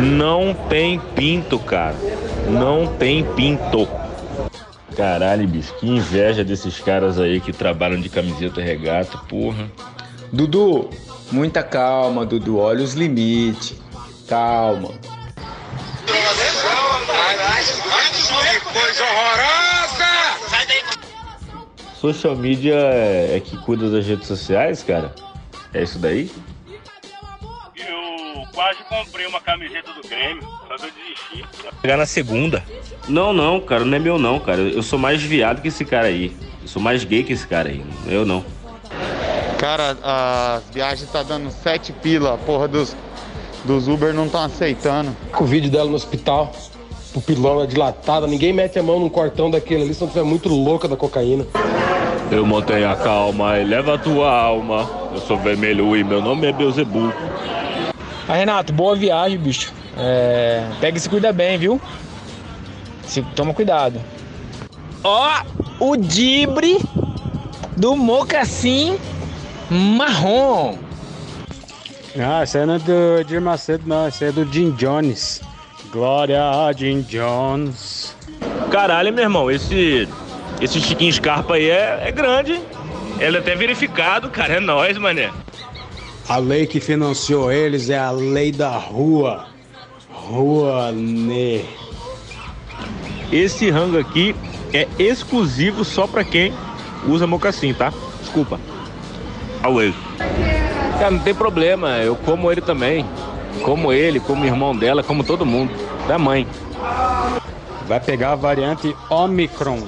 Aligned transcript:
Não 0.00 0.54
tem 0.68 0.98
pinto, 0.98 1.58
cara. 1.58 1.96
Não 2.48 2.86
tem 2.96 3.24
pinto. 3.34 3.88
Caralho, 4.96 5.48
bicho, 5.48 5.74
que 5.80 5.88
inveja 5.88 6.44
desses 6.44 6.78
caras 6.78 7.18
aí 7.18 7.40
que 7.40 7.52
trabalham 7.52 8.00
de 8.00 8.08
camiseta 8.08 8.60
regata, 8.60 9.18
porra. 9.28 9.70
Dudu, 10.32 10.88
muita 11.30 11.62
calma, 11.62 12.24
Dudu. 12.24 12.58
Olha 12.58 12.84
os 12.84 12.94
limites. 12.94 13.74
Calma. 14.28 14.90
Coisa 18.72 19.04
horrorosa! 19.04 20.06
Social 22.00 22.36
media 22.36 22.74
é, 22.74 23.36
é 23.36 23.40
que 23.40 23.56
cuida 23.58 23.90
das 23.90 24.06
redes 24.06 24.26
sociais, 24.26 24.82
cara? 24.82 25.14
É 25.74 25.82
isso 25.82 25.98
daí? 25.98 26.30
Só 30.68 30.76
que 30.76 30.84
eu 30.84 30.90
desisti. 30.92 31.44
Pegar 31.80 31.96
na 31.96 32.06
segunda. 32.06 32.62
Não, 33.08 33.32
não, 33.32 33.60
cara, 33.60 33.84
não 33.84 33.96
é 33.96 33.98
meu 33.98 34.18
não, 34.18 34.38
cara. 34.38 34.60
Eu 34.60 34.82
sou 34.82 34.98
mais 34.98 35.22
viado 35.22 35.60
que 35.60 35.68
esse 35.68 35.84
cara 35.84 36.06
aí. 36.06 36.36
Eu 36.62 36.68
sou 36.68 36.80
mais 36.80 37.04
gay 37.04 37.22
que 37.22 37.32
esse 37.32 37.46
cara 37.46 37.68
aí. 37.68 37.84
Eu 38.06 38.24
não. 38.24 38.44
Cara, 39.58 39.96
a 40.02 40.60
viagem 40.72 41.06
tá 41.06 41.22
dando 41.22 41.50
sete 41.50 41.92
pila, 41.92 42.34
a 42.34 42.38
porra 42.38 42.66
dos, 42.68 42.96
dos 43.64 43.88
Uber 43.88 44.12
não 44.12 44.26
estão 44.26 44.42
aceitando. 44.42 45.16
O 45.38 45.44
vídeo 45.44 45.70
dela 45.70 45.88
no 45.88 45.94
hospital, 45.94 46.52
pupilona 47.12 47.66
dilatada, 47.66 48.26
ninguém 48.26 48.52
mete 48.52 48.78
a 48.78 48.82
mão 48.82 48.98
num 48.98 49.08
cortão 49.08 49.50
daquele 49.50 49.82
ali 49.82 49.94
se 49.94 50.00
não 50.00 50.08
tiver 50.08 50.24
muito 50.24 50.48
louca 50.48 50.88
da 50.88 50.96
cocaína. 50.96 51.46
Eu 52.30 52.46
mantenho 52.46 52.90
a 52.90 52.96
calma 52.96 53.58
e 53.58 53.64
leva 53.64 53.94
a 53.94 53.98
tua 53.98 54.30
alma. 54.32 54.88
Eu 55.12 55.20
sou 55.20 55.36
vermelho 55.36 55.96
e 55.96 56.02
meu 56.02 56.22
nome 56.22 56.46
é 56.46 56.52
Beuzebu. 56.52 57.12
Ah, 58.28 58.34
Renato, 58.34 58.72
boa 58.72 58.96
viagem, 58.96 59.38
bicho. 59.38 59.72
É, 59.96 60.64
pega 60.80 60.96
e 60.96 61.00
se 61.00 61.08
cuida 61.08 61.32
bem, 61.32 61.58
viu? 61.58 61.80
Se, 63.06 63.22
toma 63.34 63.52
cuidado. 63.52 64.00
Ó, 65.04 65.42
o 65.80 65.96
dibre 65.96 66.78
do 67.76 67.96
mocassim 67.96 68.98
marrom. 69.70 70.78
Ah, 72.18 72.42
esse 72.42 72.58
aí 72.58 72.66
não 72.66 72.74
é 72.74 72.78
do 72.78 73.20
Edir 73.20 73.40
Macedo, 73.40 73.84
não. 73.86 74.06
Esse 74.06 74.24
aí 74.24 74.30
é 74.30 74.32
do 74.32 74.50
Jim 74.52 74.70
Jones. 74.72 75.40
Glória 75.90 76.42
a 76.42 76.72
Jim 76.72 77.02
Jones. 77.02 78.14
Caralho, 78.70 79.12
meu 79.12 79.24
irmão, 79.24 79.50
esse, 79.50 80.08
esse 80.60 80.80
Chiquinho 80.80 81.12
Scarpa 81.12 81.54
aí 81.54 81.70
é, 81.70 82.02
é 82.04 82.10
grande. 82.10 82.60
Ele 83.18 83.36
é 83.36 83.40
até 83.40 83.54
verificado, 83.54 84.30
cara. 84.30 84.54
É 84.54 84.60
nóis, 84.60 84.96
mané. 84.98 85.30
A 86.28 86.36
lei 86.36 86.66
que 86.66 86.80
financiou 86.80 87.50
eles 87.50 87.90
é 87.90 87.98
a 87.98 88.10
lei 88.10 88.52
da 88.52 88.70
rua. 88.70 89.51
Rua 90.28 90.92
Ne. 90.92 91.64
Esse 93.30 93.70
rango 93.70 93.98
aqui 93.98 94.34
é 94.72 94.86
exclusivo 94.98 95.84
só 95.84 96.06
pra 96.06 96.24
quem 96.24 96.52
usa 97.06 97.26
mocassim, 97.26 97.74
tá? 97.74 97.92
Desculpa. 98.20 98.60
Away. 99.62 99.94
Cara, 100.98 101.10
não 101.10 101.18
tem 101.18 101.34
problema. 101.34 101.98
Eu 101.98 102.14
como 102.16 102.50
ele 102.50 102.60
também. 102.60 103.04
Como 103.62 103.92
ele, 103.92 104.20
como 104.20 104.44
irmão 104.44 104.74
dela, 104.76 105.02
como 105.02 105.24
todo 105.24 105.44
mundo. 105.44 105.72
Da 106.06 106.18
mãe. 106.18 106.46
Vai 107.86 108.00
pegar 108.00 108.32
a 108.32 108.36
variante 108.36 108.94
Omicron 109.10 109.80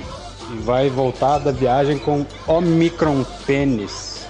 e 0.53 0.57
vai 0.59 0.89
voltar 0.89 1.39
da 1.39 1.51
viagem 1.53 1.99
com 1.99 2.27
Omicron 2.47 3.25
pênis. 3.47 4.27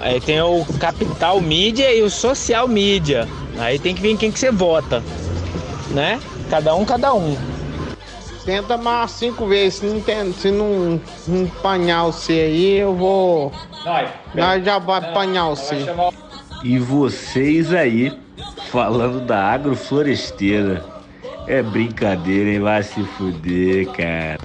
Aí 0.00 0.20
tem 0.20 0.40
o 0.40 0.64
capital 0.80 1.40
mídia 1.40 1.94
e 1.94 2.02
o 2.02 2.10
social 2.10 2.66
mídia. 2.66 3.28
Aí 3.58 3.78
tem 3.78 3.94
que 3.94 4.02
ver 4.02 4.10
em 4.10 4.16
quem 4.16 4.32
que 4.32 4.38
você 4.38 4.50
vota, 4.50 5.02
né? 5.90 6.20
Cada 6.50 6.74
um, 6.74 6.84
cada 6.84 7.14
um. 7.14 7.36
Tenta 8.44 8.76
mais 8.76 9.10
cinco 9.10 9.46
vezes, 9.46 9.80
se 9.80 9.86
não, 9.86 10.00
tem, 10.00 10.32
se 10.32 10.50
não, 10.50 11.00
não 11.26 11.46
apanhar 11.46 12.04
você 12.04 12.32
aí, 12.32 12.78
eu 12.78 12.94
vou. 12.94 13.52
Nós 14.34 14.64
já 14.64 14.78
vai 14.78 14.98
apanhar 14.98 15.48
você. 15.48 15.84
E 16.62 16.78
vocês 16.78 17.72
aí, 17.72 18.16
falando 18.70 19.20
da 19.20 19.42
agrofloresteira. 19.42 20.84
É 21.46 21.62
brincadeira, 21.62 22.50
hein? 22.50 22.60
Vai 22.60 22.82
se 22.82 23.02
fuder, 23.02 23.88
cara. 23.88 24.38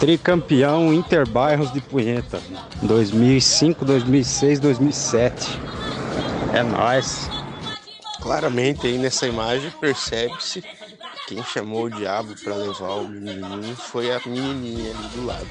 Tricampeão 0.00 0.92
Interbairros 0.92 1.72
de 1.72 1.80
Punheta. 1.80 2.40
2005, 2.82 3.84
2006, 3.84 4.60
2007. 4.60 5.60
É 6.52 6.62
nóis. 6.62 7.30
Claramente 8.26 8.88
aí 8.88 8.98
nessa 8.98 9.24
imagem 9.28 9.70
percebe-se 9.80 10.60
quem 11.28 11.44
chamou 11.44 11.84
o 11.84 11.90
diabo 11.90 12.34
para 12.42 12.56
levar 12.56 12.94
o 12.94 13.08
menininho 13.08 13.76
foi 13.76 14.12
a 14.12 14.20
menininha 14.26 14.90
ali 14.90 15.08
do 15.14 15.26
lado. 15.26 15.46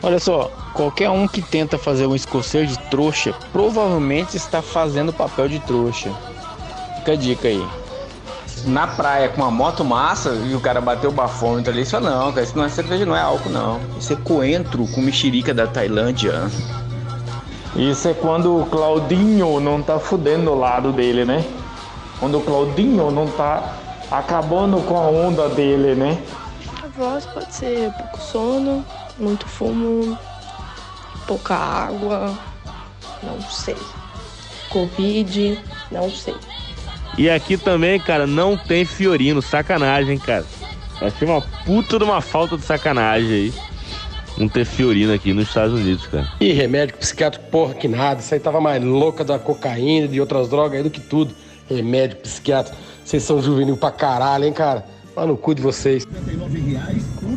Olha 0.00 0.20
só, 0.20 0.44
qualquer 0.74 1.10
um 1.10 1.26
que 1.26 1.42
tenta 1.42 1.76
fazer 1.76 2.06
um 2.06 2.14
escocês 2.14 2.70
de 2.70 2.78
trouxa 2.88 3.34
provavelmente 3.50 4.36
está 4.36 4.62
fazendo 4.62 5.12
papel 5.12 5.48
de 5.48 5.58
trouxa. 5.58 6.14
Fica 6.98 7.12
a 7.12 7.16
dica 7.16 7.48
aí. 7.48 7.66
Na 8.64 8.86
praia 8.86 9.28
com 9.28 9.42
uma 9.42 9.50
moto 9.50 9.84
massa 9.84 10.30
e 10.48 10.54
o 10.54 10.60
cara 10.60 10.80
bateu 10.80 11.10
o 11.10 11.12
bafômetro 11.12 11.72
ali, 11.72 11.82
isso 11.82 11.98
não, 11.98 12.32
cara, 12.32 12.44
isso 12.44 12.56
não 12.56 12.64
é 12.64 12.68
cerveja, 12.68 13.04
não 13.04 13.16
é 13.16 13.20
álcool 13.20 13.50
não. 13.50 13.80
Isso 13.98 14.12
é 14.12 14.16
coentro 14.16 14.86
com 14.86 15.00
mexerica 15.00 15.52
da 15.52 15.66
Tailândia. 15.66 16.48
Isso 17.76 18.08
é 18.08 18.14
quando 18.14 18.58
o 18.58 18.66
Claudinho 18.66 19.60
não 19.60 19.82
tá 19.82 19.98
fudendo 19.98 20.50
o 20.50 20.58
lado 20.58 20.92
dele, 20.92 21.26
né? 21.26 21.44
Quando 22.18 22.38
o 22.38 22.40
Claudinho 22.40 23.10
não 23.10 23.26
tá 23.26 23.76
acabando 24.10 24.80
com 24.86 24.96
a 24.96 25.08
onda 25.08 25.48
dele, 25.50 25.94
né? 25.94 26.18
A 26.82 26.86
voz 26.86 27.26
pode 27.26 27.54
ser 27.54 27.92
pouco 27.92 28.18
sono, 28.18 28.84
muito 29.18 29.46
fumo, 29.46 30.18
pouca 31.26 31.54
água, 31.54 32.32
não 33.22 33.38
sei. 33.42 33.76
Covid, 34.70 35.62
não 35.92 36.10
sei. 36.10 36.34
E 37.18 37.28
aqui 37.28 37.58
também, 37.58 38.00
cara, 38.00 38.26
não 38.26 38.56
tem 38.56 38.84
Fiorino. 38.86 39.42
Sacanagem, 39.42 40.18
cara. 40.18 40.44
Achei 41.00 41.28
uma 41.28 41.42
puta 41.64 41.98
de 41.98 42.04
uma 42.04 42.22
falta 42.22 42.56
de 42.56 42.64
sacanagem 42.64 43.30
aí. 43.30 43.54
Não 44.38 44.48
ter 44.48 44.64
Fiorino 44.66 45.12
aqui 45.14 45.32
nos 45.32 45.48
Estados 45.48 45.80
Unidos, 45.80 46.06
cara. 46.06 46.28
Ih, 46.40 46.52
remédio 46.52 46.96
psiquiátrico, 46.96 47.46
porra, 47.50 47.74
que 47.74 47.88
nada. 47.88 48.20
Isso 48.20 48.34
aí 48.34 48.40
tava 48.40 48.60
mais 48.60 48.82
louca 48.84 49.24
da 49.24 49.38
cocaína, 49.38 50.06
de 50.06 50.20
outras 50.20 50.48
drogas 50.48 50.76
aí 50.76 50.82
do 50.82 50.90
que 50.90 51.00
tudo. 51.00 51.34
Remédio 51.68 52.18
psiquiátrico. 52.18 52.76
Vocês 53.04 53.22
são 53.22 53.40
juvenil 53.40 53.76
pra 53.76 53.90
caralho, 53.90 54.44
hein, 54.44 54.52
cara? 54.52 54.84
Mas 55.14 55.26
no 55.26 55.36
cu 55.36 55.54
de 55.54 55.62
vocês. 55.62 56.06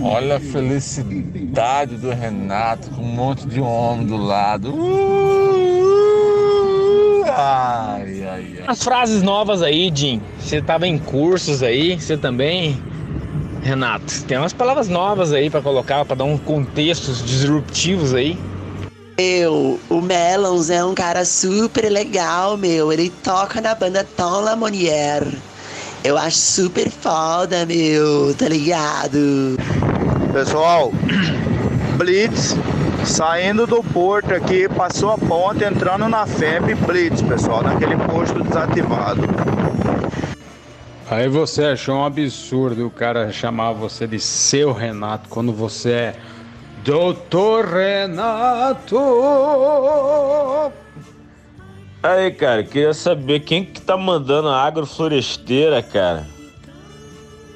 Olha 0.02 0.36
a 0.36 0.40
felicidade 0.40 1.96
do 1.96 2.10
Renato 2.10 2.90
com 2.90 3.02
um 3.02 3.06
monte 3.06 3.48
de 3.48 3.62
homem 3.62 4.06
do 4.06 4.18
lado. 4.18 4.74
Uh, 4.74 5.64
ai, 7.28 8.24
ai, 8.24 8.56
ai. 8.58 8.64
As 8.68 8.84
frases 8.84 9.24
novas 9.24 9.62
aí, 9.62 9.90
Jim. 9.94 10.22
Você 10.40 10.62
tava 10.62 10.86
em 10.86 10.98
cursos 10.98 11.64
aí, 11.64 12.00
você 12.00 12.18
também, 12.18 12.78
Renato. 13.62 14.24
Tem 14.24 14.38
umas 14.38 14.54
palavras 14.54 14.88
novas 14.88 15.34
aí 15.34 15.50
pra 15.50 15.62
colocar, 15.62 16.06
pra 16.06 16.16
dar 16.16 16.24
um 16.24 16.38
contextos 16.38 17.24
disruptivos 17.24 18.14
aí. 18.14 18.38
Meu, 19.18 19.80
o 19.90 20.02
Melons 20.02 20.70
é 20.70 20.84
um 20.84 20.94
cara 20.94 21.26
super 21.26 21.90
legal, 21.90 22.56
meu. 22.56 22.92
Ele 22.92 23.10
toca 23.24 23.60
na 23.60 23.76
banda 23.76 24.08
Tom 24.16 24.42
Lamonier. 24.42 25.28
Eu 26.04 26.18
acho 26.18 26.38
super 26.38 26.90
foda, 26.90 27.66
meu, 27.66 28.34
tá 28.36 28.48
ligado? 28.48 29.58
Pessoal, 30.32 30.94
Blitz 31.98 32.56
saindo 33.06 33.66
do 33.66 33.84
porto 33.84 34.34
aqui, 34.34 34.68
passou 34.70 35.12
a 35.12 35.18
ponte, 35.18 35.64
entrando 35.64 36.08
na 36.08 36.26
FEB 36.26 36.76
Blitz, 36.76 37.22
pessoal, 37.22 37.64
naquele 37.64 37.98
posto 37.98 38.44
desativado. 38.44 39.22
Aí 41.10 41.28
você 41.28 41.64
achou 41.66 41.96
um 41.96 42.06
absurdo 42.06 42.86
o 42.86 42.92
cara 42.92 43.32
chamar 43.32 43.72
você 43.72 44.06
de 44.06 44.20
seu 44.20 44.72
Renato 44.72 45.28
quando 45.28 45.52
você 45.52 45.92
é 45.92 46.16
Doutor 46.84 47.66
Renato. 47.66 48.96
Aí, 52.04 52.30
cara, 52.32 52.64
queria 52.64 52.94
saber 52.94 53.40
quem 53.40 53.66
que 53.66 53.82
tá 53.82 53.98
mandando 53.98 54.50
a 54.50 54.62
agrofloresteira, 54.64 55.82
cara. 55.82 56.28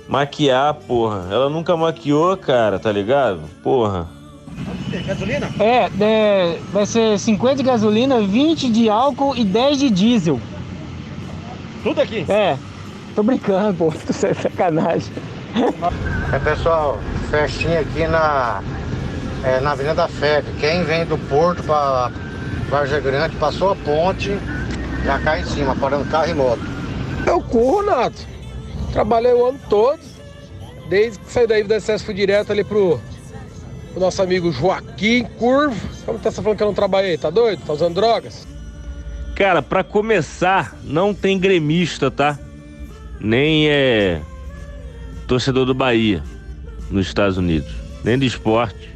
Maquiar, 0.10 0.74
porra. 0.74 1.28
Ela 1.32 1.48
nunca 1.48 1.78
maquiou, 1.78 2.36
cara, 2.36 2.80
tá 2.80 2.92
ligado? 2.92 3.42
Porra. 3.62 4.08
Gasolina? 5.06 5.50
É, 5.60 5.90
é, 6.02 6.60
vai 6.72 6.88
ser 6.88 7.20
50 7.20 7.58
de 7.58 7.64
gasolina, 7.64 8.20
20 8.20 8.70
de 8.70 8.90
álcool 8.90 9.36
e 9.36 9.44
10 9.44 9.78
de 9.78 9.90
diesel. 9.92 10.40
Tudo 11.84 12.02
aqui? 12.02 12.26
É, 12.28 12.58
tô 13.16 13.24
brincando, 13.24 13.78
pô, 13.78 13.94
tô 14.06 14.14
sacanagem. 14.14 15.12
É 16.32 16.40
pessoal, 16.40 17.00
festinha 17.30 17.82
aqui 17.82 18.08
na, 18.08 18.62
é, 19.44 19.60
na 19.60 19.72
Avenida 19.72 19.96
da 19.96 20.08
FEB. 20.08 20.46
Quem 20.60 20.84
vem 20.84 21.06
do 21.06 21.18
Porto 21.30 21.64
para 21.64 22.12
Vargem 22.70 23.02
Grande 23.02 23.36
passou 23.36 23.72
a 23.72 23.76
ponte, 23.76 24.38
já 25.06 25.20
cai 25.20 25.42
em 25.42 25.46
cima, 25.46 25.76
parando 25.76 26.10
carro 26.10 26.30
e 26.30 26.34
moto. 26.34 26.62
Eu 27.26 27.42
corro, 27.42 27.84
Nato. 27.84 28.28
Trabalhei 28.92 29.34
o 29.34 29.46
ano 29.46 29.60
todo. 29.70 30.00
Desde 30.90 31.20
que 31.20 31.32
saí 31.32 31.48
daí 31.48 31.64
do 31.64 31.74
excesso 31.74 32.04
fui 32.06 32.14
direto 32.14 32.52
ali 32.52 32.64
pro, 32.64 33.00
pro 33.92 34.02
nosso 34.02 34.22
amigo 34.22 34.52
Joaquim 34.52 35.24
Curvo. 35.40 35.80
Como 36.06 36.20
tá 36.20 36.32
falando 36.32 36.58
que 36.58 36.64
eu 36.64 36.68
não 36.68 36.74
trabalhei? 36.74 37.18
Tá 37.18 37.30
doido? 37.30 37.62
Tá 37.66 37.74
usando 37.74 37.96
drogas? 37.96 38.46
Cara, 39.36 39.62
pra 39.62 39.84
começar, 39.84 40.76
não 40.84 41.14
tem 41.14 41.40
gremista, 41.40 42.12
tá? 42.12 42.38
Nem 43.24 43.70
é 43.70 44.22
torcedor 45.30 45.66
do 45.66 45.74
Bahia 45.74 46.22
nos 46.92 47.08
Estados 47.08 47.38
Unidos. 47.38 47.72
Nem 48.04 48.20
do 48.20 48.26
esporte 48.26 48.90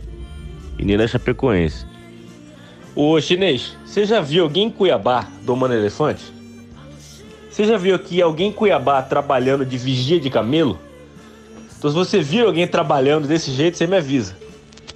e 0.77 0.83
nem 0.83 0.97
da 0.97 1.07
Chapecoense. 1.07 1.85
Ô 2.94 3.21
chinês, 3.21 3.77
você 3.85 4.06
já 4.06 4.19
viu 4.19 4.44
alguém 4.44 4.68
em 4.68 4.69
Cuiabá 4.69 5.27
domando 5.44 5.75
elefante? 5.75 6.24
Você 7.50 7.63
já 7.63 7.77
viu 7.77 7.95
aqui 7.95 8.21
alguém 8.21 8.50
em 8.50 8.51
Cuiabá 8.51 9.01
trabalhando 9.01 9.65
de 9.65 9.77
vigia 9.77 10.19
de 10.19 10.29
camelo? 10.29 10.77
Então 11.77 11.89
se 11.89 11.95
você 11.95 12.19
vir 12.19 12.45
alguém 12.45 12.68
trabalhando 12.68 13.29
desse 13.29 13.51
jeito, 13.51 13.77
você 13.77 13.88
me 13.88 13.95
avisa. 13.95 14.35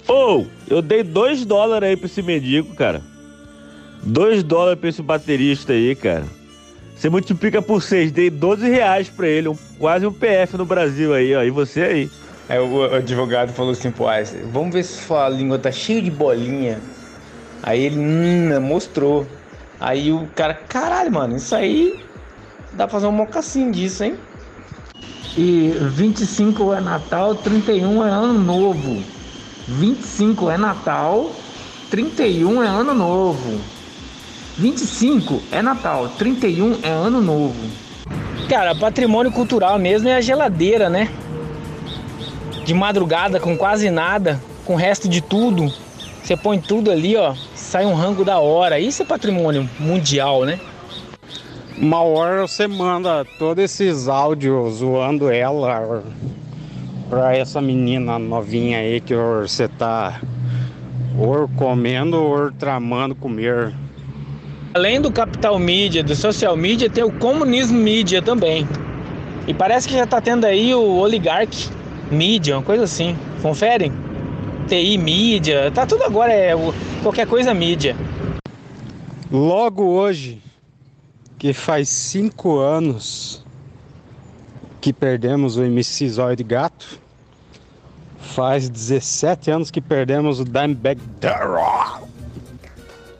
Ou, 0.06 0.46
eu 0.68 0.82
dei 0.82 1.02
dois 1.02 1.46
dólares 1.46 1.88
aí 1.88 1.96
pra 1.96 2.06
esse 2.06 2.20
mendigo, 2.20 2.74
cara. 2.74 3.00
Dois 4.02 4.42
dólares 4.42 4.78
pra 4.78 4.90
esse 4.90 5.00
baterista 5.00 5.72
aí, 5.72 5.94
cara. 5.94 6.26
Você 6.94 7.08
multiplica 7.08 7.60
por 7.60 7.82
seis, 7.82 8.12
dei 8.12 8.30
12 8.30 8.68
reais 8.68 9.08
pra 9.08 9.26
ele, 9.26 9.48
um, 9.48 9.56
quase 9.78 10.06
um 10.06 10.12
PF 10.12 10.56
no 10.56 10.64
Brasil 10.64 11.12
aí, 11.12 11.34
ó. 11.34 11.42
E 11.42 11.50
você 11.50 11.82
aí. 11.82 12.10
Aí 12.48 12.58
o, 12.58 12.66
o 12.66 12.94
advogado 12.94 13.52
falou 13.52 13.72
assim 13.72 13.90
pro 13.90 14.06
Ice, 14.20 14.36
vamos 14.52 14.72
ver 14.74 14.84
se 14.84 15.04
sua 15.04 15.28
língua 15.28 15.58
tá 15.58 15.72
cheia 15.72 16.02
de 16.02 16.10
bolinha. 16.10 16.80
Aí 17.62 17.84
ele, 17.84 17.98
hum, 17.98 18.60
mostrou. 18.60 19.26
Aí 19.80 20.12
o 20.12 20.28
cara, 20.34 20.54
caralho, 20.54 21.12
mano, 21.12 21.36
isso 21.36 21.54
aí 21.54 22.00
dá 22.72 22.86
pra 22.86 22.94
fazer 22.94 23.06
um 23.06 23.12
mocassim 23.12 23.70
disso, 23.70 24.04
hein? 24.04 24.16
E 25.36 25.72
25 25.80 26.74
é 26.74 26.80
Natal, 26.80 27.34
31 27.34 28.04
é 28.04 28.10
Ano 28.10 28.38
Novo. 28.38 29.02
25 29.66 30.50
é 30.50 30.58
Natal, 30.58 31.32
31 31.90 32.62
é 32.62 32.66
Ano 32.66 32.92
Novo. 32.92 33.60
25 34.58 35.42
é 35.50 35.62
Natal, 35.62 36.08
31 36.18 36.80
é 36.82 36.90
Ano 36.90 37.20
Novo. 37.22 37.58
Cara, 38.48 38.74
patrimônio 38.74 39.32
cultural 39.32 39.78
mesmo 39.78 40.08
é 40.08 40.16
a 40.16 40.20
geladeira, 40.20 40.90
né? 40.90 41.08
De 42.64 42.74
madrugada 42.74 43.40
com 43.40 43.56
quase 43.56 43.90
nada, 43.90 44.40
com 44.64 44.74
o 44.74 44.76
resto 44.76 45.08
de 45.08 45.20
tudo. 45.22 45.72
Você 46.22 46.36
põe 46.36 46.58
tudo 46.58 46.90
ali, 46.90 47.16
ó, 47.16 47.34
sai 47.54 47.86
um 47.86 47.94
rango 47.94 48.24
da 48.24 48.38
hora. 48.38 48.78
Isso 48.78 49.02
é 49.02 49.06
patrimônio 49.06 49.68
mundial, 49.80 50.44
né? 50.44 50.60
Uma 51.78 52.02
hora 52.02 52.46
você 52.46 52.68
manda 52.68 53.24
todos 53.38 53.64
esses 53.64 54.06
áudios 54.06 54.74
zoando 54.74 55.30
ela 55.30 56.04
pra 57.08 57.36
essa 57.36 57.60
menina 57.60 58.18
novinha 58.18 58.78
aí 58.78 59.00
que 59.00 59.14
você 59.14 59.66
tá 59.66 60.20
ou 61.18 61.48
comendo 61.56 62.22
ou 62.22 62.52
tramando 62.52 63.14
comer. 63.14 63.74
Além 64.74 65.02
do 65.02 65.12
capital 65.12 65.58
mídia, 65.58 66.02
do 66.02 66.16
social 66.16 66.56
media, 66.56 66.88
tem 66.88 67.04
o 67.04 67.12
comunismo 67.12 67.78
mídia 67.78 68.22
também. 68.22 68.66
E 69.46 69.52
parece 69.52 69.86
que 69.86 69.94
já 69.94 70.06
tá 70.06 70.18
tendo 70.18 70.46
aí 70.46 70.74
o 70.74 70.96
oligarque 70.96 71.68
mídia, 72.10 72.56
uma 72.56 72.62
coisa 72.62 72.84
assim. 72.84 73.14
Conferem? 73.42 73.92
TI 74.68 74.96
mídia, 74.96 75.70
tá 75.72 75.84
tudo 75.84 76.04
agora 76.04 76.32
é 76.32 76.54
qualquer 77.02 77.26
coisa 77.26 77.52
mídia. 77.52 77.94
Logo 79.30 79.84
hoje, 79.84 80.40
que 81.38 81.52
faz 81.52 81.90
cinco 81.90 82.58
anos 82.58 83.44
que 84.80 84.92
perdemos 84.92 85.58
o 85.58 85.64
MC 85.64 86.08
Zóio 86.08 86.36
de 86.36 86.44
Gato, 86.44 86.98
faz 88.18 88.70
17 88.70 89.50
anos 89.50 89.70
que 89.70 89.82
perdemos 89.82 90.40
o 90.40 90.44
Dimebag 90.44 90.98
Darrell. 91.20 92.11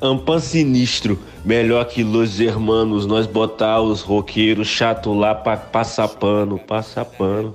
Ampan 0.04 0.40
sinistro, 0.40 1.16
melhor 1.44 1.84
que 1.84 2.02
Los 2.02 2.40
Hermanos, 2.40 3.06
nós 3.06 3.24
botar 3.24 3.80
os 3.80 4.00
roqueiros 4.00 4.66
chato 4.66 5.14
lá 5.14 5.32
pra 5.32 5.56
passar 5.56 6.08
pano, 6.08 6.58
passar 6.58 7.04
pano. 7.04 7.54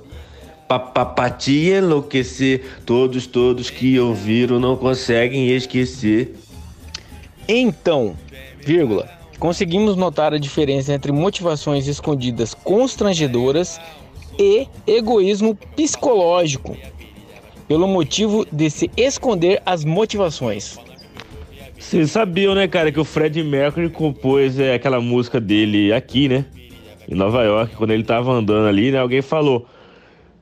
Te 1.38 1.68
enlouquecer, 1.68 2.64
todos, 2.86 3.26
todos 3.26 3.68
que 3.68 4.00
ouviram 4.00 4.58
não 4.58 4.78
conseguem 4.78 5.50
esquecer. 5.50 6.36
Então, 7.46 8.16
vírgula, 8.64 9.10
conseguimos 9.38 9.94
notar 9.94 10.32
a 10.32 10.38
diferença 10.38 10.94
entre 10.94 11.12
motivações 11.12 11.86
escondidas 11.86 12.54
constrangedoras 12.54 13.78
e 14.38 14.66
egoísmo 14.86 15.54
psicológico, 15.76 16.74
pelo 17.66 17.86
motivo 17.86 18.46
de 18.50 18.70
se 18.70 18.90
esconder 18.96 19.60
as 19.66 19.84
motivações. 19.84 20.78
Vocês 21.78 22.10
sabiam, 22.10 22.54
né, 22.54 22.66
cara, 22.66 22.90
que 22.90 22.98
o 22.98 23.04
Fred 23.04 23.42
Mercury 23.42 23.88
compôs 23.88 24.58
é, 24.58 24.74
aquela 24.74 25.00
música 25.00 25.40
dele 25.40 25.92
aqui, 25.92 26.28
né? 26.28 26.44
Em 27.08 27.14
Nova 27.14 27.42
York, 27.44 27.76
quando 27.76 27.92
ele 27.92 28.02
tava 28.02 28.32
andando 28.32 28.66
ali, 28.66 28.90
né? 28.90 28.98
Alguém 28.98 29.22
falou, 29.22 29.66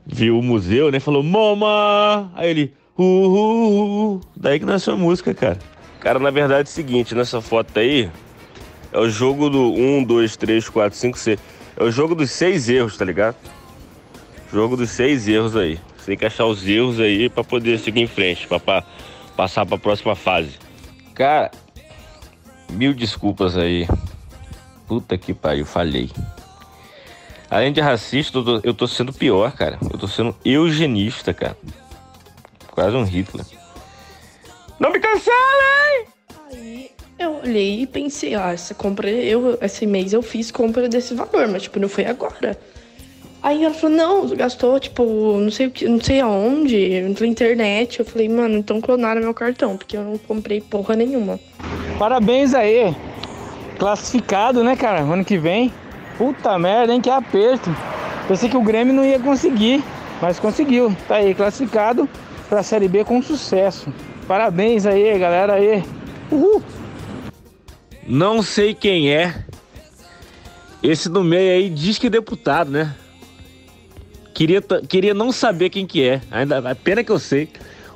viu 0.04 0.38
o 0.38 0.42
museu, 0.42 0.90
né? 0.90 0.98
Falou, 0.98 1.22
Mama! 1.22 2.32
Aí 2.34 2.50
ele, 2.50 2.72
uh, 2.96 3.02
uh, 3.02 4.14
uh. 4.14 4.20
Daí 4.34 4.58
que 4.58 4.64
nasceu 4.64 4.94
a 4.94 4.96
música, 4.96 5.34
cara. 5.34 5.58
Cara, 6.00 6.18
na 6.18 6.30
verdade 6.30 6.68
é 6.68 6.70
o 6.70 6.74
seguinte, 6.74 7.14
nessa 7.14 7.40
foto 7.40 7.78
aí, 7.78 8.08
é 8.92 8.98
o 8.98 9.08
jogo 9.08 9.50
do 9.50 9.72
1, 9.72 10.04
2, 10.04 10.36
3, 10.36 10.68
4, 10.68 10.98
5, 10.98 11.18
6. 11.18 11.38
É 11.76 11.84
o 11.84 11.90
jogo 11.90 12.14
dos 12.14 12.30
seis 12.30 12.70
erros, 12.70 12.96
tá 12.96 13.04
ligado? 13.04 13.36
Jogo 14.50 14.76
dos 14.76 14.88
seis 14.88 15.28
erros 15.28 15.54
aí. 15.54 15.78
Você 15.98 16.06
tem 16.06 16.16
que 16.16 16.24
achar 16.24 16.46
os 16.46 16.66
erros 16.66 16.98
aí 16.98 17.28
pra 17.28 17.44
poder 17.44 17.78
seguir 17.78 18.00
em 18.00 18.06
frente, 18.06 18.46
pra 18.46 18.82
passar 19.36 19.66
pra 19.66 19.76
próxima 19.76 20.14
fase. 20.14 20.65
Cara, 21.16 21.50
mil 22.70 22.92
desculpas 22.92 23.56
aí. 23.56 23.88
Puta 24.86 25.16
que 25.16 25.32
pariu, 25.32 25.64
falhei. 25.64 26.10
Além 27.50 27.72
de 27.72 27.80
racista, 27.80 28.38
eu 28.38 28.44
tô, 28.44 28.60
eu 28.62 28.74
tô 28.74 28.86
sendo 28.86 29.14
pior, 29.14 29.50
cara. 29.52 29.78
Eu 29.82 29.98
tô 29.98 30.06
sendo 30.06 30.36
eugenista, 30.44 31.32
cara. 31.32 31.56
Quase 32.70 32.94
um 32.94 33.02
Hitler. 33.02 33.46
Não 34.78 34.92
me 34.92 35.00
cancelem! 35.00 36.06
Aí 36.52 36.90
eu 37.18 37.36
olhei 37.38 37.80
e 37.80 37.86
pensei, 37.86 38.34
ah, 38.34 38.52
essa 38.52 38.74
compra, 38.74 39.08
eu, 39.08 39.58
esse 39.62 39.86
mês 39.86 40.12
eu 40.12 40.20
fiz 40.20 40.50
compra 40.50 40.86
desse 40.86 41.14
valor, 41.14 41.48
mas 41.48 41.62
tipo, 41.62 41.80
não 41.80 41.88
foi 41.88 42.04
agora. 42.04 42.58
Aí 43.46 43.62
ela 43.62 43.72
falou, 43.72 43.96
não, 43.96 44.26
gastou, 44.30 44.80
tipo, 44.80 45.04
não 45.38 45.52
sei 45.52 45.68
o 45.68 45.70
que, 45.70 45.86
não 45.86 46.00
sei 46.00 46.18
aonde, 46.18 47.00
na 47.20 47.26
internet. 47.28 48.00
Eu 48.00 48.04
falei, 48.04 48.28
mano, 48.28 48.56
então 48.56 48.80
clonaram 48.80 49.20
meu 49.20 49.32
cartão, 49.32 49.76
porque 49.76 49.96
eu 49.96 50.02
não 50.02 50.18
comprei 50.18 50.60
porra 50.60 50.96
nenhuma. 50.96 51.38
Parabéns 51.96 52.54
aí. 52.54 52.92
Classificado, 53.78 54.64
né, 54.64 54.74
cara? 54.74 54.98
Ano 54.98 55.24
que 55.24 55.38
vem. 55.38 55.72
Puta 56.18 56.58
merda, 56.58 56.92
hein? 56.92 57.00
Que 57.00 57.08
aperto. 57.08 57.72
Pensei 58.26 58.48
que 58.48 58.56
o 58.56 58.62
Grêmio 58.62 58.92
não 58.92 59.04
ia 59.04 59.20
conseguir, 59.20 59.80
mas 60.20 60.40
conseguiu. 60.40 60.92
Tá 61.06 61.14
aí, 61.14 61.32
classificado 61.32 62.08
pra 62.48 62.64
Série 62.64 62.88
B 62.88 63.04
com 63.04 63.22
sucesso. 63.22 63.94
Parabéns 64.26 64.86
aí, 64.86 65.16
galera 65.20 65.52
aí. 65.54 65.84
Uhul. 66.32 66.60
Não 68.04 68.42
sei 68.42 68.74
quem 68.74 69.12
é. 69.12 69.44
Esse 70.82 71.08
do 71.08 71.22
meio 71.22 71.52
aí 71.52 71.70
diz 71.70 71.96
que 71.96 72.08
é 72.08 72.10
deputado, 72.10 72.72
né? 72.72 72.92
Queria, 74.36 74.60
queria 74.60 75.14
não 75.14 75.32
saber 75.32 75.70
quem 75.70 75.86
que 75.86 76.06
é. 76.06 76.20
Ainda 76.30 76.58
a 76.58 76.74
pena 76.74 77.02
que 77.02 77.10
eu 77.10 77.18
sei. 77.18 77.48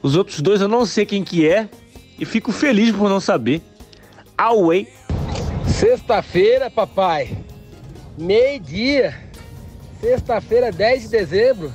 Os 0.02 0.16
outros 0.16 0.40
dois 0.40 0.62
eu 0.62 0.68
não 0.68 0.86
sei 0.86 1.04
quem 1.04 1.22
que 1.22 1.46
é 1.46 1.68
e 2.18 2.24
fico 2.24 2.50
feliz 2.50 2.96
por 2.96 3.10
não 3.10 3.20
saber. 3.20 3.60
Away. 4.38 4.88
Sexta-feira, 5.66 6.70
papai. 6.70 7.36
Meio-dia. 8.16 9.14
Sexta-feira, 10.00 10.72
10 10.72 11.02
de 11.02 11.08
dezembro. 11.10 11.70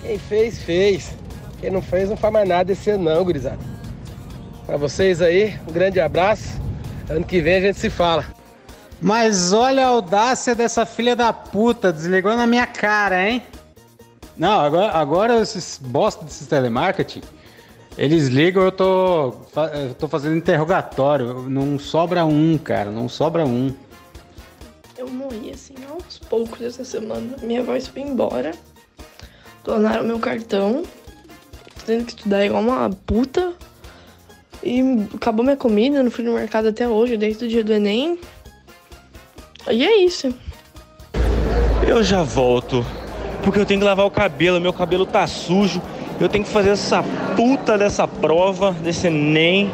Quem 0.00 0.16
fez, 0.16 0.62
fez. 0.62 1.16
Quem 1.60 1.72
não 1.72 1.82
fez, 1.82 2.08
não 2.08 2.16
faz 2.16 2.32
mais 2.32 2.48
nada 2.48 2.70
esse 2.70 2.88
ano, 2.90 3.02
não, 3.02 3.24
gurizada. 3.24 3.58
Pra 4.64 4.76
vocês 4.76 5.20
aí, 5.20 5.58
um 5.68 5.72
grande 5.72 5.98
abraço. 5.98 6.60
Ano 7.10 7.24
que 7.24 7.40
vem 7.40 7.56
a 7.56 7.60
gente 7.62 7.80
se 7.80 7.90
fala. 7.90 8.24
Mas 9.02 9.52
olha 9.52 9.84
a 9.84 9.88
audácia 9.88 10.54
dessa 10.54 10.86
filha 10.86 11.16
da 11.16 11.32
puta, 11.32 11.92
desligou 11.92 12.36
na 12.36 12.46
minha 12.46 12.66
cara, 12.66 13.28
hein? 13.28 13.42
Não, 14.38 14.60
agora, 14.60 14.92
agora 14.92 15.40
esses 15.40 15.80
bosta 15.82 16.24
desses 16.24 16.46
telemarketing, 16.46 17.22
eles 17.96 18.28
ligam, 18.28 18.62
eu 18.62 18.70
tô, 18.70 19.34
eu 19.74 19.94
tô 19.98 20.06
fazendo 20.06 20.36
interrogatório. 20.36 21.50
Não 21.50 21.76
sobra 21.78 22.24
um, 22.24 22.56
cara, 22.56 22.92
não 22.92 23.08
sobra 23.08 23.44
um. 23.44 23.74
Eu 24.96 25.08
morri 25.08 25.50
assim 25.52 25.74
aos 25.90 26.18
poucos 26.18 26.62
essa 26.62 26.84
semana. 26.84 27.34
Minha 27.42 27.64
voz 27.64 27.88
foi 27.88 28.02
embora. 28.02 28.52
Clonaram 29.64 30.04
meu 30.04 30.20
cartão. 30.20 30.84
Tô 31.74 31.84
tendo 31.86 32.04
que 32.04 32.12
estudar 32.12 32.46
igual 32.46 32.62
uma 32.62 32.88
puta. 32.90 33.52
E 34.62 34.80
acabou 35.14 35.44
minha 35.44 35.56
comida, 35.56 36.02
não 36.02 36.10
fui 36.10 36.24
no 36.24 36.34
mercado 36.34 36.68
até 36.68 36.88
hoje, 36.88 37.16
desde 37.16 37.44
o 37.44 37.48
dia 37.48 37.64
do 37.64 37.72
Enem. 37.72 38.20
E 39.68 39.84
é 39.84 40.04
isso. 40.04 40.32
Eu 41.86 42.02
já 42.04 42.22
volto. 42.22 42.84
Porque 43.48 43.60
eu 43.60 43.64
tenho 43.64 43.80
que 43.80 43.86
lavar 43.86 44.04
o 44.04 44.10
cabelo, 44.10 44.60
meu 44.60 44.74
cabelo 44.74 45.06
tá 45.06 45.26
sujo. 45.26 45.80
Eu 46.20 46.28
tenho 46.28 46.44
que 46.44 46.50
fazer 46.50 46.68
essa 46.68 47.02
puta 47.34 47.78
dessa 47.78 48.06
prova, 48.06 48.72
desse 48.72 49.06
Enem. 49.06 49.70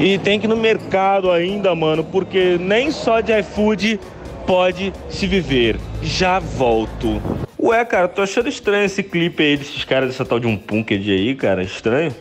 E 0.00 0.18
tem 0.18 0.40
que 0.40 0.46
ir 0.46 0.48
no 0.48 0.56
mercado 0.56 1.30
ainda, 1.30 1.72
mano, 1.76 2.02
porque 2.02 2.58
nem 2.58 2.90
só 2.90 3.20
de 3.20 3.32
iFood 3.38 4.00
pode 4.44 4.92
se 5.08 5.28
viver. 5.28 5.78
Já 6.02 6.40
volto. 6.40 7.22
Ué, 7.56 7.84
cara, 7.84 8.08
tô 8.08 8.22
achando 8.22 8.48
estranho 8.48 8.86
esse 8.86 9.04
clipe 9.04 9.44
aí 9.44 9.56
desses 9.56 9.84
caras 9.84 10.08
dessa 10.08 10.24
tal 10.24 10.40
de 10.40 10.48
um 10.48 10.56
punked 10.56 11.08
aí, 11.08 11.36
cara. 11.36 11.62
Estranho. 11.62 12.12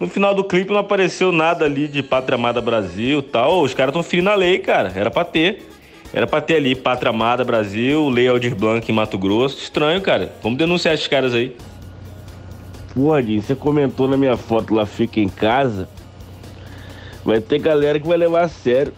No 0.00 0.08
final 0.08 0.34
do 0.34 0.42
clipe 0.42 0.72
não 0.72 0.80
apareceu 0.80 1.30
nada 1.30 1.66
ali 1.66 1.86
de 1.86 2.02
Pátria 2.02 2.36
Amada 2.36 2.62
Brasil 2.62 3.22
tal. 3.22 3.60
Os 3.60 3.74
caras 3.74 3.90
estão 3.90 4.02
ferindo 4.02 4.30
a 4.30 4.34
lei, 4.34 4.58
cara. 4.58 4.90
Era 4.96 5.10
pra 5.10 5.22
ter. 5.22 5.70
Era 6.12 6.26
pra 6.26 6.40
ter 6.40 6.56
ali 6.56 6.74
Pátria 6.74 7.10
Amada 7.10 7.42
Brasil, 7.42 8.08
Lei 8.10 8.28
Aldir 8.28 8.54
Blanc 8.54 8.90
em 8.90 8.94
Mato 8.94 9.16
Grosso. 9.16 9.58
Estranho, 9.58 10.00
cara. 10.00 10.32
Vamos 10.42 10.58
denunciar 10.58 10.94
esses 10.94 11.06
caras 11.06 11.32
aí. 11.32 11.56
Pô, 12.94 13.14
Adinho, 13.14 13.40
você 13.40 13.54
comentou 13.54 14.06
na 14.06 14.18
minha 14.18 14.36
foto 14.36 14.74
lá, 14.74 14.84
fica 14.84 15.18
em 15.18 15.28
casa. 15.28 15.88
Vai 17.24 17.40
ter 17.40 17.58
galera 17.58 17.98
que 17.98 18.06
vai 18.06 18.18
levar 18.18 18.42
a 18.42 18.48
sério. 18.48 18.92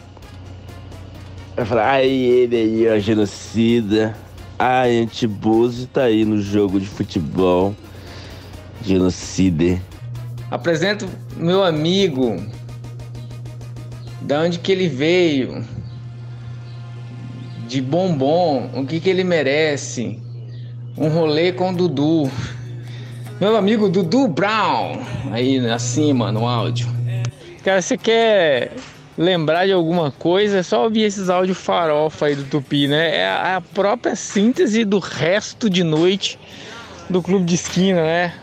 Vai 1.54 1.64
falar, 1.64 1.88
ai, 1.88 2.08
ele 2.08 2.56
aí, 2.56 2.88
ó, 2.88 2.98
genocida. 2.98 4.16
Ai, 4.58 4.98
antibuso 4.98 5.86
tá 5.86 6.02
aí 6.04 6.24
no 6.24 6.40
jogo 6.42 6.80
de 6.80 6.86
futebol. 6.86 7.76
Genocida. 8.82 9.80
Apresento 10.50 11.08
meu 11.36 11.62
amigo. 11.62 12.44
Da 14.20 14.40
onde 14.40 14.58
que 14.58 14.72
ele 14.72 14.88
veio? 14.88 15.64
De 17.74 17.82
bombom, 17.82 18.70
o 18.72 18.86
que 18.86 19.00
que 19.00 19.10
ele 19.10 19.24
merece? 19.24 20.22
Um 20.96 21.08
rolê 21.08 21.50
com 21.50 21.74
Dudu. 21.74 22.30
Meu 23.40 23.56
amigo 23.56 23.88
Dudu 23.88 24.28
Brown, 24.28 25.00
aí 25.32 25.58
acima 25.68 26.30
no 26.30 26.46
áudio. 26.46 26.86
Cara, 27.64 27.82
você 27.82 27.98
quer 27.98 28.70
lembrar 29.18 29.66
de 29.66 29.72
alguma 29.72 30.12
coisa, 30.12 30.58
é 30.58 30.62
só 30.62 30.84
ouvir 30.84 31.02
esses 31.02 31.28
áudios 31.28 31.58
farofa 31.58 32.26
aí 32.26 32.36
do 32.36 32.44
Tupi, 32.44 32.86
né? 32.86 33.16
É 33.16 33.26
a 33.26 33.60
própria 33.60 34.14
síntese 34.14 34.84
do 34.84 35.00
resto 35.00 35.68
de 35.68 35.82
noite 35.82 36.38
do 37.10 37.20
clube 37.20 37.44
de 37.44 37.56
esquina, 37.56 38.04
né? 38.04 38.34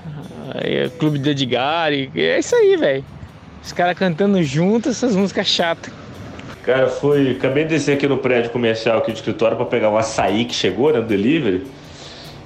Clube 1.00 1.20
de 1.20 1.30
Edgar, 1.30 1.94
é 1.94 2.38
isso 2.38 2.54
aí, 2.54 2.76
velho. 2.76 3.06
Os 3.64 3.72
caras 3.72 3.98
cantando 3.98 4.44
junto 4.44 4.90
essas 4.90 5.16
músicas 5.16 5.48
chatas. 5.48 6.01
Cara, 6.64 6.88
foi. 6.88 7.32
Acabei 7.32 7.64
de 7.64 7.72
descer 7.72 7.96
aqui 7.96 8.08
no 8.08 8.18
prédio 8.18 8.52
comercial 8.52 9.00
aqui 9.00 9.12
do 9.12 9.16
escritório 9.16 9.58
para 9.58 9.66
pegar 9.66 9.90
o 9.90 9.98
açaí 9.98 10.46
que 10.46 10.54
chegou, 10.54 10.94
né? 10.94 11.00
Do 11.00 11.08
delivery. 11.08 11.66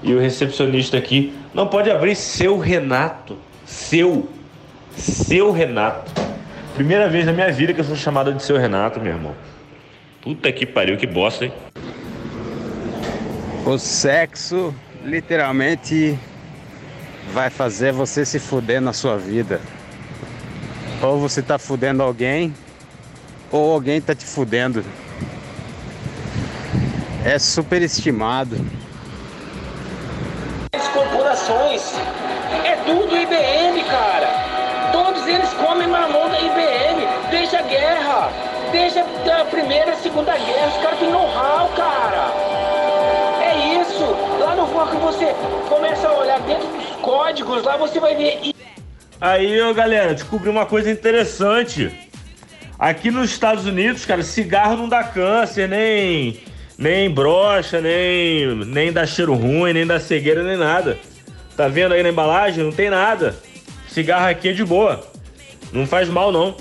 E 0.01 0.13
o 0.13 0.19
recepcionista 0.19 0.97
aqui 0.97 1.33
não 1.53 1.67
pode 1.67 1.89
abrir 1.89 2.15
seu 2.15 2.57
Renato. 2.57 3.37
Seu. 3.65 4.29
Seu 4.95 5.51
Renato. 5.51 6.11
Primeira 6.75 7.09
vez 7.09 7.25
na 7.25 7.33
minha 7.33 7.51
vida 7.51 7.73
que 7.73 7.81
eu 7.81 7.85
sou 7.85 7.95
chamado 7.95 8.33
de 8.33 8.43
seu 8.43 8.57
Renato, 8.57 8.99
meu 8.99 9.13
irmão. 9.13 9.35
Puta 10.21 10.51
que 10.51 10.65
pariu, 10.65 10.97
que 10.97 11.07
bosta, 11.07 11.45
hein? 11.45 11.53
O 13.65 13.77
sexo 13.77 14.73
literalmente 15.03 16.17
vai 17.33 17.49
fazer 17.49 17.91
você 17.91 18.25
se 18.25 18.39
fuder 18.39 18.79
na 18.79 18.93
sua 18.93 19.17
vida. 19.17 19.59
Ou 21.01 21.19
você 21.19 21.41
tá 21.41 21.57
fudendo 21.57 22.01
alguém, 22.01 22.53
ou 23.55 23.71
alguém 23.73 24.01
tá 24.01 24.13
te 24.13 24.25
fudendo. 24.25 24.83
É 27.23 27.39
superestimado. 27.39 28.57
As 30.73 30.87
corporações. 30.89 31.93
É 32.65 32.75
tudo 32.85 33.15
IBM, 33.15 33.81
cara. 33.85 34.91
Todos 34.91 35.25
eles 35.25 35.49
comem 35.53 35.87
mamão 35.87 36.29
da 36.29 36.39
IBM. 36.39 37.07
Desde 37.31 37.55
a 37.55 37.61
guerra. 37.61 38.29
Desde 38.71 38.99
a 38.99 39.45
primeira 39.45 39.93
e 39.93 39.97
segunda 39.97 40.33
guerra. 40.37 40.67
Os 40.67 40.83
caras 40.83 40.99
têm 40.99 41.09
know-how, 41.09 41.69
cara. 41.69 42.31
É 43.41 43.81
isso. 43.81 44.03
Lá 44.39 44.55
no 44.55 44.67
foco 44.67 44.97
você 44.97 45.33
começa 45.69 46.07
a 46.07 46.13
olhar 46.13 46.39
dentro 46.41 46.67
dos 46.67 46.95
códigos, 47.01 47.63
lá 47.63 47.77
você 47.77 47.99
vai 47.99 48.15
ver. 48.15 48.53
Aí, 49.21 49.61
ó, 49.61 49.73
galera, 49.73 50.13
descobri 50.13 50.49
uma 50.49 50.65
coisa 50.65 50.91
interessante. 50.91 52.04
Aqui 52.77 53.09
nos 53.09 53.31
Estados 53.31 53.65
Unidos, 53.65 54.05
cara, 54.05 54.21
cigarro 54.21 54.75
não 54.75 54.89
dá 54.89 55.03
câncer, 55.03 55.69
nem 55.69 56.41
nem 56.77 57.09
brocha, 57.09 57.79
nem 57.79 58.53
nem 58.65 58.91
dá 58.91 59.05
cheiro 59.05 59.33
ruim, 59.33 59.71
nem 59.71 59.87
dá 59.87 59.99
cegueira, 59.99 60.43
nem 60.43 60.57
nada. 60.57 60.97
Tá 61.55 61.69
vendo 61.69 61.93
aí 61.93 62.03
na 62.03 62.09
embalagem? 62.09 62.63
Não 62.63 62.71
tem 62.71 62.89
nada. 62.89 63.35
Cigarro 63.87 64.27
aqui 64.27 64.49
é 64.49 64.53
de 64.53 64.65
boa. 64.65 65.07
Não 65.71 65.87
faz 65.87 66.09
mal 66.09 66.31
não. 66.31 66.55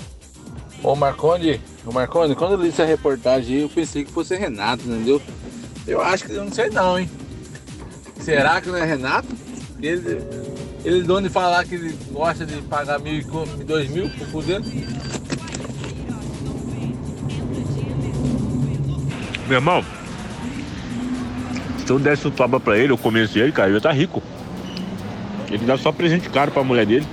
Ô 0.81 0.95
Marconi, 0.95 1.59
ô 1.85 1.91
Marconi, 1.91 2.33
quando 2.35 2.53
eu 2.53 2.61
li 2.61 2.69
essa 2.69 2.85
reportagem 2.85 3.59
eu 3.59 3.69
pensei 3.69 4.05
que 4.05 4.11
fosse 4.11 4.35
Renato, 4.35 4.83
entendeu? 4.83 5.21
Eu 5.85 6.01
acho 6.01 6.25
que 6.25 6.31
eu 6.31 6.45
não 6.45 6.51
sei 6.51 6.69
não, 6.69 6.97
hein? 6.97 7.09
Será 8.19 8.61
que 8.61 8.69
não 8.69 8.77
é 8.77 8.85
Renato? 8.85 9.27
Ele, 9.81 10.21
ele 10.85 11.03
dono 11.03 11.27
de 11.27 11.33
falar 11.33 11.65
que 11.65 11.75
ele 11.75 11.97
gosta 12.11 12.45
de 12.45 12.61
pagar 12.63 12.99
mil 12.99 13.19
e 13.19 13.63
dois 13.63 13.89
mil 13.89 14.09
por 14.11 14.27
fuder. 14.27 14.61
Meu 19.47 19.57
irmão, 19.57 19.83
se 21.85 21.91
eu 21.91 21.99
desse 21.99 22.27
o 22.27 22.31
toba 22.31 22.59
pra 22.59 22.77
ele, 22.77 22.91
eu 22.91 22.97
comesse 22.97 23.37
ele, 23.37 23.51
cara, 23.51 23.67
ele 23.67 23.77
ia 23.77 23.81
tá 23.81 23.91
rico. 23.91 24.23
Ele 25.51 25.63
dá 25.65 25.77
só 25.77 25.91
presente 25.91 26.29
caro 26.29 26.51
pra 26.51 26.63
mulher 26.63 26.85
dele. 26.85 27.05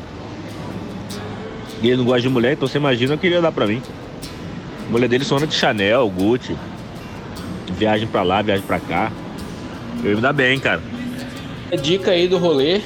E 1.83 1.89
ele 1.89 1.99
não 1.99 2.05
gosta 2.05 2.23
de 2.23 2.29
mulher, 2.31 2.53
então 2.53 2.67
você 2.67 2.79
imagina 2.79 3.15
o 3.15 3.19
que 3.19 3.27
ele 3.27 3.35
ia 3.35 3.43
dar 3.43 3.53
pra 3.53 3.67
mim. 3.67 3.83
A 4.89 4.91
mulher 4.91 5.09
dele 5.09 5.25
só 5.25 5.37
anda 5.37 5.47
de 5.47 5.55
Chanel, 5.55 6.09
Gucci. 6.09 6.57
Viagem 7.79 8.09
pra 8.09 8.23
lá, 8.23 8.41
viagem 8.41 8.65
pra 8.65 8.81
cá. 8.81 9.13
Eu 10.03 10.11
ia 10.11 10.17
me 10.17 10.23
dar 10.23 10.33
bem, 10.33 10.59
cara. 10.59 10.81
Dica 11.83 12.13
aí 12.13 12.27
do 12.29 12.39
rolê, 12.39 12.81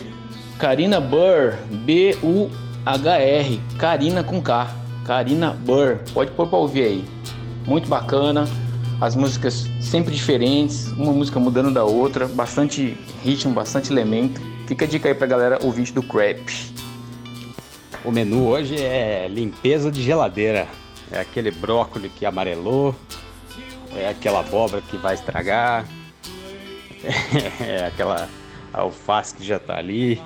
Karina 0.58 1.00
Burr, 1.00 1.54
B-U-H-R, 1.70 3.60
Karina 3.78 4.24
com 4.24 4.40
K, 4.40 4.68
Karina 5.04 5.50
Burr, 5.50 5.98
pode 6.12 6.30
pôr 6.32 6.46
pra 6.48 6.58
ouvir 6.58 6.82
aí. 6.82 7.04
Muito 7.66 7.88
bacana, 7.88 8.48
as 9.00 9.14
músicas 9.14 9.66
sempre 9.80 10.14
diferentes, 10.14 10.88
uma 10.92 11.12
música 11.12 11.38
mudando 11.38 11.72
da 11.72 11.84
outra, 11.84 12.26
bastante 12.26 12.96
ritmo, 13.22 13.52
bastante 13.52 13.92
elemento. 13.92 14.40
Fica 14.66 14.84
a 14.84 14.88
dica 14.88 15.08
aí 15.08 15.14
pra 15.14 15.26
galera 15.26 15.58
ouvinte 15.62 15.92
do 15.92 16.02
Crap. 16.02 16.74
O 18.04 18.10
menu 18.10 18.46
hoje 18.46 18.76
é 18.76 19.28
limpeza 19.28 19.90
de 19.90 20.02
geladeira. 20.02 20.66
É 21.10 21.20
aquele 21.20 21.50
brócolis 21.50 22.10
que 22.16 22.24
amarelou, 22.24 22.94
é 23.94 24.08
aquela 24.08 24.40
abóbora 24.40 24.82
que 24.82 24.96
vai 24.96 25.14
estragar, 25.14 25.86
é 27.60 27.86
aquela 27.86 28.28
alface 28.72 29.34
que 29.36 29.44
já 29.44 29.58
tá 29.58 29.76
ali. 29.76 30.20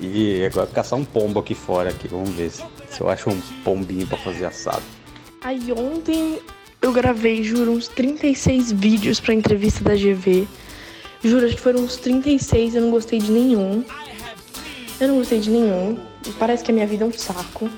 E 0.00 0.44
agora 0.44 0.66
caçar 0.66 0.98
um 0.98 1.04
pombo 1.04 1.38
aqui 1.38 1.54
fora 1.54 1.90
aqui, 1.90 2.08
vamos 2.08 2.30
ver 2.30 2.50
se, 2.50 2.64
se 2.90 3.00
eu 3.00 3.08
acho 3.08 3.30
um 3.30 3.40
pombinho 3.62 4.06
para 4.06 4.18
fazer 4.18 4.46
assado. 4.46 4.82
Aí 5.44 5.70
ontem 5.72 6.40
eu 6.80 6.90
gravei, 6.90 7.44
juro, 7.44 7.72
uns 7.72 7.86
36 7.86 8.72
vídeos 8.72 9.20
pra 9.20 9.34
entrevista 9.34 9.84
da 9.84 9.94
GV. 9.94 10.48
Juro, 11.22 11.44
acho 11.44 11.56
que 11.56 11.60
foram 11.60 11.80
uns 11.80 11.96
36, 11.96 12.74
eu 12.74 12.80
não 12.80 12.90
gostei 12.90 13.18
de 13.18 13.30
nenhum. 13.30 13.84
Eu 14.98 15.08
não 15.08 15.18
gostei 15.18 15.40
de 15.40 15.50
nenhum. 15.50 15.98
Parece 16.38 16.64
que 16.64 16.70
a 16.70 16.74
minha 16.74 16.86
vida 16.86 17.04
é 17.04 17.06
um 17.06 17.12
saco. 17.12 17.68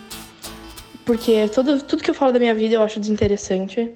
Porque 1.04 1.48
todo, 1.48 1.82
tudo 1.82 2.04
que 2.04 2.10
eu 2.10 2.14
falo 2.14 2.32
da 2.32 2.38
minha 2.38 2.54
vida 2.54 2.76
eu 2.76 2.82
acho 2.82 3.00
desinteressante. 3.00 3.90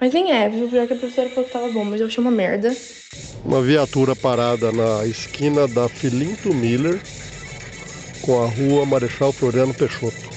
Mas 0.00 0.14
nem 0.14 0.32
é, 0.32 0.48
viu? 0.48 0.66
Pior 0.68 0.86
que 0.86 0.94
a 0.94 0.96
professora 0.96 1.28
falou 1.28 1.44
que 1.44 1.52
tava 1.52 1.68
bom, 1.68 1.84
mas 1.84 2.00
eu 2.00 2.06
achei 2.06 2.24
uma 2.24 2.30
merda. 2.30 2.74
Uma 3.44 3.60
viatura 3.60 4.16
parada 4.16 4.72
na 4.72 5.06
esquina 5.06 5.68
da 5.68 5.86
Filinto 5.86 6.54
Miller 6.54 6.98
com 8.22 8.42
a 8.42 8.46
rua 8.46 8.86
Marechal 8.86 9.34
Floriano 9.34 9.74
Peixoto. 9.74 10.31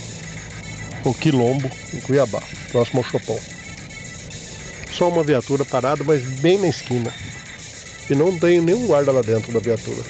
O 1.06 1.14
Quilombo, 1.14 1.70
em 1.94 2.02
Cuiabá, 2.02 2.42
próximo 2.72 3.00
ao 3.00 3.04
Chopão. 3.04 3.40
Só 4.90 5.08
uma 5.08 5.24
viatura 5.24 5.64
parada, 5.64 6.04
mas 6.04 6.24
bem 6.24 6.58
na 6.58 6.68
esquina. 6.68 7.14
E 8.10 8.16
não 8.16 8.36
tem 8.40 8.60
nenhum 8.60 8.88
guarda 8.88 9.12
lá 9.12 9.22
dentro 9.22 9.52
da 9.54 9.60
viatura. 9.60 10.04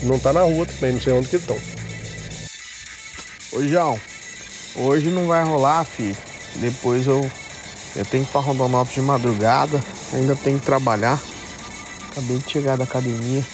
Não 0.00 0.18
tá 0.18 0.32
na 0.32 0.40
rua 0.40 0.64
também, 0.64 0.94
não 0.94 1.00
sei 1.00 1.12
onde 1.12 1.28
que 1.28 1.36
estão. 1.36 1.60
Ô 3.50 3.62
João, 3.62 4.00
hoje 4.74 5.10
não 5.10 5.26
vai 5.26 5.44
rolar, 5.44 5.84
filho. 5.84 6.16
Depois 6.56 7.06
eu, 7.06 7.30
eu 7.94 8.06
tenho 8.06 8.24
que 8.24 8.30
ir 8.30 8.32
pra 8.32 8.40
Rondonópolis 8.40 8.94
de 8.94 9.02
madrugada, 9.02 9.84
ainda 10.10 10.34
tenho 10.34 10.58
que 10.58 10.64
trabalhar. 10.64 11.22
Acabei 12.10 12.38
de 12.38 12.50
chegar 12.50 12.76
da 12.76 12.84
academia. 12.84 13.46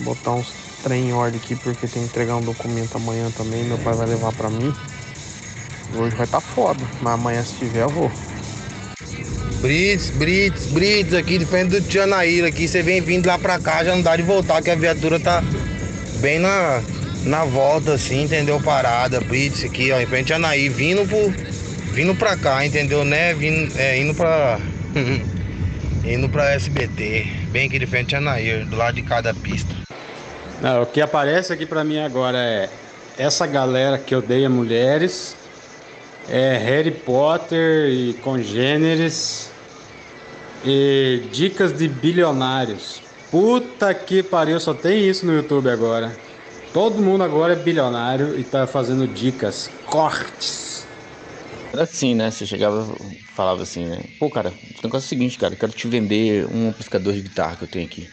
Botar 0.00 0.32
uns 0.32 0.52
trem 0.82 1.10
em 1.10 1.12
ordem 1.12 1.40
aqui 1.40 1.54
porque 1.54 1.86
tem 1.86 2.02
que 2.02 2.08
entregar 2.08 2.34
um 2.34 2.44
documento 2.44 2.96
amanhã 2.96 3.30
também, 3.30 3.62
meu 3.62 3.78
pai 3.78 3.94
vai 3.94 4.08
levar 4.08 4.32
pra 4.32 4.50
mim. 4.50 4.74
Hoje 5.96 6.14
vai 6.14 6.26
tá 6.26 6.40
foda, 6.40 6.80
mas 7.00 7.14
amanhã 7.14 7.42
se 7.42 7.54
tiver 7.54 7.82
eu 7.82 7.88
vou. 7.88 8.10
Brits, 9.60 10.10
Brits, 10.10 10.66
Brits 10.66 11.12
aqui 11.12 11.38
de 11.38 11.44
frente 11.44 11.70
do 11.70 11.80
Tianaíra 11.82 12.48
aqui. 12.48 12.66
Você 12.66 12.82
vem 12.82 13.00
vindo 13.00 13.26
lá 13.26 13.38
pra 13.38 13.58
cá, 13.58 13.84
já 13.84 13.94
não 13.94 14.02
dá 14.02 14.16
de 14.16 14.22
voltar, 14.22 14.62
que 14.62 14.70
a 14.70 14.74
viatura 14.74 15.20
tá 15.20 15.42
bem 16.20 16.38
na, 16.38 16.82
na 17.24 17.44
volta, 17.44 17.94
assim, 17.94 18.22
entendeu? 18.22 18.60
Parada, 18.60 19.20
Brits 19.20 19.64
aqui, 19.64 19.92
ó, 19.92 20.00
em 20.00 20.06
frente 20.06 20.32
a 20.32 20.36
Anaí, 20.36 20.68
vindo. 20.68 21.04
Vindo 21.92 22.14
pra 22.14 22.36
cá, 22.36 22.64
entendeu? 22.64 23.04
Né? 23.04 23.34
Vindo, 23.34 23.76
é, 23.78 23.98
indo 23.98 24.14
pra. 24.14 24.58
indo 26.04 26.28
pra 26.28 26.52
SBT. 26.52 27.26
Bem 27.50 27.66
aqui 27.66 27.78
de 27.78 27.86
frente 27.86 28.14
a 28.14 28.18
Anaí, 28.18 28.64
do 28.64 28.76
lado 28.76 28.94
de 28.94 29.02
cada 29.02 29.34
pista. 29.34 29.74
Não, 30.62 30.82
o 30.82 30.86
que 30.86 31.00
aparece 31.00 31.52
aqui 31.52 31.66
pra 31.66 31.82
mim 31.82 31.98
agora 31.98 32.38
é 32.38 32.68
essa 33.18 33.46
galera 33.46 33.98
que 33.98 34.14
odeia 34.14 34.48
mulheres, 34.48 35.36
é 36.28 36.56
Harry 36.56 36.90
Potter 36.90 37.90
e 37.90 38.14
congêneres 38.14 39.50
e 40.64 41.22
dicas 41.32 41.72
de 41.72 41.88
bilionários. 41.88 43.02
Puta 43.30 43.94
que 43.94 44.22
pariu, 44.22 44.58
só 44.58 44.74
tem 44.74 45.08
isso 45.08 45.24
no 45.24 45.32
YouTube 45.32 45.70
agora. 45.70 46.16
Todo 46.72 47.02
mundo 47.02 47.24
agora 47.24 47.52
é 47.52 47.56
bilionário 47.56 48.38
e 48.38 48.44
tá 48.44 48.66
fazendo 48.66 49.06
dicas, 49.06 49.70
cortes. 49.86 50.86
Era 51.72 51.84
assim, 51.84 52.14
né? 52.14 52.30
Você 52.30 52.46
chegava, 52.46 52.94
falava 53.34 53.62
assim, 53.62 53.86
né? 53.86 53.98
Pô, 54.18 54.28
cara, 54.28 54.50
o 54.50 54.82
negócio 54.82 55.06
é 55.06 55.06
o 55.06 55.08
seguinte, 55.08 55.38
cara, 55.38 55.54
eu 55.54 55.58
quero 55.58 55.72
te 55.72 55.86
vender 55.88 56.46
um 56.46 56.68
amplificador 56.68 57.12
de 57.14 57.22
guitarra 57.22 57.56
que 57.56 57.64
eu 57.64 57.68
tenho 57.68 57.86
aqui. 57.86 58.08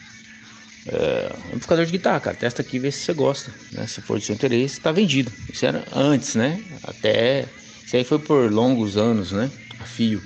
É, 0.86 1.32
amplificador 1.48 1.84
de 1.84 1.92
guitarra, 1.92 2.20
cara, 2.20 2.36
testa 2.36 2.62
aqui 2.62 2.76
e 2.76 2.80
vê 2.80 2.90
se 2.90 3.00
você 3.00 3.12
gosta, 3.12 3.52
né? 3.72 3.86
Se 3.86 4.00
for 4.00 4.18
de 4.18 4.24
seu 4.24 4.34
interesse, 4.34 4.80
tá 4.80 4.92
vendido. 4.92 5.32
Isso 5.52 5.66
era 5.66 5.84
antes, 5.94 6.34
né? 6.34 6.58
Até. 6.82 7.46
Isso 7.88 7.96
aí 7.96 8.04
foi 8.04 8.18
por 8.18 8.52
longos 8.52 8.98
anos, 8.98 9.32
né? 9.32 9.50
A 9.78 9.86
fio. 9.86 10.22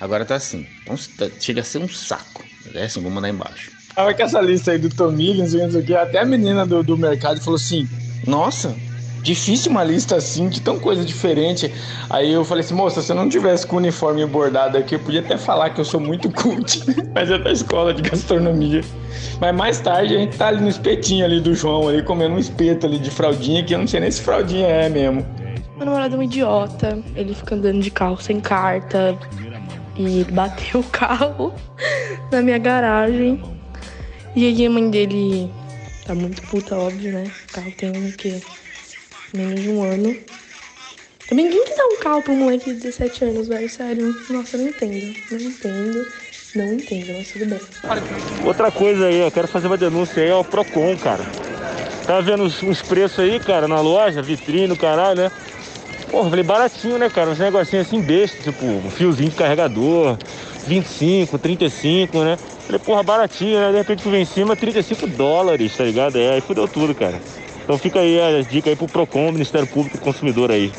Agora 0.00 0.26
tá 0.26 0.34
assim. 0.36 0.66
Então, 0.82 0.96
tá- 1.16 1.30
chega 1.40 1.60
a 1.60 1.64
ser 1.64 1.78
um 1.78 1.88
saco. 1.88 2.48
É 2.74 2.86
assim, 2.86 3.00
vou 3.00 3.10
mandar 3.12 3.28
embaixo. 3.28 3.70
Tava 3.94 4.14
com 4.14 4.22
essa 4.22 4.40
lista 4.40 4.72
aí 4.72 4.78
do 4.78 4.88
que, 5.84 5.94
até 5.94 6.20
a 6.20 6.24
menina 6.26 6.66
do, 6.66 6.82
do 6.82 6.96
mercado 6.98 7.40
falou 7.40 7.56
assim: 7.56 7.88
Nossa, 8.26 8.80
difícil 9.22 9.70
uma 9.70 9.84
lista 9.84 10.16
assim, 10.16 10.48
de 10.48 10.60
tão 10.60 10.78
coisa 10.80 11.04
diferente. 11.04 11.72
Aí 12.10 12.32
eu 12.32 12.44
falei 12.44 12.64
assim, 12.64 12.74
moça, 12.74 13.02
se 13.02 13.12
eu 13.12 13.16
não 13.16 13.28
tivesse 13.28 13.66
com 13.66 13.76
o 13.76 13.78
uniforme 13.78 14.24
bordado 14.26 14.76
aqui, 14.76 14.94
eu 14.94 15.00
podia 15.00 15.20
até 15.20 15.36
falar 15.36 15.70
que 15.70 15.80
eu 15.80 15.84
sou 15.84 16.00
muito 16.00 16.30
cult, 16.32 16.84
mas 17.14 17.30
é 17.30 17.38
da 17.38 17.52
escola 17.52 17.94
de 17.94 18.02
gastronomia. 18.02 18.82
Mas 19.40 19.54
mais 19.56 19.80
tarde 19.80 20.14
a 20.16 20.18
gente 20.18 20.36
tá 20.36 20.48
ali 20.48 20.60
no 20.60 20.68
espetinho 20.68 21.24
ali 21.24 21.40
do 21.40 21.54
João, 21.54 21.88
ali 21.88 22.02
comendo 22.02 22.34
um 22.34 22.38
espeto 22.38 22.86
ali 22.86 22.98
de 22.98 23.10
fraldinha, 23.10 23.64
que 23.64 23.74
eu 23.74 23.78
não 23.78 23.86
sei 23.86 24.00
nem 24.00 24.10
se 24.10 24.20
fraldinha 24.20 24.66
é 24.66 24.88
mesmo. 24.88 25.26
Meu 25.78 25.86
namorado 25.86 26.16
é 26.16 26.18
um 26.18 26.22
idiota. 26.24 26.98
Ele 27.14 27.32
fica 27.32 27.54
andando 27.54 27.80
de 27.80 27.90
carro 27.90 28.20
sem 28.20 28.40
carta. 28.40 29.16
E 29.96 30.24
bateu 30.24 30.80
o 30.80 30.84
carro 30.84 31.54
na 32.32 32.42
minha 32.42 32.58
garagem. 32.58 33.40
E 34.34 34.44
aí 34.46 34.66
a 34.66 34.70
mãe 34.70 34.90
dele 34.90 35.50
tá 36.04 36.14
muito 36.14 36.42
puta, 36.42 36.76
óbvio, 36.76 37.12
né? 37.12 37.30
O 37.48 37.52
carro 37.52 37.72
tem 37.76 37.90
o 37.90 38.12
quê? 38.12 38.40
Menos 39.32 39.62
de 39.62 39.68
um 39.70 39.82
ano. 39.82 40.16
Também 41.28 41.48
que 41.48 41.76
dá 41.76 41.84
um 41.86 41.98
carro 41.98 42.22
pra 42.22 42.32
um 42.32 42.36
moleque 42.36 42.72
de 42.72 42.80
17 42.80 43.24
anos, 43.24 43.48
velho? 43.48 43.68
Sério. 43.68 44.16
Nossa, 44.30 44.56
eu 44.56 44.62
não 44.62 44.68
entendo. 44.68 45.16
Não 45.30 45.38
entendo. 45.38 46.06
Não 46.56 46.72
entendo, 46.72 47.14
mas 47.16 47.30
tudo 47.32 47.46
bem. 47.46 47.60
Outra 48.44 48.72
coisa 48.72 49.06
aí, 49.06 49.20
eu 49.20 49.30
quero 49.30 49.46
fazer 49.46 49.68
uma 49.68 49.76
denúncia 49.76 50.22
aí 50.22 50.30
ao 50.30 50.44
Procon, 50.44 50.96
cara. 50.96 51.24
Tá 52.06 52.20
vendo 52.20 52.44
uns, 52.44 52.62
uns 52.62 52.80
preços 52.80 53.18
aí, 53.20 53.38
cara, 53.38 53.68
na 53.68 53.80
loja, 53.80 54.22
vitrine, 54.22 54.74
caralho, 54.76 55.22
né? 55.22 55.32
Porra, 56.10 56.30
falei 56.30 56.44
baratinho, 56.44 56.98
né, 56.98 57.10
cara? 57.10 57.30
Uns 57.30 57.38
negocinhos 57.38 57.86
assim 57.86 58.00
besta, 58.00 58.42
tipo, 58.42 58.64
um 58.64 58.90
fiozinho 58.90 59.30
de 59.30 59.36
carregador, 59.36 60.16
25, 60.66 61.38
35, 61.38 62.24
né? 62.24 62.38
Falei, 62.66 62.78
porra, 62.78 63.02
baratinho, 63.02 63.60
né? 63.60 63.70
De 63.70 63.78
repente 63.78 64.02
fui 64.02 64.16
em 64.18 64.24
cima, 64.24 64.56
35 64.56 65.06
dólares, 65.06 65.76
tá 65.76 65.84
ligado? 65.84 66.18
É, 66.18 66.34
aí 66.34 66.40
fudeu 66.40 66.66
tudo, 66.66 66.94
cara. 66.94 67.20
Então 67.62 67.78
fica 67.78 68.00
aí 68.00 68.18
a 68.20 68.42
dica 68.42 68.70
aí 68.70 68.76
pro 68.76 68.88
Procon, 68.88 69.30
Ministério 69.32 69.66
Público 69.66 69.98
e 69.98 70.00
Consumidor 70.00 70.50
aí. 70.50 70.72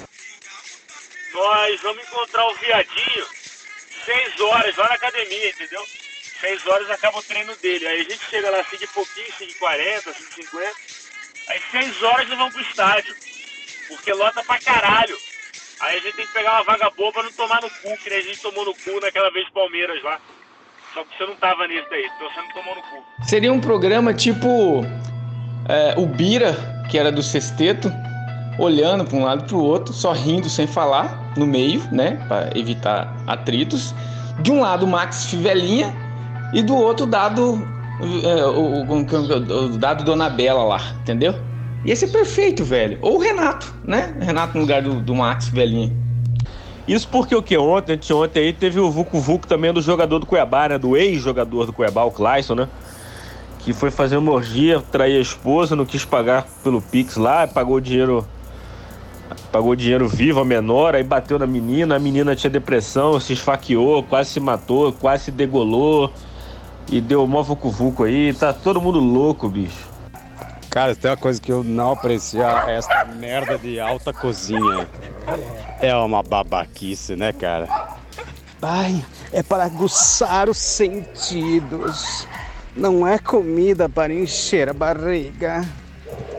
Nós 1.34 1.82
vamos 1.82 2.04
encontrar 2.04 2.46
o 2.48 2.56
viadinho 2.56 3.26
seis 4.06 4.39
horas 4.39 4.76
lá 4.76 4.88
na 4.88 4.96
academia, 4.96 5.50
entendeu? 5.50 5.84
Seis 6.42 6.65
horas 6.65 6.89
acaba 6.89 7.20
o 7.20 7.24
treino 7.24 7.56
dele. 7.58 7.86
Aí 7.86 8.02
a 8.02 8.04
gente 8.04 8.22
chega 8.30 8.50
lá 8.50 8.63
5 8.63 8.84
e 8.84 8.88
pouquinho, 8.88 9.28
5 9.38 9.52
e 9.52 9.54
40, 9.56 10.13
5 10.13 10.30
e 10.30 10.44
50. 10.44 10.72
Aí 11.50 11.62
seis 11.72 12.04
horas 12.04 12.28
nós 12.30 12.38
vamos 12.38 12.54
pro 12.54 12.63
estádio. 12.63 13.15
Porque 13.89 14.13
lota 14.13 14.41
pra 14.43 14.60
caralho. 14.60 15.17
Aí 15.82 15.97
a 15.97 16.02
gente 16.02 16.15
tem 16.15 16.25
que 16.25 16.34
pegar 16.34 16.56
uma 16.56 16.63
vaga 16.63 16.89
boa 16.91 17.12
pra 17.12 17.23
não 17.23 17.32
tomar 17.32 17.62
no 17.62 17.69
cu, 17.69 17.97
que 18.02 18.10
nem 18.10 18.19
a 18.19 18.21
gente 18.21 18.39
tomou 18.39 18.65
no 18.65 18.73
cu 18.73 18.99
naquela 19.02 19.32
vez 19.32 19.49
Palmeiras 19.49 20.02
lá. 20.04 20.19
Só 20.93 21.04
que 21.04 21.17
você 21.17 21.25
não 21.25 21.36
tava 21.36 21.67
nisso 21.67 21.88
daí, 21.89 22.06
então 22.06 22.30
você 22.30 22.41
não 22.41 22.54
tomou 22.54 22.75
no 22.75 22.82
cu. 22.82 23.04
Seria 23.23 23.52
um 23.52 23.62
programa 23.62 24.13
tipo 24.13 24.84
é, 25.67 25.93
o 25.97 26.06
Bira, 26.06 26.56
que 26.89 26.97
era 26.97 27.12
do 27.12 27.21
sexteto, 27.21 27.91
olhando 28.58 29.06
para 29.06 29.17
um 29.17 29.23
lado 29.23 29.45
para 29.45 29.56
o 29.56 29.63
outro, 29.63 29.93
só 29.93 30.12
rindo 30.12 30.49
sem 30.49 30.67
falar, 30.67 31.34
no 31.38 31.45
meio, 31.45 31.82
né, 31.91 32.23
para 32.28 32.49
evitar 32.58 33.15
atritos. 33.28 33.93
De 34.41 34.52
um 34.52 34.62
lado, 34.62 34.88
Max 34.88 35.25
Fivelinha 35.25 35.93
e 36.54 36.62
do 36.62 36.75
outro, 36.75 37.06
dado 37.06 37.62
é, 38.23 38.45
o, 38.45 38.84
o, 38.84 38.84
o, 38.84 39.65
o 39.65 39.78
dado 39.78 40.04
Dona 40.04 40.30
Bela 40.30 40.63
lá, 40.63 40.80
entendeu? 41.02 41.36
Ia 41.86 41.96
ser 41.96 42.08
perfeito, 42.08 42.63
velho. 42.63 42.98
Ou 43.02 43.15
o 43.15 43.20
Renato, 43.20 43.74
né? 43.84 44.13
Renato 44.20 44.56
no 44.56 44.62
lugar 44.62 44.82
do, 44.82 45.00
do 45.00 45.15
Max 45.15 45.48
Fivelinha. 45.48 45.96
Isso 46.88 47.08
porque 47.08 47.36
o 47.36 47.44
que 47.44 47.58
ontem, 47.58 47.94
anteontem 47.94 48.44
aí, 48.44 48.54
teve 48.54 48.80
o 48.80 48.89
Vucu 48.89 49.20
Vucu 49.20 49.48
também 49.48 49.72
do 49.72 49.82
jogador 49.82 50.20
do 50.20 50.26
Cuiabá, 50.26 50.70
né? 50.70 50.78
Do 50.78 50.98
ex-jogador 50.98 51.68
do 51.68 51.72
Cuiabá, 51.72 52.04
o 52.04 52.12
Clayson, 52.12 52.56
né? 52.56 52.68
Que 53.60 53.74
foi 53.74 53.92
fazer 53.92 54.18
uma 54.18 54.32
orgia, 54.32 54.82
trair 54.92 55.18
a 55.18 55.22
esposa, 55.22 55.76
não 55.76 55.86
quis 55.86 56.04
pagar 56.04 56.48
pelo 56.63 56.82
Pix 56.82 57.15
lá, 57.15 57.48
pagou 57.48 57.80
dinheiro. 57.80 58.26
Pagou 59.52 59.76
dinheiro 59.76 60.08
vivo 60.08 60.39
a 60.39 60.46
menor, 60.46 60.96
aí 60.96 61.04
bateu 61.04 61.38
na 61.38 61.46
menina, 61.46 61.96
a 61.96 62.00
menina 62.00 62.36
tinha 62.36 62.50
depressão, 62.50 63.20
se 63.20 63.34
esfaqueou, 63.34 64.02
quase 64.02 64.32
se 64.32 64.39
matou, 64.39 64.92
quase 64.92 65.26
se 65.26 65.32
degolou. 65.32 66.12
E 66.92 67.00
deu 67.00 67.26
mó 67.28 67.44
Vucu 67.44 67.70
Vucu 67.70 68.04
aí, 68.04 68.34
tá 68.34 68.52
todo 68.52 68.82
mundo 68.82 69.00
louco, 69.00 69.48
bicho. 69.48 69.88
Cara, 70.70 70.96
tem 70.96 71.10
uma 71.10 71.18
coisa 71.18 71.42
que 71.42 71.52
eu 71.52 71.64
não 71.64 71.94
aprecio, 71.94 72.44
é 72.44 72.76
essa 72.76 73.04
merda 73.06 73.58
de 73.58 73.80
alta 73.80 74.14
cozinha. 74.14 74.88
É 75.82 75.96
uma 75.96 76.22
babaquice, 76.22 77.16
né, 77.16 77.34
cara? 77.34 77.98
Pai, 78.62 79.04
é 79.34 79.42
para 79.42 79.64
aguçar 79.64 80.48
os 80.48 80.58
sentidos. 80.58 82.28
Não 82.76 83.08
é 83.08 83.18
comida 83.18 83.90
para 83.90 84.14
encher 84.14 84.70
a 84.70 84.74
barriga. 84.74 85.66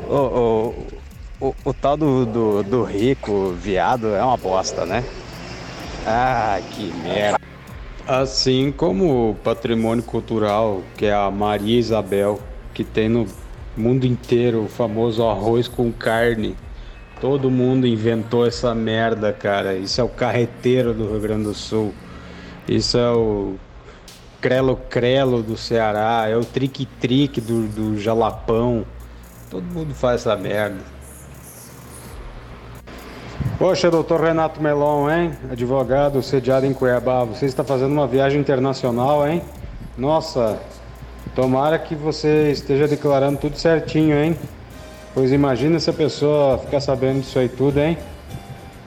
O, 0.08 0.14
o, 0.14 1.48
o, 1.48 1.54
o 1.64 1.74
tal 1.74 1.96
do, 1.96 2.24
do, 2.24 2.62
do 2.62 2.84
rico 2.84 3.50
viado 3.52 4.14
é 4.14 4.22
uma 4.22 4.36
bosta, 4.36 4.86
né? 4.86 5.04
Ah, 6.06 6.60
que 6.70 6.92
merda. 7.02 7.38
Assim 8.06 8.72
como 8.72 9.30
o 9.30 9.34
patrimônio 9.34 10.04
cultural, 10.04 10.82
que 10.96 11.06
é 11.06 11.14
a 11.14 11.30
Maria 11.30 11.78
Isabel, 11.78 12.40
que 12.72 12.84
tem 12.84 13.08
no 13.08 13.26
mundo 13.76 14.04
inteiro 14.04 14.64
o 14.64 14.68
famoso 14.68 15.24
arroz 15.24 15.68
com 15.68 15.90
carne. 15.92 16.56
Todo 17.20 17.50
mundo 17.50 17.86
inventou 17.86 18.46
essa 18.46 18.74
merda, 18.74 19.32
cara. 19.32 19.74
Isso 19.74 20.00
é 20.00 20.04
o 20.04 20.08
carreteiro 20.08 20.94
do 20.94 21.08
Rio 21.10 21.20
Grande 21.20 21.44
do 21.44 21.54
Sul. 21.54 21.92
Isso 22.66 22.96
é 22.96 23.10
o 23.10 23.56
crelo 24.40 24.76
crelo 24.88 25.42
do 25.42 25.56
Ceará. 25.56 26.26
É 26.28 26.36
o 26.36 26.44
trique 26.44 26.86
trique 26.86 27.40
do, 27.40 27.66
do 27.68 28.00
Jalapão. 28.00 28.86
Todo 29.50 29.64
mundo 29.64 29.94
faz 29.94 30.22
essa 30.22 30.36
merda. 30.36 30.78
Poxa, 33.58 33.90
doutor 33.90 34.22
Renato 34.22 34.62
Melon, 34.62 35.10
hein? 35.10 35.32
Advogado 35.50 36.22
sediado 36.22 36.64
em 36.64 36.72
Cuiabá. 36.72 37.24
Você 37.24 37.44
está 37.44 37.62
fazendo 37.62 37.92
uma 37.92 38.06
viagem 38.06 38.40
internacional, 38.40 39.28
hein? 39.28 39.42
Nossa, 39.98 40.58
tomara 41.34 41.78
que 41.78 41.94
você 41.94 42.50
esteja 42.50 42.86
declarando 42.88 43.38
tudo 43.38 43.56
certinho, 43.56 44.16
hein? 44.16 44.36
Pois 45.14 45.32
imagina 45.32 45.78
se 45.80 45.90
a 45.90 45.92
pessoa 45.92 46.58
ficar 46.58 46.80
sabendo 46.80 47.20
disso 47.20 47.38
aí 47.38 47.48
tudo, 47.48 47.78
hein? 47.78 47.98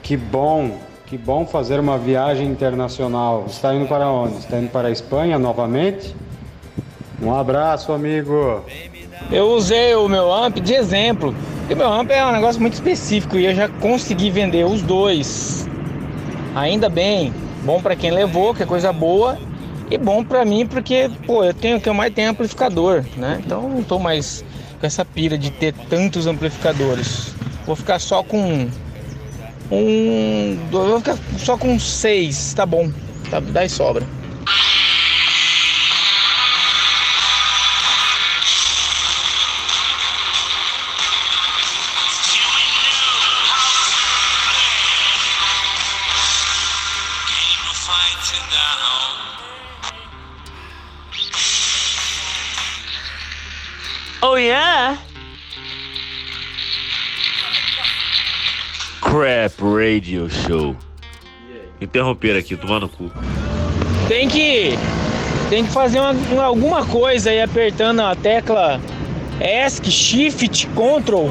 Que 0.02 0.16
bom, 0.16 0.78
que 1.06 1.18
bom 1.18 1.46
fazer 1.46 1.78
uma 1.80 1.98
viagem 1.98 2.46
internacional. 2.46 3.44
Está 3.46 3.74
indo 3.74 3.86
para 3.86 4.08
onde? 4.08 4.38
Está 4.38 4.58
indo 4.58 4.70
para 4.70 4.88
a 4.88 4.90
Espanha 4.90 5.38
novamente? 5.38 6.14
Um 7.22 7.34
abraço, 7.34 7.92
amigo. 7.92 8.62
Eu 9.30 9.48
usei 9.50 9.94
o 9.94 10.08
meu 10.08 10.32
amp 10.32 10.58
de 10.58 10.74
exemplo, 10.74 11.34
porque 11.60 11.74
meu 11.74 11.90
amp 11.90 12.10
é 12.10 12.24
um 12.26 12.32
negócio 12.32 12.60
muito 12.60 12.74
específico 12.74 13.36
e 13.36 13.46
eu 13.46 13.54
já 13.54 13.68
consegui 13.68 14.30
vender 14.30 14.64
os 14.64 14.82
dois. 14.82 15.68
Ainda 16.54 16.88
bem, 16.88 17.32
bom 17.64 17.80
para 17.80 17.96
quem 17.96 18.10
levou, 18.10 18.54
que 18.54 18.62
é 18.62 18.66
coisa 18.66 18.92
boa, 18.92 19.38
e 19.90 19.98
bom 19.98 20.24
para 20.24 20.44
mim 20.44 20.66
porque, 20.66 21.10
pô, 21.26 21.44
eu 21.44 21.54
tenho 21.54 21.80
que 21.80 21.88
eu 21.88 21.94
mais 21.94 22.12
tenho 22.12 22.30
amplificador, 22.30 23.04
né? 23.16 23.40
Então 23.44 23.68
não 23.68 23.82
tô 23.82 23.98
mais 23.98 24.44
com 24.80 24.86
essa 24.86 25.04
pira 25.04 25.36
de 25.36 25.50
ter 25.50 25.72
tantos 25.88 26.26
amplificadores. 26.26 27.34
Vou 27.66 27.76
ficar 27.76 27.98
só 27.98 28.22
com 28.22 28.68
um, 29.70 30.58
vou 30.70 30.98
ficar 30.98 31.18
só 31.38 31.56
com 31.56 31.78
seis, 31.78 32.54
tá 32.54 32.66
bom? 32.66 32.90
Tá, 33.30 33.40
dá 33.40 33.64
e 33.64 33.68
sobra. 33.68 34.06
Crap 59.14 59.60
Radio 59.62 60.28
Show. 60.28 60.74
Interromper 61.80 62.36
aqui, 62.36 62.56
tomando 62.56 62.88
cu. 62.88 63.12
Tem 64.08 64.26
que 64.28 64.76
tem 65.48 65.64
que 65.64 65.70
fazer 65.70 66.00
uma, 66.00 66.10
uma- 66.10 66.44
alguma 66.46 66.84
coisa 66.84 67.30
aí 67.30 67.40
apertando 67.40 68.00
a 68.00 68.16
tecla 68.16 68.80
ESC, 69.40 69.88
Shift, 69.88 70.66
Ctrl. 70.66 71.28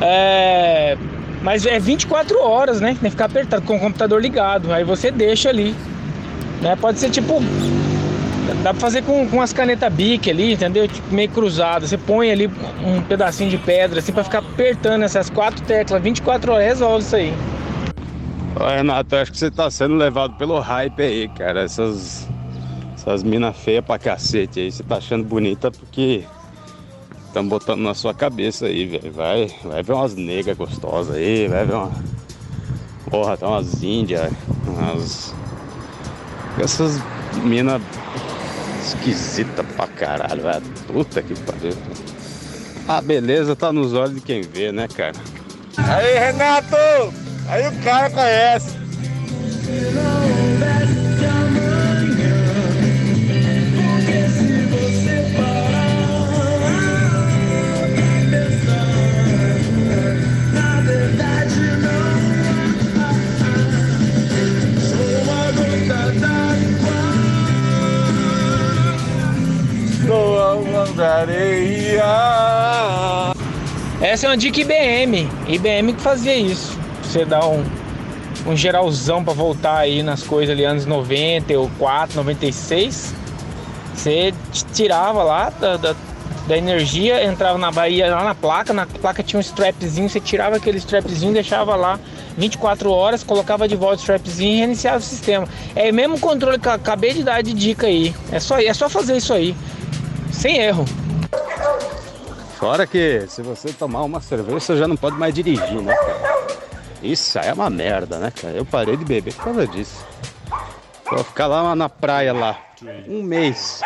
É, 0.00 0.96
mas 1.42 1.66
é 1.66 1.80
24 1.80 2.40
horas, 2.40 2.80
né? 2.80 2.90
Tem 2.90 2.96
que 2.96 3.10
ficar 3.10 3.24
apertado 3.24 3.62
com 3.62 3.76
o 3.76 3.80
computador 3.80 4.22
ligado. 4.22 4.72
Aí 4.72 4.84
você 4.84 5.10
deixa 5.10 5.48
ali. 5.48 5.74
Né? 6.62 6.76
Pode 6.76 7.00
ser 7.00 7.10
tipo. 7.10 7.42
Dá 8.62 8.72
pra 8.72 8.80
fazer 8.80 9.02
com, 9.02 9.28
com 9.28 9.40
as 9.40 9.52
canetas 9.52 9.92
Bic 9.92 10.28
ali, 10.28 10.54
entendeu? 10.54 10.88
Tipo, 10.88 11.14
meio 11.14 11.28
cruzado. 11.28 11.86
Você 11.86 11.96
põe 11.96 12.30
ali 12.30 12.50
um 12.84 13.00
pedacinho 13.02 13.50
de 13.50 13.58
pedra 13.58 14.00
assim 14.00 14.12
pra 14.12 14.24
ficar 14.24 14.38
apertando 14.38 15.02
essas 15.02 15.30
quatro 15.30 15.64
teclas. 15.64 16.02
24 16.02 16.52
horas 16.52 16.66
resolve 16.66 17.04
isso 17.04 17.16
aí. 17.16 17.34
Ô, 18.56 18.66
Renato, 18.66 19.14
acho 19.14 19.30
que 19.30 19.38
você 19.38 19.50
tá 19.50 19.70
sendo 19.70 19.94
levado 19.94 20.34
pelo 20.36 20.58
hype 20.58 21.00
aí, 21.00 21.28
cara. 21.28 21.62
Essas, 21.62 22.28
essas 22.96 23.22
minas 23.22 23.56
feias 23.56 23.84
pra 23.84 23.96
cacete 23.98 24.58
aí. 24.58 24.72
Você 24.72 24.82
tá 24.82 24.96
achando 24.96 25.22
bonita 25.22 25.70
porque 25.70 26.24
estão 27.28 27.46
botando 27.46 27.80
na 27.80 27.94
sua 27.94 28.12
cabeça 28.12 28.66
aí, 28.66 28.86
velho. 28.86 29.12
Vai, 29.12 29.46
vai 29.62 29.82
ver 29.84 29.92
umas 29.92 30.16
negras 30.16 30.56
gostosas 30.56 31.14
aí, 31.14 31.46
vai 31.46 31.64
ver 31.64 31.74
uma. 31.74 31.92
Porra, 33.08 33.36
tá 33.36 33.46
umas 33.48 33.84
índias, 33.84 34.32
umas. 34.66 35.32
Essas 36.58 37.00
minas 37.44 37.80
esquisitas 38.88 39.64
pra 39.76 39.86
caralho, 39.86 40.42
velho. 40.42 40.62
Puta 40.86 41.22
que 41.22 41.34
pariu. 41.40 41.76
A 42.86 43.00
beleza 43.00 43.54
tá 43.54 43.72
nos 43.72 43.92
olhos 43.92 44.14
de 44.14 44.20
quem 44.20 44.42
vê, 44.42 44.72
né, 44.72 44.88
cara? 44.88 45.16
Aí, 45.76 46.18
Renato! 46.18 46.76
Aí 47.48 47.66
o 47.68 47.82
cara 47.82 48.10
conhece. 48.10 48.76
Sou 70.98 71.04
a 71.04 71.14
areia. 71.14 72.02
Essa 74.00 74.26
é 74.26 74.30
uma 74.30 74.36
dica 74.36 74.60
IBM. 74.60 75.28
IBM 75.46 75.92
que 75.92 76.02
fazia 76.02 76.34
isso. 76.34 76.76
Você 77.04 77.24
dá 77.24 77.46
um, 77.46 77.64
um 78.44 78.56
geralzão 78.56 79.22
pra 79.22 79.32
voltar 79.32 79.76
aí 79.76 80.02
nas 80.02 80.24
coisas 80.24 80.52
ali 80.52 80.64
anos 80.64 80.86
94, 80.86 82.16
96. 82.16 83.14
Você 83.94 84.34
tirava 84.74 85.22
lá 85.22 85.50
da, 85.50 85.76
da, 85.76 85.94
da 86.48 86.58
energia, 86.58 87.24
entrava 87.24 87.58
na 87.58 87.70
Bahia 87.70 88.12
lá 88.12 88.24
na 88.24 88.34
placa, 88.34 88.72
na 88.72 88.84
placa 88.84 89.22
tinha 89.22 89.38
um 89.38 89.40
strapzinho, 89.40 90.08
você 90.08 90.18
tirava 90.18 90.56
aquele 90.56 90.78
strapzinho, 90.78 91.32
deixava 91.32 91.76
lá 91.76 92.00
24 92.36 92.90
horas, 92.90 93.22
colocava 93.22 93.68
de 93.68 93.76
volta 93.76 93.98
o 93.98 94.00
strapzinho 94.00 94.52
e 94.52 94.58
reiniciava 94.58 94.98
o 94.98 95.02
sistema. 95.02 95.46
É 95.76 95.92
o 95.92 95.94
mesmo 95.94 96.18
controle 96.18 96.58
que 96.58 96.66
eu 96.66 96.72
acabei 96.72 97.14
de 97.14 97.22
dar 97.22 97.40
de 97.40 97.52
dica 97.52 97.86
aí. 97.86 98.12
É 98.32 98.40
só, 98.40 98.58
é 98.58 98.74
só 98.74 98.88
fazer 98.88 99.16
isso 99.16 99.32
aí. 99.32 99.54
Sem 100.38 100.58
erro. 100.58 100.84
Fora 102.58 102.86
que 102.86 103.24
se 103.28 103.42
você 103.42 103.72
tomar 103.72 104.02
uma 104.02 104.20
cerveja, 104.20 104.60
você 104.60 104.76
já 104.76 104.86
não 104.86 104.96
pode 104.96 105.16
mais 105.16 105.34
dirigir, 105.34 105.82
né, 105.82 105.92
cara? 105.94 106.38
Isso 107.02 107.38
aí 107.40 107.48
é 107.48 107.52
uma 107.52 107.68
merda, 107.68 108.18
né, 108.18 108.30
cara? 108.30 108.54
Eu 108.54 108.64
parei 108.64 108.96
de 108.96 109.04
beber 109.04 109.34
por 109.34 109.44
causa 109.44 109.66
disso. 109.66 110.06
Vou 111.10 111.24
ficar 111.24 111.48
lá 111.48 111.74
na 111.74 111.88
praia 111.88 112.32
lá. 112.32 112.56
Um 113.08 113.20
mês. 113.20 113.80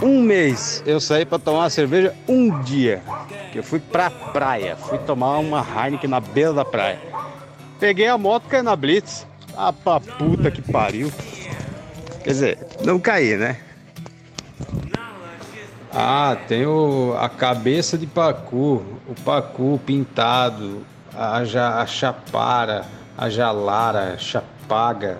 Um 0.00 0.22
mês. 0.22 0.84
Eu 0.86 1.00
saí 1.00 1.24
pra 1.24 1.38
tomar 1.38 1.60
uma 1.60 1.70
cerveja 1.70 2.14
um 2.28 2.60
dia. 2.60 3.02
Que 3.50 3.58
eu 3.58 3.64
fui 3.64 3.80
pra 3.80 4.08
praia. 4.08 4.76
Fui 4.76 4.98
tomar 4.98 5.38
uma 5.38 5.66
Heineken 5.66 6.10
na 6.10 6.20
beira 6.20 6.52
da 6.52 6.64
praia. 6.64 7.00
Peguei 7.80 8.06
a 8.06 8.16
moto 8.16 8.44
e 8.46 8.50
caí 8.50 8.62
na 8.62 8.76
Blitz. 8.76 9.26
Ah, 9.56 9.72
pra 9.72 9.98
puta 9.98 10.48
que 10.48 10.62
pariu. 10.62 11.10
Quer 12.22 12.30
dizer, 12.30 12.58
não 12.84 13.00
caí, 13.00 13.36
né? 13.36 13.56
Ah, 15.92 16.36
tem 16.46 16.64
o, 16.66 17.16
a 17.18 17.28
cabeça 17.28 17.98
de 17.98 18.06
pacu, 18.06 18.80
o 19.08 19.14
pacu 19.24 19.80
pintado, 19.84 20.82
a, 21.12 21.44
ja, 21.44 21.80
a 21.80 21.86
chapara, 21.86 22.84
a 23.18 23.28
jalara, 23.28 24.16
chapaga, 24.16 25.18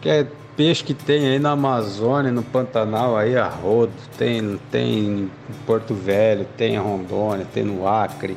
que 0.00 0.08
é 0.08 0.26
peixe 0.56 0.82
que 0.82 0.94
tem 0.94 1.28
aí 1.28 1.38
na 1.38 1.52
Amazônia, 1.52 2.32
no 2.32 2.42
Pantanal, 2.42 3.16
aí 3.16 3.36
a 3.36 3.46
rodo, 3.46 3.92
tem, 4.18 4.58
tem 4.72 4.98
em 4.98 5.30
Porto 5.64 5.94
Velho, 5.94 6.44
tem 6.56 6.74
em 6.74 6.78
Rondônia, 6.78 7.46
tem 7.54 7.62
no 7.62 7.86
Acre, 7.86 8.36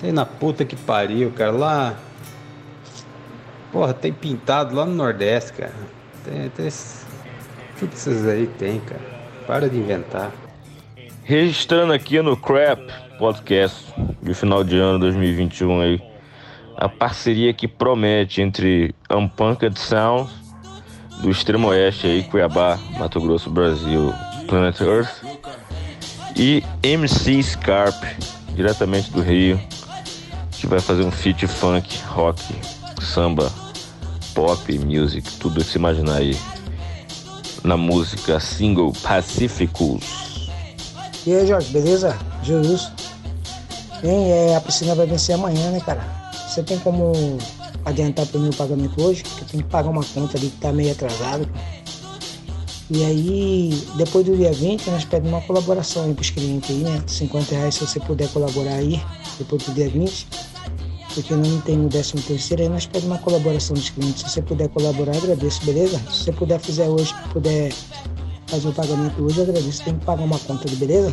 tem 0.00 0.12
na 0.12 0.24
puta 0.24 0.64
que 0.64 0.76
pariu, 0.76 1.32
cara, 1.32 1.50
lá... 1.50 1.94
Porra, 3.72 3.92
tem 3.92 4.12
pintado 4.12 4.74
lá 4.74 4.86
no 4.86 4.94
Nordeste, 4.94 5.52
cara. 5.52 5.74
Tem, 6.24 6.48
tem 6.50 6.68
tudo 7.78 7.92
esses 7.92 8.26
aí 8.26 8.46
tem, 8.46 8.80
cara. 8.80 9.02
Para 9.46 9.68
de 9.68 9.76
inventar. 9.76 10.32
Registrando 11.28 11.92
aqui 11.92 12.22
no 12.22 12.36
Crap 12.36 12.88
Podcast 13.18 13.92
de 14.22 14.32
final 14.32 14.62
de 14.62 14.78
ano 14.78 15.00
2021 15.00 15.80
aí, 15.80 16.00
a 16.76 16.88
parceria 16.88 17.52
que 17.52 17.66
promete 17.66 18.40
entre 18.40 18.94
Unpunked 19.10 19.76
Sound 19.76 20.30
do 21.20 21.28
extremo 21.28 21.66
oeste 21.66 22.06
aí, 22.06 22.22
Cuiabá, 22.22 22.78
Mato 22.96 23.20
Grosso, 23.20 23.50
Brasil, 23.50 24.14
Planet 24.46 24.80
Earth 24.80 25.24
e 26.36 26.62
MC 26.84 27.42
Scarp, 27.42 28.00
diretamente 28.54 29.10
do 29.10 29.20
Rio, 29.20 29.60
que 30.52 30.68
vai 30.68 30.78
fazer 30.78 31.02
um 31.02 31.10
feat 31.10 31.44
funk, 31.48 31.98
rock, 32.06 32.40
samba, 33.02 33.52
pop, 34.32 34.78
music, 34.78 35.28
tudo 35.40 35.56
que 35.56 35.72
você 35.72 35.78
imaginar 35.78 36.18
aí 36.18 36.38
na 37.64 37.76
música 37.76 38.38
single 38.38 38.92
Pacíficos. 39.02 40.25
E 41.26 41.34
aí, 41.34 41.44
Jorge, 41.44 41.72
beleza? 41.72 42.16
Jesus. 42.44 42.92
Bem, 44.00 44.30
é, 44.30 44.54
a 44.54 44.60
piscina 44.60 44.94
vai 44.94 45.06
vencer 45.06 45.34
amanhã, 45.34 45.72
né, 45.72 45.80
cara? 45.80 46.00
Você 46.48 46.62
tem 46.62 46.78
como 46.78 47.12
adiantar 47.84 48.24
para 48.26 48.38
o 48.38 48.42
meu 48.42 48.52
pagamento 48.52 49.02
hoje? 49.02 49.24
Porque 49.24 49.42
eu 49.42 49.48
tenho 49.48 49.62
que 49.64 49.68
pagar 49.68 49.90
uma 49.90 50.04
conta 50.04 50.38
ali 50.38 50.48
que 50.48 50.56
tá 50.58 50.72
meio 50.72 50.92
atrasada. 50.92 51.44
E 52.88 53.04
aí, 53.04 53.86
depois 53.96 54.24
do 54.24 54.36
dia 54.36 54.52
20, 54.52 54.88
nós 54.88 55.04
pedimos 55.04 55.32
uma 55.32 55.42
colaboração 55.42 56.04
aí 56.04 56.14
pros 56.14 56.30
clientes 56.30 56.70
aí, 56.70 56.84
né? 56.84 57.02
50 57.04 57.54
reais 57.56 57.74
se 57.74 57.84
você 57.84 57.98
puder 57.98 58.28
colaborar 58.28 58.74
aí, 58.74 59.02
depois 59.36 59.64
do 59.64 59.74
dia 59.74 59.90
20. 59.90 60.28
Porque 61.12 61.34
não 61.34 61.60
tem 61.62 61.84
o 61.84 61.88
13 61.88 62.12
terceiro, 62.22 62.62
aí 62.62 62.68
nós 62.68 62.86
pedimos 62.86 63.16
uma 63.16 63.18
colaboração 63.18 63.74
dos 63.74 63.90
clientes. 63.90 64.22
Se 64.22 64.30
você 64.30 64.42
puder 64.42 64.68
colaborar, 64.68 65.16
agradeço, 65.16 65.64
beleza? 65.64 65.98
Se 66.08 66.24
você 66.24 66.32
puder 66.32 66.60
fazer 66.60 66.84
hoje, 66.84 67.12
puder 67.32 67.72
fazer 68.48 68.68
o 68.68 68.72
pagamento 68.72 69.24
hoje, 69.24 69.38
eu 69.38 69.44
agradeço. 69.44 69.82
Tem 69.84 69.98
que 69.98 70.04
pagar 70.04 70.22
uma 70.22 70.38
conta 70.38 70.66
ali, 70.66 70.76
beleza? 70.76 71.12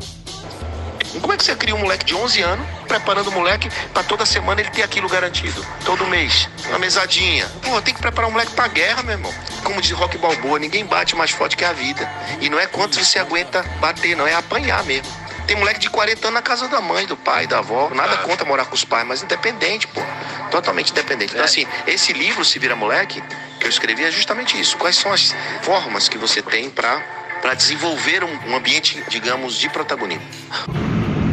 Como 1.21 1.31
é 1.31 1.37
que 1.37 1.43
você 1.43 1.55
cria 1.55 1.75
um 1.75 1.79
moleque 1.79 2.05
de 2.05 2.15
11 2.15 2.41
anos, 2.41 2.65
preparando 2.87 3.27
o 3.27 3.31
moleque 3.31 3.69
pra 3.93 4.03
toda 4.03 4.25
semana 4.25 4.61
ele 4.61 4.71
ter 4.71 4.81
aquilo 4.81 5.07
garantido? 5.07 5.63
Todo 5.85 6.07
mês, 6.07 6.49
uma 6.69 6.79
mesadinha. 6.79 7.47
Pô, 7.61 7.79
tem 7.81 7.93
que 7.93 8.01
preparar 8.01 8.29
um 8.29 8.33
moleque 8.33 8.51
pra 8.53 8.67
guerra, 8.67 9.03
meu 9.03 9.13
irmão. 9.13 9.33
Como 9.63 9.79
diz 9.79 9.91
Rock 9.91 10.17
Balboa, 10.17 10.57
ninguém 10.57 10.85
bate 10.85 11.15
mais 11.15 11.29
forte 11.29 11.55
que 11.55 11.63
a 11.63 11.71
vida. 11.71 12.09
E 12.41 12.49
não 12.49 12.59
é 12.59 12.65
quanto 12.65 13.03
você 13.03 13.19
aguenta 13.19 13.63
bater, 13.79 14.15
não, 14.17 14.25
é 14.25 14.33
apanhar 14.33 14.83
mesmo. 14.85 15.07
Tem 15.45 15.55
moleque 15.57 15.79
de 15.79 15.89
40 15.89 16.27
anos 16.27 16.33
na 16.33 16.41
casa 16.41 16.67
da 16.67 16.81
mãe, 16.81 17.05
do 17.05 17.17
pai, 17.17 17.45
da 17.45 17.59
avó. 17.59 17.89
Nada 17.93 18.17
contra 18.17 18.45
morar 18.45 18.65
com 18.65 18.75
os 18.75 18.83
pais, 18.83 19.05
mas 19.05 19.21
independente, 19.21 19.87
pô. 19.87 20.01
Totalmente 20.49 20.91
independente. 20.91 21.33
Então, 21.33 21.45
assim, 21.45 21.67
esse 21.85 22.13
livro, 22.13 22.45
Se 22.45 22.57
Vira 22.59 22.75
Moleque, 22.75 23.21
que 23.59 23.65
eu 23.65 23.69
escrevi, 23.69 24.03
é 24.03 24.11
justamente 24.11 24.59
isso. 24.59 24.77
Quais 24.77 24.95
são 24.95 25.11
as 25.11 25.35
formas 25.61 26.07
que 26.07 26.17
você 26.17 26.41
tem 26.41 26.69
pra, 26.69 27.01
pra 27.43 27.53
desenvolver 27.53 28.23
um, 28.23 28.51
um 28.51 28.55
ambiente, 28.55 29.03
digamos, 29.09 29.59
de 29.59 29.69
protagonismo? 29.69 30.23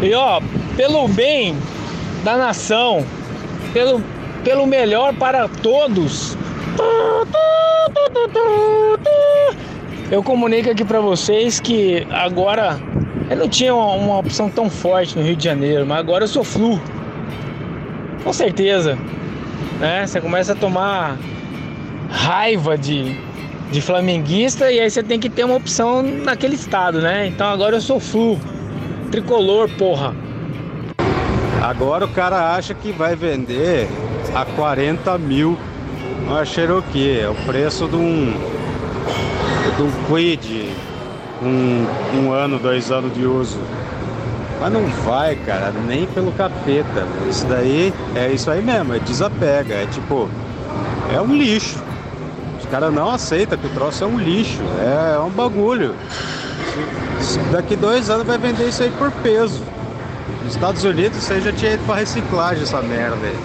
E 0.03 0.13
ó, 0.13 0.41
pelo 0.77 1.07
bem 1.07 1.57
da 2.25 2.37
nação, 2.37 3.07
pelo, 3.73 4.03
pelo 4.43 4.67
melhor 4.67 5.15
para 5.15 5.47
todos, 5.49 6.37
eu 10.11 10.21
comunico 10.21 10.69
aqui 10.69 10.85
para 10.85 11.01
vocês 11.01 11.61
que 11.61 12.05
agora 12.11 12.81
eu 13.31 13.37
não 13.37 13.49
tinha 13.49 13.73
uma, 13.73 13.93
uma 13.93 14.19
opção 14.19 14.51
tão 14.51 14.69
forte 14.69 15.17
no 15.17 15.25
Rio 15.25 15.37
de 15.37 15.45
Janeiro, 15.45 15.87
mas 15.87 15.99
agora 15.99 16.25
eu 16.25 16.29
sou 16.29 16.43
flu. 16.43 16.83
Com 18.25 18.33
certeza. 18.33 18.99
Né? 19.79 20.05
Você 20.05 20.21
começa 20.21 20.55
a 20.55 20.57
tomar 20.57 21.17
raiva 22.11 22.77
de, 22.77 23.17
de 23.71 23.81
flamenguista 23.81 24.71
e 24.71 24.81
aí 24.81 24.91
você 24.91 25.03
tem 25.03 25.19
que 25.19 25.29
ter 25.29 25.45
uma 25.45 25.57
opção 25.57 26.03
naquele 26.03 26.55
estado, 26.55 27.01
né? 27.01 27.27
Então 27.27 27.49
agora 27.49 27.77
eu 27.77 27.81
sou 27.81 28.01
flu. 28.01 28.39
Tricolor, 29.11 29.69
porra. 29.77 30.15
Agora 31.61 32.05
o 32.05 32.09
cara 32.09 32.55
acha 32.55 32.75
que 32.75 32.91
vai 32.91 33.15
vender 33.15 33.89
a 34.35 34.45
40 34.45 35.19
mil 35.19 35.59
uma 36.27 36.45
Cherokee. 36.45 37.21
É 37.21 37.29
o 37.29 37.35
preço 37.35 37.87
de 37.87 37.97
um, 37.97 38.33
de 39.77 39.83
um 39.83 39.91
Quid, 40.07 40.71
um, 41.43 41.87
um 42.17 42.33
ano, 42.33 42.59
dois 42.59 42.91
anos 42.91 43.13
de 43.15 43.25
uso. 43.25 43.59
Mas 44.61 44.73
não 44.73 44.87
vai, 45.05 45.37
cara, 45.37 45.73
nem 45.87 46.07
pelo 46.07 46.33
capeta. 46.33 47.07
Isso 47.29 47.47
daí 47.47 47.93
é 48.15 48.29
isso 48.29 48.51
aí 48.51 48.63
mesmo, 48.63 48.95
é 48.95 48.99
desapega. 48.99 49.75
É 49.75 49.87
tipo, 49.87 50.29
é 51.15 51.21
um 51.21 51.35
lixo. 51.37 51.90
Os 52.71 52.73
caras 52.73 52.95
não 52.95 53.11
aceitam 53.11 53.59
que 53.59 53.67
o 53.67 53.75
troço 53.75 54.05
é 54.05 54.07
um 54.07 54.17
lixo, 54.17 54.63
é, 54.79 55.17
é 55.17 55.19
um 55.19 55.29
bagulho. 55.29 55.93
Daqui 57.51 57.75
dois 57.75 58.09
anos 58.09 58.25
vai 58.25 58.39
vender 58.39 58.69
isso 58.69 58.81
aí 58.85 58.91
por 58.93 59.11
peso. 59.11 59.61
Nos 60.45 60.55
Estados 60.55 60.85
Unidos 60.85 61.19
você 61.19 61.41
já 61.41 61.53
tinha 61.53 61.73
ido 61.73 61.85
pra 61.85 61.97
reciclagem 61.97 62.63
essa 62.63 62.81
merda 62.81 63.27
aí. 63.27 63.37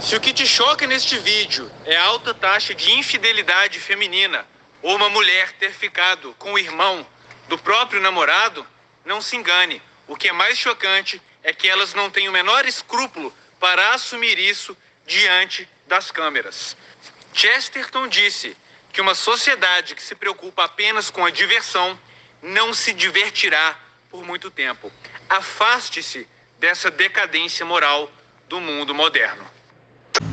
Se 0.00 0.16
o 0.16 0.20
que 0.20 0.32
te 0.32 0.46
choca 0.46 0.86
neste 0.86 1.18
vídeo 1.18 1.70
é 1.84 1.94
a 1.94 2.06
alta 2.06 2.32
taxa 2.32 2.74
de 2.74 2.90
infidelidade 2.92 3.78
feminina 3.78 4.46
ou 4.80 4.96
uma 4.96 5.10
mulher 5.10 5.52
ter 5.60 5.72
ficado 5.72 6.34
com 6.38 6.54
o 6.54 6.58
irmão 6.58 7.06
do 7.50 7.58
próprio 7.58 8.00
namorado, 8.00 8.66
não 9.04 9.20
se 9.20 9.36
engane. 9.36 9.82
O 10.08 10.16
que 10.16 10.28
é 10.28 10.32
mais 10.32 10.56
chocante 10.56 11.20
é 11.44 11.52
que 11.52 11.68
elas 11.68 11.92
não 11.92 12.08
têm 12.08 12.30
o 12.30 12.32
menor 12.32 12.64
escrúpulo 12.64 13.30
para 13.60 13.92
assumir 13.92 14.38
isso 14.38 14.74
diante 15.06 15.68
das 15.86 16.10
câmeras. 16.10 16.76
Chesterton 17.32 18.08
disse 18.08 18.56
que 18.92 19.00
uma 19.00 19.14
sociedade 19.14 19.94
que 19.94 20.02
se 20.02 20.14
preocupa 20.14 20.64
apenas 20.64 21.10
com 21.10 21.24
a 21.24 21.30
diversão 21.30 21.98
não 22.42 22.74
se 22.74 22.92
divertirá 22.92 23.76
por 24.10 24.24
muito 24.24 24.50
tempo. 24.50 24.90
Afaste-se 25.28 26.26
dessa 26.60 26.90
decadência 26.90 27.64
moral 27.64 28.10
do 28.48 28.60
mundo 28.60 28.94
moderno. 28.94 29.44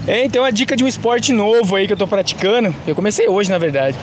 É, 0.06 0.26
então 0.26 0.44
a 0.44 0.52
dica 0.52 0.76
de 0.76 0.84
um 0.84 0.88
esporte 0.88 1.32
novo 1.32 1.76
aí 1.76 1.88
que 1.88 1.94
eu 1.94 1.98
tô 1.98 2.08
praticando, 2.08 2.76
eu 2.86 2.96
comecei 2.96 3.28
hoje 3.28 3.50
na 3.50 3.58
verdade. 3.58 3.98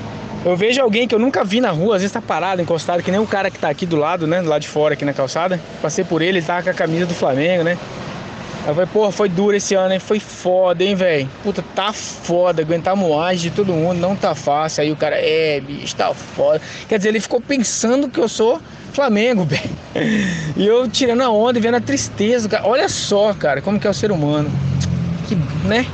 Eu 0.44 0.56
vejo 0.56 0.80
alguém 0.80 1.09
que 1.09 1.14
eu 1.14 1.18
nunca 1.18 1.44
vi 1.44 1.61
na 1.61 1.70
rua, 1.70 1.96
às 1.96 2.02
vezes 2.02 2.12
tá 2.12 2.22
parado, 2.22 2.62
encostado, 2.62 3.02
que 3.02 3.11
nem 3.11 3.18
o 3.18 3.26
cara 3.26 3.50
que 3.50 3.59
tá 3.59 3.68
aqui 3.68 3.85
do 3.85 3.96
lado, 3.96 4.28
né? 4.28 4.40
Do 4.40 4.48
lado 4.48 4.62
de 4.62 4.68
fora 4.68 4.94
aqui 4.94 5.04
na 5.04 5.12
calçada. 5.12 5.61
Passei 5.82 6.04
por 6.04 6.22
ele, 6.22 6.38
ele 6.38 6.46
tava 6.46 6.62
com 6.62 6.70
a 6.70 6.74
camisa 6.74 7.04
do 7.04 7.14
Flamengo, 7.14 7.64
né? 7.64 7.76
Eu 8.66 8.74
falei, 8.74 8.90
porra, 8.92 9.12
foi 9.12 9.29
duro 9.29 9.57
esse 9.57 9.76
ano, 9.76 9.94
hein? 9.94 10.00
Foi 10.00 10.18
foda, 10.18 10.83
hein, 10.83 10.96
velho? 10.96 11.29
Puta, 11.44 11.62
tá 11.62 11.92
foda. 11.92 12.62
Aguentar 12.62 12.96
moagem 12.96 13.48
de 13.48 13.57
todo 13.57 13.72
mundo 13.72 14.00
não 14.00 14.16
tá 14.16 14.35
fácil. 14.35 14.83
Aí 14.83 14.90
o 14.90 14.96
cara, 14.96 15.14
é, 15.16 15.61
bicho, 15.61 15.94
tá 15.94 16.12
foda. 16.12 16.61
Quer 16.88 16.98
dizer, 16.98 17.11
ele 17.11 17.20
ficou 17.20 17.40
pensando 17.40 18.09
que 18.09 18.18
eu 18.18 18.29
sou 18.29 18.61
Flamengo, 18.92 19.44
velho. 19.46 19.70
E 20.57 20.66
eu 20.66 20.88
tirando 20.88 21.20
a 21.20 21.31
onda 21.31 21.59
e 21.59 21.62
vendo 21.62 21.76
a 21.76 21.81
tristeza, 21.81 22.48
cara. 22.48 22.66
Olha 22.66 22.88
só, 22.88 23.33
cara, 23.35 23.62
como 23.62 23.79
que 23.79 23.87
é 23.87 23.90
o 23.90 23.94
ser 23.94 24.11
humano. 24.11 24.50
Que, 25.29 25.37
né? 25.64 25.87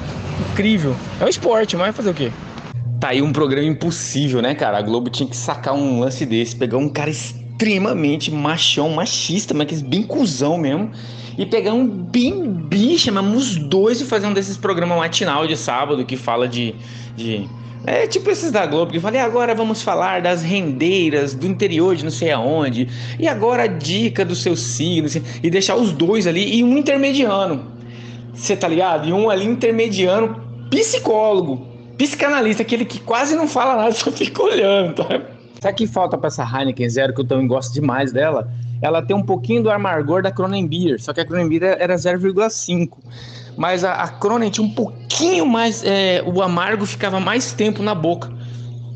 Incrível. 0.53 0.97
É 1.21 1.27
um 1.27 1.29
esporte, 1.29 1.77
mas 1.77 1.95
fazer 1.95 2.11
o 2.11 2.15
quê? 2.15 2.33
Tá 2.99 3.09
aí 3.09 3.21
um 3.21 3.33
programa 3.33 3.69
impossível, 3.69 4.41
né, 4.41 4.55
cara? 4.55 4.79
A 4.79 4.83
Globo 4.83 5.11
tinha 5.11 5.29
que 5.29 5.37
sacar 5.37 5.75
um 5.75 6.01
lance 6.01 6.25
desse, 6.25 6.57
pegar 6.57 6.79
um 6.79 6.89
cara 6.89 7.11
extremamente 7.11 8.31
machão, 8.31 8.89
machista, 8.91 9.53
mas 9.53 9.83
bem 9.83 10.03
cuzão 10.03 10.57
mesmo, 10.57 10.91
e 11.37 11.47
pegar 11.47 11.73
um 11.73 11.87
bem 11.87 12.45
bicha, 12.47 13.11
mas 13.11 13.37
os 13.37 13.57
dois 13.57 14.01
e 14.01 14.05
fazer 14.05 14.27
um 14.27 14.33
desses 14.33 14.57
programas 14.57 14.99
matinal 14.99 15.47
de 15.47 15.57
sábado 15.57 16.05
que 16.05 16.17
fala 16.17 16.49
de. 16.49 16.75
de 17.17 17.49
é 17.85 18.07
tipo 18.07 18.31
esses 18.31 18.53
da 18.53 18.65
Globo 18.65 18.93
que 18.93 19.01
falei, 19.01 19.21
agora 19.21 19.57
vamos 19.57 19.83
falar 19.83 20.23
das 20.23 20.41
rendeiras 20.43 21.35
do 21.35 21.47
interior 21.47 21.97
de 21.97 22.05
não 22.05 22.13
sei 22.13 22.31
aonde, 22.31 22.89
e 23.19 23.27
agora 23.27 23.65
a 23.65 23.67
dica 23.67 24.25
do 24.25 24.37
seu 24.37 24.55
signo, 24.55 25.07
assim, 25.07 25.23
e 25.43 25.51
deixar 25.51 25.75
os 25.75 25.91
dois 25.91 26.29
ali 26.29 26.59
e 26.59 26.63
um 26.63 26.79
intermediano. 26.79 27.73
Você 28.33 28.57
tá 28.57 28.69
ligado? 28.69 29.09
E 29.09 29.13
um 29.13 29.29
ali 29.29 29.47
intermediano, 29.47 30.41
psicólogo, 30.71 31.67
psicanalista, 31.99 32.63
aquele 32.63 32.85
que 32.85 33.01
quase 33.01 33.35
não 33.35 33.49
fala 33.49 33.77
nada, 33.77 33.93
só 33.95 34.13
fica 34.13 34.43
olhando. 34.43 34.95
Tá? 34.95 35.21
Sabe 35.61 35.79
que 35.79 35.87
falta 35.87 36.17
pra 36.17 36.29
essa 36.29 36.45
Heineken 36.45 36.89
Zero, 36.89 37.15
que 37.15 37.21
eu 37.21 37.27
também 37.27 37.47
gosto 37.47 37.73
demais 37.73 38.13
dela? 38.13 38.49
Ela 38.83 39.01
tem 39.01 39.17
um 39.17 39.23
pouquinho 39.23 39.63
do 39.63 39.71
amargor 39.71 40.23
da 40.23 40.33
Kronenbier, 40.33 41.01
só 41.01 41.13
que 41.13 41.21
a 41.21 41.25
Kronenbier 41.25 41.77
era 41.79 41.95
0,5. 41.95 42.99
Mas 43.57 43.85
a, 43.85 43.93
a 43.95 44.09
Cronen 44.09 44.51
tinha 44.51 44.67
um 44.67 44.75
pouquinho 44.75 45.47
mais, 45.47 45.85
é, 45.85 46.23
o 46.27 46.43
amargo 46.43 46.85
ficava 46.85 47.21
mais 47.21 47.53
tempo 47.53 47.83
na 47.83 47.95
boca. 47.95 48.31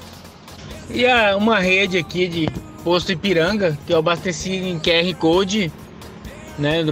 E 0.89 1.05
a, 1.05 1.35
uma 1.35 1.59
rede 1.59 1.97
aqui 1.97 2.27
de 2.27 2.47
posto 2.83 3.11
Ipiranga, 3.11 3.77
que 3.85 3.93
eu 3.93 3.99
abasteci 3.99 4.55
em 4.55 4.79
QR 4.79 5.13
Code, 5.19 5.71
né? 6.57 6.85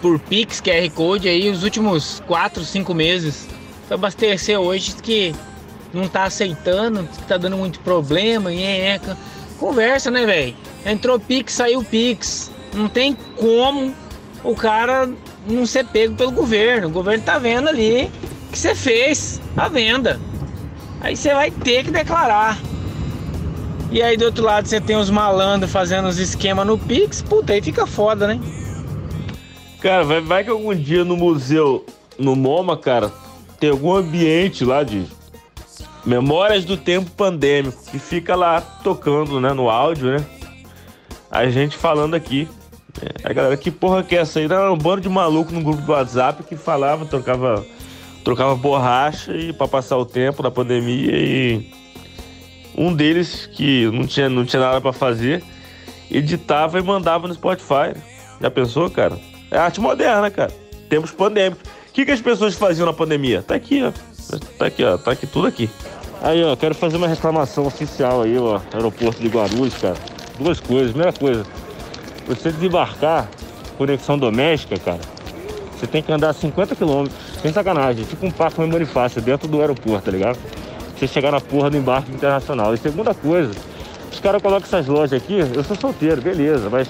Por 0.00 0.18
Pix 0.20 0.60
QR 0.60 0.88
Code 0.94 1.28
aí 1.28 1.50
os 1.50 1.64
últimos 1.64 2.22
4, 2.26 2.64
5 2.64 2.94
meses. 2.94 3.49
Foi 3.90 3.96
abastecer 3.96 4.56
hoje 4.56 4.94
que 5.02 5.34
não 5.92 6.06
tá 6.06 6.22
aceitando, 6.22 7.02
que 7.02 7.24
tá 7.24 7.36
dando 7.36 7.56
muito 7.56 7.80
problema, 7.80 8.54
é, 8.54 9.00
conversa, 9.58 10.12
né, 10.12 10.24
velho? 10.24 10.54
Entrou 10.86 11.18
Pix, 11.18 11.54
saiu 11.54 11.82
Pix. 11.82 12.52
Não 12.72 12.88
tem 12.88 13.16
como 13.36 13.92
o 14.44 14.54
cara 14.54 15.10
não 15.44 15.66
ser 15.66 15.84
pego 15.86 16.14
pelo 16.14 16.30
governo. 16.30 16.86
O 16.86 16.90
governo 16.92 17.24
tá 17.24 17.36
vendo 17.36 17.68
ali 17.68 18.08
que 18.52 18.56
você 18.60 18.76
fez 18.76 19.40
a 19.56 19.66
venda. 19.66 20.20
Aí 21.00 21.16
você 21.16 21.34
vai 21.34 21.50
ter 21.50 21.82
que 21.82 21.90
declarar. 21.90 22.60
E 23.90 24.00
aí 24.00 24.16
do 24.16 24.26
outro 24.26 24.44
lado 24.44 24.68
você 24.68 24.80
tem 24.80 24.94
os 24.94 25.10
malandros 25.10 25.72
fazendo 25.72 26.06
os 26.06 26.20
esquemas 26.20 26.64
no 26.64 26.78
Pix, 26.78 27.22
puta, 27.22 27.54
aí 27.54 27.60
fica 27.60 27.88
foda, 27.88 28.28
né? 28.28 28.40
Cara, 29.80 30.04
vai, 30.04 30.20
vai 30.20 30.44
que 30.44 30.50
algum 30.50 30.72
dia 30.76 31.04
no 31.04 31.16
museu, 31.16 31.84
no 32.16 32.36
MoMA, 32.36 32.76
cara, 32.76 33.10
tem 33.60 33.70
algum 33.70 33.94
ambiente 33.94 34.64
lá 34.64 34.82
de 34.82 35.06
memórias 36.04 36.64
do 36.64 36.76
tempo 36.76 37.10
pandêmico 37.10 37.84
que 37.90 37.98
fica 37.98 38.34
lá 38.34 38.60
tocando, 38.60 39.40
né, 39.40 39.52
no 39.52 39.68
áudio, 39.68 40.16
né? 40.16 40.26
A 41.30 41.48
gente 41.48 41.76
falando 41.76 42.14
aqui. 42.14 42.48
A 43.22 43.32
galera, 43.32 43.56
que 43.56 43.70
porra 43.70 44.02
que 44.02 44.16
é 44.16 44.20
essa 44.20 44.40
aí? 44.40 44.46
Era 44.46 44.72
um 44.72 44.76
bando 44.76 45.02
de 45.02 45.08
maluco 45.08 45.52
no 45.52 45.62
grupo 45.62 45.80
do 45.82 45.92
WhatsApp 45.92 46.42
que 46.42 46.56
falava, 46.56 47.06
trocava, 47.06 47.64
trocava 48.24 48.56
borracha 48.56 49.32
e 49.36 49.52
para 49.52 49.68
passar 49.68 49.96
o 49.96 50.04
tempo 50.04 50.42
da 50.42 50.50
pandemia 50.50 51.12
e 51.14 51.70
um 52.76 52.92
deles 52.92 53.46
que 53.46 53.86
não 53.92 54.06
tinha, 54.06 54.28
não 54.28 54.44
tinha 54.44 54.60
nada 54.60 54.80
para 54.80 54.92
fazer 54.92 55.44
editava 56.10 56.78
e 56.78 56.82
mandava 56.82 57.28
no 57.28 57.34
Spotify. 57.34 57.94
Já 58.40 58.50
pensou, 58.50 58.90
cara? 58.90 59.18
É 59.50 59.58
arte 59.58 59.80
moderna, 59.80 60.30
cara. 60.30 60.52
Tempos 60.88 61.12
pandêmicos. 61.12 61.62
Que, 62.00 62.06
que 62.06 62.12
as 62.12 62.20
pessoas 62.22 62.54
faziam 62.54 62.86
na 62.86 62.94
pandemia? 62.94 63.42
Tá 63.42 63.54
aqui, 63.54 63.82
ó. 63.82 63.92
Tá 64.56 64.64
aqui, 64.64 64.82
ó. 64.82 64.96
Tá 64.96 65.10
aqui 65.10 65.26
tudo 65.26 65.48
aqui. 65.48 65.68
Aí, 66.22 66.42
ó, 66.42 66.56
quero 66.56 66.74
fazer 66.74 66.96
uma 66.96 67.06
reclamação 67.06 67.66
oficial 67.66 68.22
aí, 68.22 68.38
ó. 68.38 68.58
Aeroporto 68.72 69.20
de 69.20 69.28
Guarulhos, 69.28 69.74
cara. 69.74 69.96
Duas 70.38 70.58
coisas. 70.60 70.92
Primeira 70.92 71.12
coisa, 71.12 71.44
você 72.26 72.50
desembarcar 72.50 73.28
conexão 73.76 74.18
doméstica, 74.18 74.78
cara, 74.78 75.00
você 75.76 75.86
tem 75.86 76.02
que 76.02 76.10
andar 76.10 76.32
50 76.32 76.74
quilômetros, 76.74 77.18
sem 77.42 77.52
sacanagem, 77.52 78.04
tipo 78.06 78.24
um 78.24 78.30
parque 78.30 78.62
em 78.62 78.68
Bonifácio, 78.68 79.20
dentro 79.20 79.46
do 79.46 79.60
aeroporto, 79.60 80.06
tá 80.06 80.10
ligado? 80.10 80.38
Você 80.96 81.06
chegar 81.06 81.30
na 81.30 81.40
porra 81.40 81.68
do 81.68 81.76
embarque 81.76 82.10
internacional. 82.12 82.72
E 82.72 82.78
segunda 82.78 83.12
coisa, 83.12 83.50
os 84.10 84.20
caras 84.20 84.40
colocam 84.40 84.66
essas 84.66 84.86
lojas 84.86 85.12
aqui, 85.22 85.38
eu 85.38 85.62
sou 85.62 85.76
solteiro, 85.76 86.22
beleza, 86.22 86.70
mas 86.70 86.88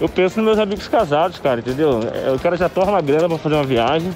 eu 0.00 0.08
penso 0.08 0.38
nos 0.38 0.46
meus 0.46 0.58
amigos 0.58 0.88
casados, 0.88 1.38
cara, 1.38 1.60
entendeu? 1.60 2.00
É, 2.12 2.32
O 2.32 2.40
cara 2.40 2.56
já 2.56 2.68
torna 2.68 2.90
uma 2.90 3.00
grana 3.00 3.28
pra 3.28 3.38
fazer 3.38 3.54
uma 3.54 3.64
viagem, 3.64 4.12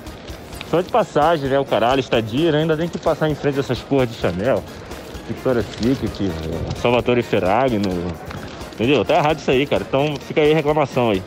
só 0.72 0.80
de 0.80 0.88
passagem, 0.88 1.50
né? 1.50 1.58
O 1.58 1.66
caralho, 1.66 2.00
estadia, 2.00 2.50
né? 2.50 2.61
ainda 2.61 2.74
tem 2.74 2.88
que 2.88 2.96
passar 2.96 3.28
em 3.28 3.35
frente 3.35 3.56
dessas 3.56 3.78
porras 3.80 4.08
de 4.08 4.16
Chanel, 4.16 4.64
Victoria's 5.28 5.66
Secret, 5.66 6.32
Salvatore 6.80 7.22
Ferrari, 7.22 7.78
no... 7.78 7.90
entendeu? 8.72 9.04
Tá 9.04 9.16
errado 9.16 9.38
isso 9.38 9.50
aí, 9.50 9.66
cara. 9.66 9.85
Então 9.87 10.14
fica 10.26 10.40
aí 10.40 10.50
a 10.50 10.54
reclamação 10.54 11.11
aí. 11.11 11.22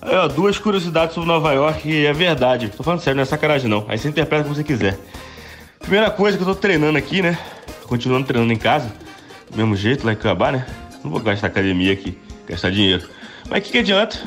Aí, 0.00 0.16
ó, 0.16 0.26
duas 0.26 0.58
curiosidades 0.58 1.14
sobre 1.14 1.28
Nova 1.28 1.52
York 1.52 1.86
e 1.86 2.06
é 2.06 2.14
verdade. 2.14 2.70
Tô 2.74 2.82
falando 2.82 3.00
sério, 3.00 3.16
não 3.16 3.24
é 3.24 3.26
sacanagem 3.26 3.68
não. 3.68 3.84
Aí 3.88 3.98
você 3.98 4.08
interpreta 4.08 4.42
como 4.42 4.54
você 4.54 4.64
quiser. 4.64 4.98
Primeira 5.78 6.10
coisa 6.10 6.38
que 6.38 6.42
eu 6.42 6.46
tô 6.46 6.54
treinando 6.54 6.96
aqui, 6.96 7.20
né? 7.20 7.38
Continuando 7.86 8.26
treinando 8.26 8.54
em 8.54 8.58
casa, 8.58 8.90
do 9.50 9.56
mesmo 9.58 9.76
jeito, 9.76 10.06
lá 10.06 10.14
em 10.14 10.16
Cuiabá, 10.16 10.50
né? 10.50 10.64
Não 11.04 11.10
vou 11.10 11.20
gastar 11.20 11.48
academia 11.48 11.92
aqui, 11.92 12.16
gastar 12.48 12.70
dinheiro. 12.70 13.06
Mas 13.50 13.60
o 13.60 13.62
que, 13.64 13.72
que 13.72 13.78
adianta? 13.80 14.18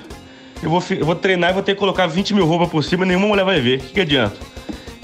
Eu 0.64 0.70
vou, 0.70 0.84
eu 0.90 1.06
vou 1.06 1.16
treinar 1.16 1.52
e 1.52 1.54
vou 1.54 1.64
ter 1.64 1.74
que 1.74 1.80
colocar 1.80 2.08
20 2.08 2.34
mil 2.34 2.46
roupas 2.46 2.70
por 2.70 2.84
cima 2.84 3.06
e 3.06 3.08
nenhuma 3.08 3.28
mulher 3.28 3.46
vai 3.46 3.62
ver. 3.62 3.80
O 3.80 3.82
que, 3.82 3.94
que 3.94 4.02
adianta? 4.02 4.36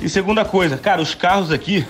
E 0.02 0.10
segunda 0.10 0.44
coisa, 0.44 0.78
cara, 0.78 1.02
os 1.02 1.14
carros 1.14 1.52
aqui 1.52 1.86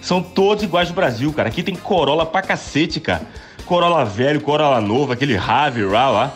são 0.00 0.22
todos 0.22 0.64
iguais 0.64 0.88
do 0.88 0.94
Brasil, 0.94 1.32
cara. 1.32 1.48
Aqui 1.48 1.62
tem 1.62 1.74
Corolla 1.74 2.26
pra 2.26 2.42
cacete, 2.42 2.98
cara. 3.00 3.22
Corolla 3.64 4.04
velho, 4.04 4.40
Corolla 4.40 4.80
novo, 4.80 5.12
aquele 5.12 5.36
Rave 5.36 5.82
lá, 5.82 6.08
lá. 6.08 6.32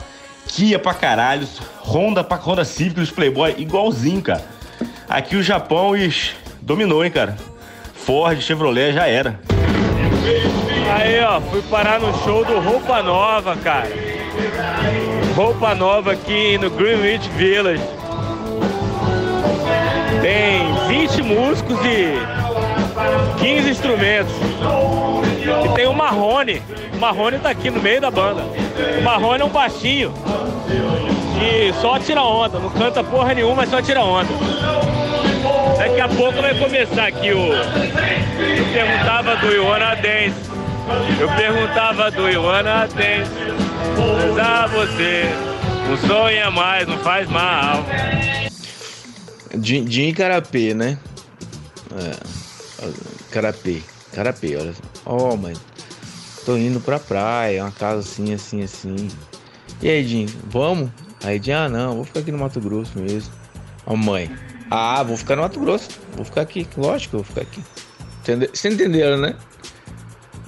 Kia 0.47 0.79
pra 0.79 0.95
caralho, 0.95 1.47
Honda 1.83 2.25
pra 2.25 2.37
Honda 2.37 2.65
Civic, 2.65 3.01
os 3.01 3.11
Playboy, 3.11 3.55
igualzinho, 3.59 4.21
cara. 4.23 4.45
Aqui 5.09 5.37
o 5.37 5.43
Japão 5.43 5.97
is, 5.97 6.35
dominou, 6.61 7.05
hein, 7.05 7.11
cara. 7.11 7.37
Ford, 7.95 8.41
Chevrolet 8.41 8.93
já 8.93 9.07
era. 9.07 9.39
Aí, 10.93 11.21
ó, 11.21 11.41
fui 11.41 11.63
parar 11.63 12.01
no 12.01 12.13
show 12.25 12.45
do 12.45 12.59
Roupa 12.59 13.03
Nova, 13.03 13.57
cara. 13.57 13.89
Roupa 15.35 15.75
Nova 15.75 16.13
aqui 16.13 16.59
no 16.59 16.71
Greenwich 16.71 17.29
Village. 17.31 17.83
Tem 20.21 20.75
20 20.89 21.23
músicos 21.23 21.79
e 21.85 22.15
15 23.39 23.71
instrumentos. 23.71 24.33
E 25.65 25.69
tem 25.75 25.87
o 25.87 25.95
Marrone. 25.95 26.63
O 26.95 26.99
Marrone 26.99 27.39
tá 27.39 27.51
aqui 27.51 27.71
no 27.71 27.81
meio 27.81 28.01
da 28.01 28.11
banda. 28.11 28.43
O 28.99 29.03
Marrone 29.03 29.43
é 29.43 29.45
um 29.45 29.49
baixinho. 29.49 30.13
E 31.41 31.73
só 31.81 31.99
tira 31.99 32.23
onda. 32.23 32.59
Não 32.59 32.71
canta 32.71 33.03
porra 33.03 33.33
nenhuma, 33.33 33.57
mas 33.57 33.71
só 33.71 33.81
tira 33.81 34.03
onda. 34.03 34.29
Daqui 35.79 36.01
a 36.01 36.09
pouco 36.09 36.43
vai 36.43 36.55
começar 36.55 37.07
aqui 37.07 37.33
o. 37.33 37.53
Eu 37.53 38.65
perguntava 38.73 39.37
do 39.37 39.53
Iwana 39.53 39.95
Dance. 39.95 40.51
Eu 41.19 41.29
perguntava 41.31 42.11
do 42.11 42.29
Iwana 42.29 42.87
Dance. 42.89 43.70
Usar 44.31 44.67
você. 44.69 45.25
Um 45.91 46.07
sonho 46.07 46.47
a 46.47 46.51
mais, 46.51 46.87
não 46.87 46.99
faz 46.99 47.29
mal. 47.29 47.85
Din 49.57 49.85
din 49.85 50.09
e 50.09 50.13
carapê, 50.13 50.73
né? 50.73 50.99
É. 51.93 52.17
Carapê. 53.31 53.83
Carapê, 54.13 54.57
olha. 54.57 54.75
Ó, 55.05 55.37
mãe. 55.37 55.55
Tô 56.47 56.57
indo 56.57 56.81
pra 56.81 56.99
praia, 56.99 57.65
uma 57.65 57.73
casa 57.73 58.01
assim, 58.01 58.33
assim, 58.33 58.63
assim. 58.63 59.09
E 59.83 59.89
aí, 59.89 60.07
Jim, 60.07 60.27
vamos? 60.47 60.91
Aí, 61.25 61.41
Jim, 61.43 61.53
ah, 61.53 61.69
não, 61.69 61.97
vou 61.97 62.05
ficar 62.05 62.21
aqui 62.21 62.31
no 62.31 62.39
Mato 62.39 62.61
Grosso 62.61 62.99
mesmo. 62.99 63.33
Ó, 63.87 63.97
mãe. 63.97 64.31
Ah, 64.71 65.03
vou 65.03 65.17
ficar 65.17 65.37
no 65.37 65.43
Mato 65.43 65.59
Grosso. 65.59 65.89
Vou 66.15 66.25
ficar 66.25 66.43
aqui, 66.43 66.67
lógico 66.77 67.17
vou 67.17 67.25
ficar 67.25 67.43
aqui. 67.43 67.63
Entende... 68.23 68.49
Vocês 68.53 68.75
entenderam, 68.75 69.19
né? 69.19 69.35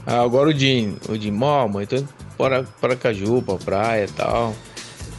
Ah, 0.07 0.21
agora 0.21 0.49
o 0.49 0.53
Jim. 0.53 0.97
O 1.09 1.16
Jim, 1.16 1.37
ó, 1.42 1.66
mãe, 1.66 1.85
tô 1.87 1.97
indo 1.97 2.21
para, 2.37 2.64
para 2.81 2.97
Caju, 2.97 3.42
pra 3.42 3.55
praia 3.57 4.05
e 4.05 4.09
tal. 4.09 4.55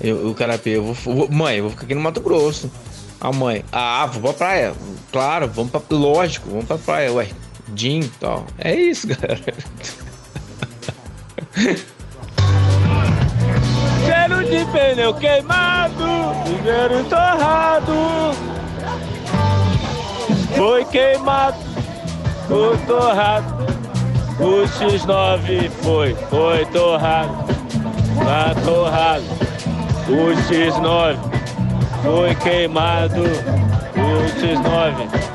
Eu, 0.02 0.18
o 0.28 0.36
eu 0.66 0.84
vou, 0.84 0.94
vou- 1.16 1.32
Mãe, 1.32 1.58
eu 1.58 1.64
vou 1.64 1.72
ficar 1.72 1.86
aqui 1.86 1.96
no 1.96 2.02
Mato 2.02 2.20
Grosso. 2.22 2.70
A 3.22 3.32
mãe, 3.32 3.64
ah, 3.72 4.06
vou 4.06 4.22
pra 4.22 4.34
praia. 4.34 4.74
Claro, 5.12 5.48
vamos 5.48 5.72
pra. 5.72 5.82
Lógico, 5.92 6.50
vamos 6.50 6.66
pra 6.66 6.78
praia, 6.78 7.12
ué. 7.14 7.28
Jim 7.76 8.02
e 8.02 8.08
tal. 8.20 8.46
É 8.58 8.76
isso, 8.76 9.08
galera. 9.08 9.42
Cheiro 14.06 14.44
de 14.44 14.66
pneu 14.72 15.14
queimado, 15.14 16.04
dinheiro 16.46 17.04
torrado. 17.06 17.94
Foi 20.56 20.86
queimado, 20.86 21.58
foi 22.48 22.78
torrado. 22.86 23.73
O 24.40 24.64
X9 24.66 25.70
foi, 25.84 26.16
foi 26.30 26.66
torrado, 26.66 27.46
tá 28.26 28.56
torrado. 28.66 29.24
O 30.10 30.34
X9 30.50 31.18
foi 32.02 32.36
queimado, 32.36 33.22
o 33.22 34.40
X9. 34.40 35.34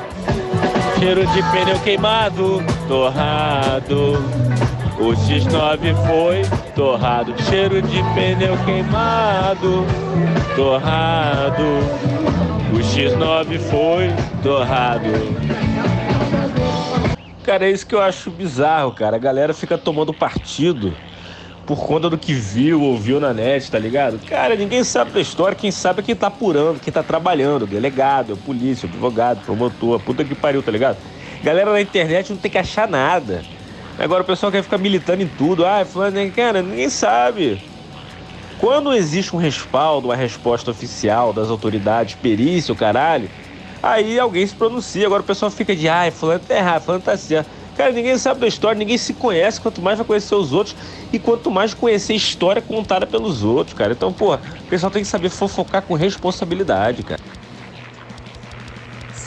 Cheiro 0.99 1.25
de 1.27 1.41
pneu 1.43 1.79
queimado, 1.79 2.61
torrado. 2.87 4.17
O 4.99 5.13
X9 5.13 5.95
foi 6.05 6.41
torrado, 6.75 7.33
cheiro 7.43 7.81
de 7.81 8.03
pneu 8.13 8.57
queimado, 8.65 9.85
torrado. 10.57 11.63
O 12.73 12.77
X9 12.79 13.59
foi 13.59 14.13
torrado. 14.43 15.68
Cara, 17.49 17.65
é 17.65 17.71
isso 17.71 17.87
que 17.87 17.95
eu 17.95 17.99
acho 17.99 18.29
bizarro, 18.29 18.91
cara. 18.91 19.15
A 19.15 19.19
galera 19.19 19.55
fica 19.55 19.75
tomando 19.75 20.13
partido 20.13 20.95
por 21.65 21.83
conta 21.83 22.07
do 22.07 22.15
que 22.15 22.31
viu, 22.31 22.79
ouviu 22.79 23.19
na 23.19 23.33
net, 23.33 23.71
tá 23.71 23.79
ligado? 23.79 24.19
Cara, 24.27 24.55
ninguém 24.55 24.83
sabe 24.83 25.11
da 25.13 25.19
história, 25.19 25.55
quem 25.55 25.71
sabe 25.71 26.01
é 26.01 26.03
quem 26.03 26.15
tá 26.15 26.27
apurando, 26.27 26.79
quem 26.79 26.93
tá 26.93 27.01
trabalhando, 27.01 27.65
delegado, 27.65 28.37
polícia, 28.37 28.85
advogado, 28.85 29.41
promotor, 29.41 29.99
puta 29.99 30.23
que 30.23 30.35
pariu, 30.35 30.61
tá 30.61 30.71
ligado? 30.71 30.99
Galera 31.41 31.71
na 31.71 31.81
internet 31.81 32.29
não 32.29 32.37
tem 32.37 32.51
que 32.51 32.57
achar 32.59 32.87
nada. 32.87 33.43
Agora 33.97 34.21
o 34.21 34.25
pessoal 34.27 34.51
quer 34.51 34.61
ficar 34.61 34.77
militando 34.77 35.23
em 35.23 35.27
tudo. 35.27 35.65
Ah, 35.65 35.83
fulano, 35.83 36.31
cara, 36.31 36.61
ninguém 36.61 36.87
sabe. 36.87 37.59
Quando 38.59 38.93
existe 38.93 39.35
um 39.35 39.39
respaldo, 39.39 40.09
uma 40.09 40.15
resposta 40.15 40.69
oficial 40.69 41.33
das 41.33 41.49
autoridades, 41.49 42.13
perícia, 42.13 42.71
o 42.75 42.77
caralho, 42.77 43.31
aí 43.81 44.19
alguém 44.19 44.45
se 44.45 44.55
pronuncia. 44.55 45.05
Agora 45.05 45.21
o 45.21 45.25
pessoal 45.25 45.51
fica 45.51 45.75
de, 45.75 45.87
ai, 45.87 46.11
fulano 46.11 46.39
tá 46.39 46.55
errado, 46.55 46.83
fulano 46.83 47.03
tá 47.03 47.17
certo. 47.17 47.49
Cara, 47.75 47.93
ninguém 47.93 48.17
sabe 48.17 48.41
da 48.41 48.47
história, 48.47 48.77
ninguém 48.77 48.97
se 48.97 49.13
conhece, 49.13 49.61
quanto 49.61 49.81
mais 49.81 49.97
vai 49.97 50.05
conhecer 50.05 50.35
os 50.35 50.51
outros 50.51 50.75
e 51.13 51.17
quanto 51.17 51.49
mais 51.49 51.73
conhecer 51.73 52.13
história 52.13 52.61
contada 52.61 53.07
pelos 53.07 53.43
outros, 53.43 53.73
cara. 53.73 53.93
Então, 53.93 54.11
pô, 54.11 54.35
o 54.35 54.39
pessoal 54.67 54.91
tem 54.91 55.01
que 55.01 55.07
saber 55.07 55.29
fofocar 55.29 55.81
com 55.83 55.93
responsabilidade, 55.93 57.03
cara. 57.03 57.21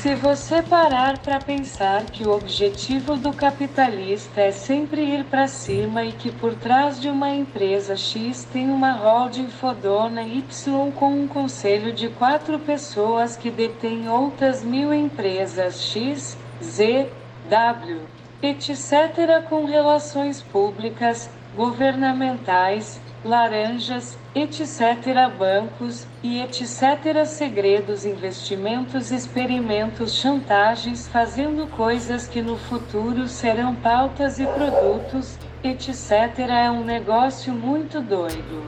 Se 0.03 0.16
você 0.16 0.61
parar 0.61 1.18
para 1.18 1.38
pensar 1.38 2.07
que 2.07 2.26
o 2.26 2.34
objetivo 2.34 3.16
do 3.16 3.32
capitalista 3.32 4.40
é 4.40 4.50
sempre 4.50 5.00
ir 5.00 5.22
para 5.22 5.46
cima 5.46 6.03
e 6.03 6.11
que 6.11 6.32
por 6.32 6.57
trás 6.57 7.00
de 7.00 7.09
uma 7.09 7.30
empresa 7.30 7.96
X 7.96 8.42
tem 8.53 8.68
uma 8.68 8.94
holding 8.94 9.46
fodona 9.46 10.24
Y 10.24 10.90
com 10.90 11.22
um 11.22 11.28
conselho 11.28 11.92
de 11.92 12.09
quatro 12.09 12.59
pessoas 12.59 13.36
que 13.36 13.48
detém 13.48 14.09
outras 14.09 14.64
mil 14.64 14.92
empresas 14.92 15.80
X, 15.80 16.36
Z, 16.61 17.09
W, 17.48 18.00
etc. 18.42 19.48
com 19.48 19.66
relações 19.66 20.42
públicas, 20.42 21.30
governamentais, 21.55 23.00
laranjas, 23.24 24.18
etc. 24.34 25.30
bancos 25.38 26.06
e 26.22 26.40
etc. 26.40 27.24
segredos, 27.24 28.04
investimentos, 28.04 29.10
experimentos, 29.10 30.14
chantagens, 30.14 31.08
fazendo 31.08 31.66
coisas 31.68 32.26
que 32.26 32.42
no 32.42 32.56
futuro 32.56 33.28
serão 33.28 33.74
pautas 33.74 34.38
e 34.38 34.46
produtos, 34.46 35.38
etc. 35.62 36.38
É 36.48 36.70
um 36.70 36.84
negócio 36.84 37.52
muito 37.52 38.00
doido. 38.00 38.62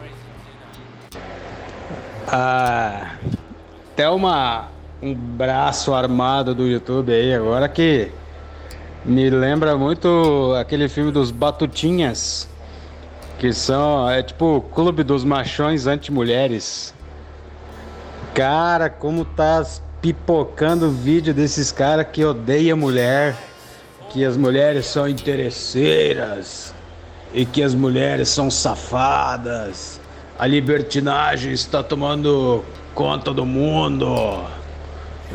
Ah, 2.26 3.16
até 3.92 4.08
uma, 4.08 4.68
um 5.02 5.14
braço 5.14 5.92
armado 5.92 6.54
do 6.54 6.66
YouTube 6.66 7.12
aí 7.12 7.34
agora 7.34 7.68
que 7.68 8.10
me 9.04 9.28
lembra 9.28 9.76
muito 9.76 10.54
aquele 10.58 10.88
filme 10.88 11.12
dos 11.12 11.30
Batutinhas, 11.30 12.48
que 13.38 13.52
são, 13.52 14.08
é 14.08 14.22
tipo 14.22 14.56
o 14.56 14.60
clube 14.60 15.02
dos 15.02 15.24
machões 15.24 15.86
anti-mulheres. 15.86 16.94
Cara, 18.34 18.88
como 18.90 19.24
tá 19.24 19.64
pipocando 20.00 20.90
vídeo 20.90 21.32
desses 21.32 21.72
caras 21.72 22.06
que 22.12 22.24
odeia 22.24 22.76
mulher, 22.76 23.36
que 24.10 24.24
as 24.24 24.36
mulheres 24.36 24.86
são 24.86 25.08
interesseiras 25.08 26.74
e 27.32 27.44
que 27.44 27.62
as 27.62 27.74
mulheres 27.74 28.28
são 28.28 28.50
safadas. 28.50 30.00
A 30.38 30.46
libertinagem 30.46 31.52
está 31.52 31.82
tomando 31.82 32.64
conta 32.94 33.32
do 33.32 33.44
mundo. 33.46 34.44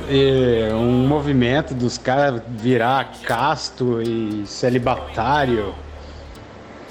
E 0.09 0.71
um 0.73 1.07
movimento 1.07 1.73
dos 1.73 1.97
caras 1.97 2.41
virar 2.47 3.11
casto 3.23 4.01
e 4.01 4.43
celibatário. 4.45 5.73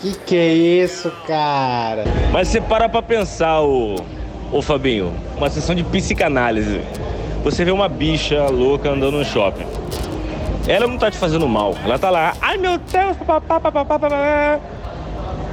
Que 0.00 0.14
que 0.14 0.36
é 0.36 0.54
isso, 0.54 1.10
cara? 1.26 2.04
Mas 2.30 2.48
você 2.48 2.60
para 2.60 2.88
pra 2.88 3.02
pensar, 3.02 3.60
ô, 3.62 3.96
ô 4.52 4.62
Fabinho, 4.62 5.12
uma 5.36 5.50
sessão 5.50 5.74
de 5.74 5.82
psicanálise. 5.82 6.80
Você 7.42 7.64
vê 7.64 7.72
uma 7.72 7.88
bicha 7.88 8.46
louca 8.46 8.90
andando 8.90 9.18
no 9.18 9.24
shopping. 9.24 9.66
Ela 10.68 10.86
não 10.86 10.98
tá 10.98 11.10
te 11.10 11.16
fazendo 11.16 11.48
mal. 11.48 11.74
Ela 11.84 11.98
tá 11.98 12.10
lá, 12.10 12.34
ai 12.40 12.56
meu 12.58 12.78
Deus. 12.78 13.16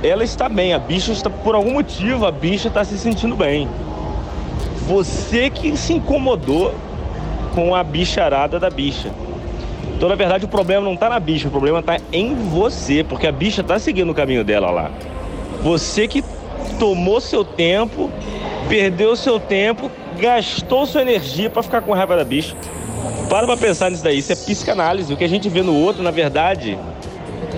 Ela 0.03 0.23
está 0.23 0.47
bem, 0.47 0.73
a 0.73 0.79
bicha 0.79 1.11
está, 1.11 1.29
por 1.29 1.55
algum 1.55 1.73
motivo, 1.73 2.27
a 2.27 2.31
bicha 2.31 2.67
está 2.67 2.83
se 2.83 2.99
sentindo 2.99 3.35
bem. 3.35 3.67
Você 4.87 5.49
que 5.49 5.75
se 5.75 5.93
incomodou 5.93 6.75
com 7.55 7.73
a 7.73 7.83
bicharada 7.83 8.59
da 8.59 8.69
bicha. 8.69 9.09
Então, 9.95 10.09
na 10.09 10.15
verdade, 10.15 10.45
o 10.45 10.47
problema 10.47 10.83
não 10.83 10.93
está 10.93 11.09
na 11.09 11.19
bicha, 11.19 11.47
o 11.47 11.51
problema 11.51 11.79
está 11.79 11.97
em 12.11 12.35
você, 12.35 13.03
porque 13.03 13.25
a 13.25 13.31
bicha 13.31 13.61
está 13.61 13.79
seguindo 13.79 14.11
o 14.11 14.13
caminho 14.13 14.43
dela 14.43 14.69
lá. 14.69 14.91
Você 15.63 16.07
que 16.07 16.23
tomou 16.77 17.21
seu 17.21 17.45
tempo, 17.45 18.11
perdeu 18.67 19.15
seu 19.15 19.39
tempo, 19.39 19.89
gastou 20.19 20.85
sua 20.85 21.01
energia 21.01 21.49
para 21.49 21.63
ficar 21.63 21.81
com 21.81 21.93
raiva 21.93 22.15
da 22.15 22.23
bicha. 22.23 22.55
Para 23.29 23.47
pra 23.47 23.57
pensar 23.57 23.89
nisso 23.89 24.03
daí, 24.03 24.19
isso 24.19 24.31
é 24.31 24.35
psicanálise. 24.35 25.13
O 25.13 25.17
que 25.17 25.23
a 25.23 25.29
gente 25.29 25.47
vê 25.47 25.61
no 25.61 25.75
outro, 25.75 26.03
na 26.03 26.11
verdade, 26.11 26.77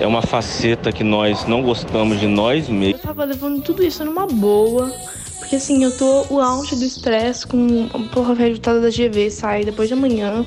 é 0.00 0.06
uma 0.06 0.22
faceta 0.22 0.92
que 0.92 1.02
nós 1.02 1.44
não 1.44 1.62
gostamos 1.62 2.20
de 2.20 2.26
nós 2.26 2.68
mesmos. 2.68 3.00
Eu 3.00 3.08
tava 3.08 3.24
levando 3.24 3.60
tudo 3.62 3.82
isso 3.82 4.04
numa 4.04 4.26
boa. 4.26 4.90
Porque 5.38 5.56
assim, 5.56 5.82
eu 5.82 5.96
tô 5.96 6.26
o 6.30 6.40
auge 6.40 6.76
do 6.76 6.84
estresse 6.84 7.46
com 7.46 7.88
porra, 8.12 8.34
resultado 8.34 8.80
da 8.80 8.90
GV 8.90 9.30
sai 9.30 9.64
depois 9.64 9.88
de 9.88 9.94
amanhã. 9.94 10.44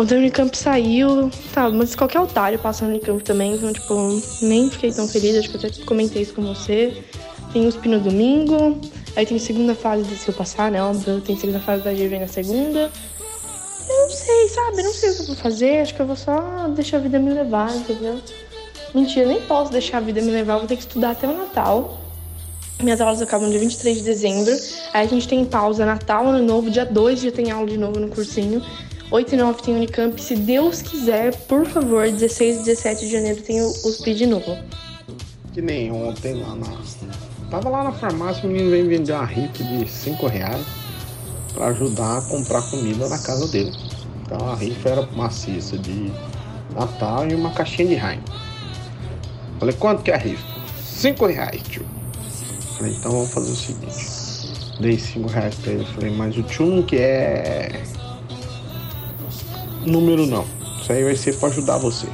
O 0.00 0.04
da 0.06 0.16
Unicamp 0.16 0.56
saiu, 0.56 1.30
tá, 1.52 1.68
mas 1.68 1.94
qualquer 1.94 2.20
otário 2.20 2.58
passa 2.58 2.86
no 2.86 2.92
Unicamp 2.92 3.22
também, 3.22 3.52
então, 3.52 3.70
tipo, 3.70 3.94
nem 4.40 4.70
fiquei 4.70 4.90
tão 4.90 5.06
feliz, 5.06 5.36
acho 5.36 5.50
que 5.50 5.58
até 5.58 5.68
comentei 5.84 6.22
isso 6.22 6.32
com 6.32 6.40
você. 6.40 7.04
Tem 7.52 7.66
USP 7.66 7.86
no 7.86 8.00
domingo, 8.00 8.80
aí 9.14 9.26
tem 9.26 9.38
segunda 9.38 9.74
fase 9.74 10.16
se 10.16 10.26
eu 10.26 10.32
passar, 10.32 10.70
né, 10.70 10.82
óbvio, 10.82 11.20
tem 11.20 11.36
segunda 11.36 11.60
fase 11.60 11.84
da 11.84 11.92
GV 11.92 12.18
na 12.18 12.28
segunda. 12.28 12.90
Eu 13.90 14.02
não 14.04 14.10
sei, 14.10 14.48
sabe, 14.48 14.82
não 14.82 14.94
sei 14.94 15.10
o 15.10 15.16
que 15.16 15.20
eu 15.20 15.26
vou 15.26 15.36
fazer, 15.36 15.82
acho 15.82 15.94
que 15.94 16.00
eu 16.00 16.06
vou 16.06 16.16
só 16.16 16.66
deixar 16.74 16.96
a 16.96 17.00
vida 17.00 17.18
me 17.18 17.34
levar, 17.34 17.70
entendeu? 17.76 18.18
Mentira, 18.94 19.26
nem 19.26 19.42
posso 19.42 19.70
deixar 19.70 19.98
a 19.98 20.00
vida 20.00 20.22
me 20.22 20.30
levar, 20.30 20.56
vou 20.56 20.66
ter 20.66 20.76
que 20.76 20.82
estudar 20.82 21.10
até 21.10 21.28
o 21.28 21.36
Natal. 21.36 22.00
Minhas 22.82 23.02
aulas 23.02 23.20
acabam 23.20 23.50
dia 23.50 23.60
23 23.60 23.98
de 23.98 24.04
dezembro. 24.04 24.56
Aí 24.94 25.04
a 25.04 25.06
gente 25.06 25.28
tem 25.28 25.44
pausa 25.44 25.84
Natal, 25.84 26.26
Ano 26.26 26.42
Novo, 26.42 26.70
dia 26.70 26.86
2 26.86 27.20
já 27.20 27.30
tem 27.30 27.50
aula 27.50 27.66
de 27.66 27.76
novo 27.76 28.00
no 28.00 28.08
cursinho. 28.08 28.62
8 29.10 29.34
e 29.34 29.36
9 29.36 29.62
tem 29.62 29.74
Unicamp. 29.74 30.22
Se 30.22 30.36
Deus 30.36 30.82
quiser, 30.82 31.34
por 31.46 31.66
favor, 31.66 32.08
16 32.08 32.58
e 32.58 32.64
17 32.64 33.06
de 33.06 33.12
janeiro 33.12 33.42
tem 33.42 33.60
o 33.60 33.68
USP 33.68 34.14
de 34.14 34.24
novo. 34.24 34.56
Que 35.52 35.60
nem 35.60 35.90
ontem 35.90 36.34
lá 36.34 36.54
na. 36.54 36.80
Tava 37.50 37.68
lá 37.68 37.82
na 37.82 37.90
farmácia, 37.90 38.48
o 38.48 38.52
menino 38.52 38.70
veio 38.70 38.88
vender 38.88 39.12
uma 39.12 39.24
rica 39.24 39.64
de 39.64 39.88
5 39.88 40.24
reais 40.28 40.64
para 41.52 41.66
ajudar 41.66 42.18
a 42.18 42.22
comprar 42.22 42.62
comida 42.70 43.08
na 43.08 43.18
casa 43.18 43.48
dele. 43.48 43.72
Então 44.22 44.48
a 44.48 44.54
rifa 44.54 44.88
era 44.88 45.02
maciça 45.16 45.76
de 45.76 46.12
Natal 46.72 47.26
e 47.26 47.34
uma 47.34 47.50
caixinha 47.50 47.88
de 47.88 47.94
Heineken. 47.94 48.22
Falei, 49.58 49.74
quanto 49.74 50.04
que 50.04 50.12
é 50.12 50.14
a 50.14 50.18
rifa? 50.18 50.46
5 50.84 51.26
reais, 51.26 51.60
tio. 51.62 51.84
Falei, 52.76 52.92
então 52.92 53.10
vamos 53.10 53.32
fazer 53.32 53.50
o 53.50 53.56
seguinte. 53.56 54.80
Dei 54.80 54.96
5 54.96 55.28
reais 55.28 55.56
pra 55.56 55.72
ele. 55.72 55.84
Falei, 55.86 56.10
mas 56.12 56.36
o 56.36 56.44
tio 56.44 56.66
não 56.66 56.82
quer 56.84 57.82
número 59.84 60.26
não. 60.26 60.44
Isso 60.80 60.92
aí 60.92 61.04
vai 61.04 61.16
ser 61.16 61.36
pra 61.36 61.48
ajudar 61.48 61.78
você. 61.78 62.06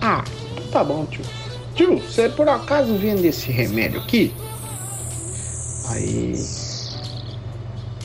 Ah, 0.00 0.24
tá 0.70 0.84
bom, 0.84 1.06
tio. 1.06 1.24
Tio, 1.74 1.98
você 1.98 2.28
por 2.28 2.48
acaso 2.48 2.94
vende 2.94 3.26
esse 3.26 3.50
remédio 3.50 4.00
aqui? 4.00 4.34
Aí. 5.88 6.34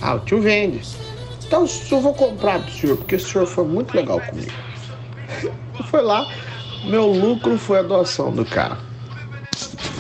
Ah, 0.02 0.16
o 0.16 0.20
tio 0.20 0.42
vende. 0.42 0.82
Então 1.46 1.66
eu 1.92 2.02
vou 2.02 2.14
comprar 2.14 2.60
do 2.60 2.72
senhor, 2.72 2.98
porque 2.98 3.16
o 3.16 3.20
senhor 3.20 3.46
foi 3.46 3.66
muito 3.66 3.96
legal 3.96 4.20
comigo. 4.20 4.52
foi 5.90 6.02
lá, 6.02 6.28
meu 6.86 7.08
lucro 7.08 7.58
foi 7.58 7.80
a 7.80 7.84
doação 7.84 8.32
do 8.32 8.46
cara. 8.46 8.78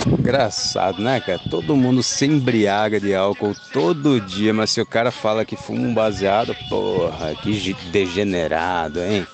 Engraçado, 0.05 1.01
né, 1.01 1.19
cara? 1.19 1.39
Todo 1.49 1.75
mundo 1.75 2.03
se 2.03 2.25
embriaga 2.25 2.99
de 2.99 3.15
álcool 3.15 3.55
todo 3.73 4.21
dia, 4.21 4.53
mas 4.53 4.69
se 4.69 4.79
o 4.79 4.85
cara 4.85 5.11
fala 5.11 5.43
que 5.43 5.55
fuma 5.55 5.81
um 5.81 5.93
baseado, 5.93 6.55
porra, 6.69 7.33
que 7.35 7.73
degenerado, 7.91 8.99
hein? 9.01 9.25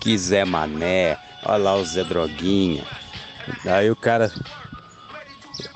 Que 0.00 0.16
Zé 0.16 0.46
Mané, 0.46 1.18
olha 1.44 1.58
lá 1.58 1.76
o 1.76 1.84
Zé 1.84 2.04
Droguinha. 2.04 2.84
Aí 3.66 3.90
o 3.90 3.96
cara, 3.96 4.32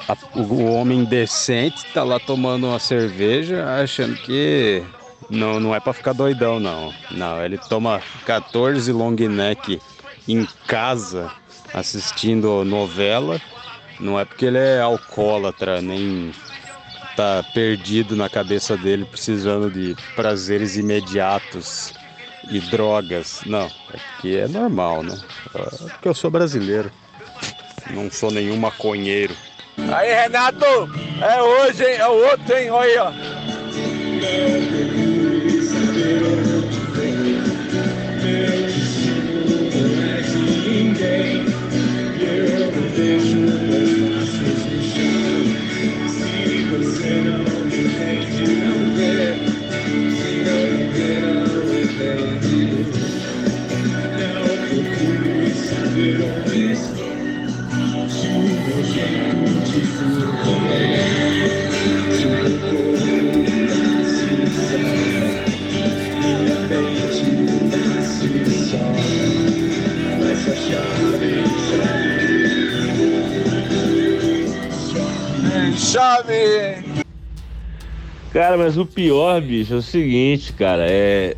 a, 0.09 0.17
o 0.35 0.65
homem 0.65 1.05
decente, 1.05 1.85
tá 1.93 2.03
lá 2.03 2.19
tomando 2.19 2.69
uma 2.69 2.79
cerveja, 2.79 3.67
achando 3.83 4.17
que 4.17 4.83
não, 5.29 5.61
não 5.61 5.75
é 5.75 5.81
pra 5.81 5.93
ficar 5.93 6.15
doidão, 6.15 6.59
não. 6.59 6.95
Não, 7.11 7.45
ele 7.45 7.59
toma 7.59 8.01
14 8.25 8.91
long 8.93 9.11
neck 9.11 9.79
em 10.27 10.49
casa, 10.67 11.31
assistindo 11.75 12.65
novela 12.65 13.39
não 14.01 14.19
é 14.19 14.25
porque 14.25 14.47
ele 14.47 14.59
é 14.59 14.81
alcoólatra, 14.81 15.81
nem 15.81 16.33
tá 17.17 17.45
perdido 17.55 18.17
na 18.17 18.29
cabeça 18.29 18.77
dele 18.77 19.05
precisando 19.05 19.71
de 19.71 19.97
prazeres 20.17 20.77
imediatos 20.77 21.93
e 22.51 22.61
drogas. 22.61 23.43
Não, 23.47 23.67
é 23.67 23.97
porque 23.97 24.37
é 24.37 24.49
normal, 24.49 25.03
né? 25.03 25.19
É 25.55 25.89
porque 25.91 26.09
eu 26.09 26.15
sou 26.15 26.31
brasileiro. 26.31 26.91
Não 27.91 28.11
sou 28.11 28.31
nenhum 28.31 28.57
maconheiro. 28.57 29.35
Aí, 29.93 30.13
Renato, 30.13 30.65
é 31.21 31.43
hoje, 31.43 31.85
hein? 31.85 31.97
É 31.99 32.09
o 32.09 32.31
outro, 32.31 32.57
hein? 32.57 32.71
Olha 32.71 32.89
aí, 32.89 32.99
ó. 32.99 34.92
Chave! 75.93 77.05
Cara, 78.33 78.57
mas 78.57 78.79
o 78.79 78.87
pior, 78.87 79.43
bicho, 79.43 79.75
é 79.75 79.77
o 79.77 79.83
seguinte, 79.83 80.55
cara, 80.55 80.87
é. 80.89 81.37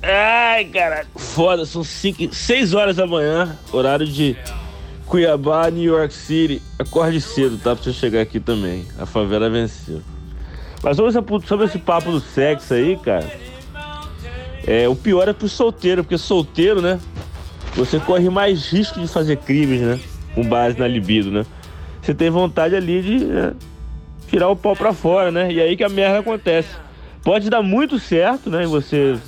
Ai, 0.00 0.64
cara, 0.66 1.04
foda, 1.16 1.66
são 1.66 1.82
6 1.82 2.72
horas 2.72 2.94
da 2.94 3.04
manhã, 3.04 3.58
horário 3.72 4.06
de 4.06 4.36
Cuiabá, 5.06 5.68
New 5.70 5.82
York 5.82 6.14
City. 6.14 6.62
Acorde 6.78 7.20
cedo, 7.20 7.56
tá? 7.58 7.74
Pra 7.74 7.82
você 7.82 7.92
chegar 7.92 8.20
aqui 8.20 8.38
também. 8.38 8.86
A 8.96 9.06
favela 9.06 9.50
venceu. 9.50 10.00
Mas 10.80 10.96
sobre 10.96 11.10
esse, 11.10 11.48
sobre 11.48 11.66
esse 11.66 11.78
papo 11.80 12.12
do 12.12 12.20
sexo 12.20 12.74
aí, 12.74 12.96
cara. 12.96 13.28
É, 14.64 14.88
o 14.88 14.94
pior 14.94 15.28
é 15.28 15.32
pro 15.32 15.48
solteiro, 15.48 16.04
porque 16.04 16.16
solteiro, 16.16 16.80
né? 16.80 17.00
Você 17.74 17.98
corre 17.98 18.30
mais 18.30 18.68
risco 18.68 19.00
de 19.00 19.08
fazer 19.08 19.38
crimes, 19.38 19.80
né? 19.80 19.98
Com 20.32 20.44
base 20.44 20.78
na 20.78 20.86
libido, 20.86 21.32
né? 21.32 21.44
Você 22.06 22.14
tem 22.14 22.30
vontade 22.30 22.76
ali 22.76 23.02
de 23.02 23.24
né, 23.24 23.52
tirar 24.28 24.48
o 24.48 24.54
pau 24.54 24.76
pra 24.76 24.92
fora, 24.92 25.32
né? 25.32 25.50
E 25.50 25.60
aí 25.60 25.76
que 25.76 25.82
a 25.82 25.88
merda 25.88 26.20
acontece. 26.20 26.68
Pode 27.24 27.50
dar 27.50 27.62
muito 27.62 27.98
certo, 27.98 28.48
né? 28.48 28.64
Você 28.64 29.18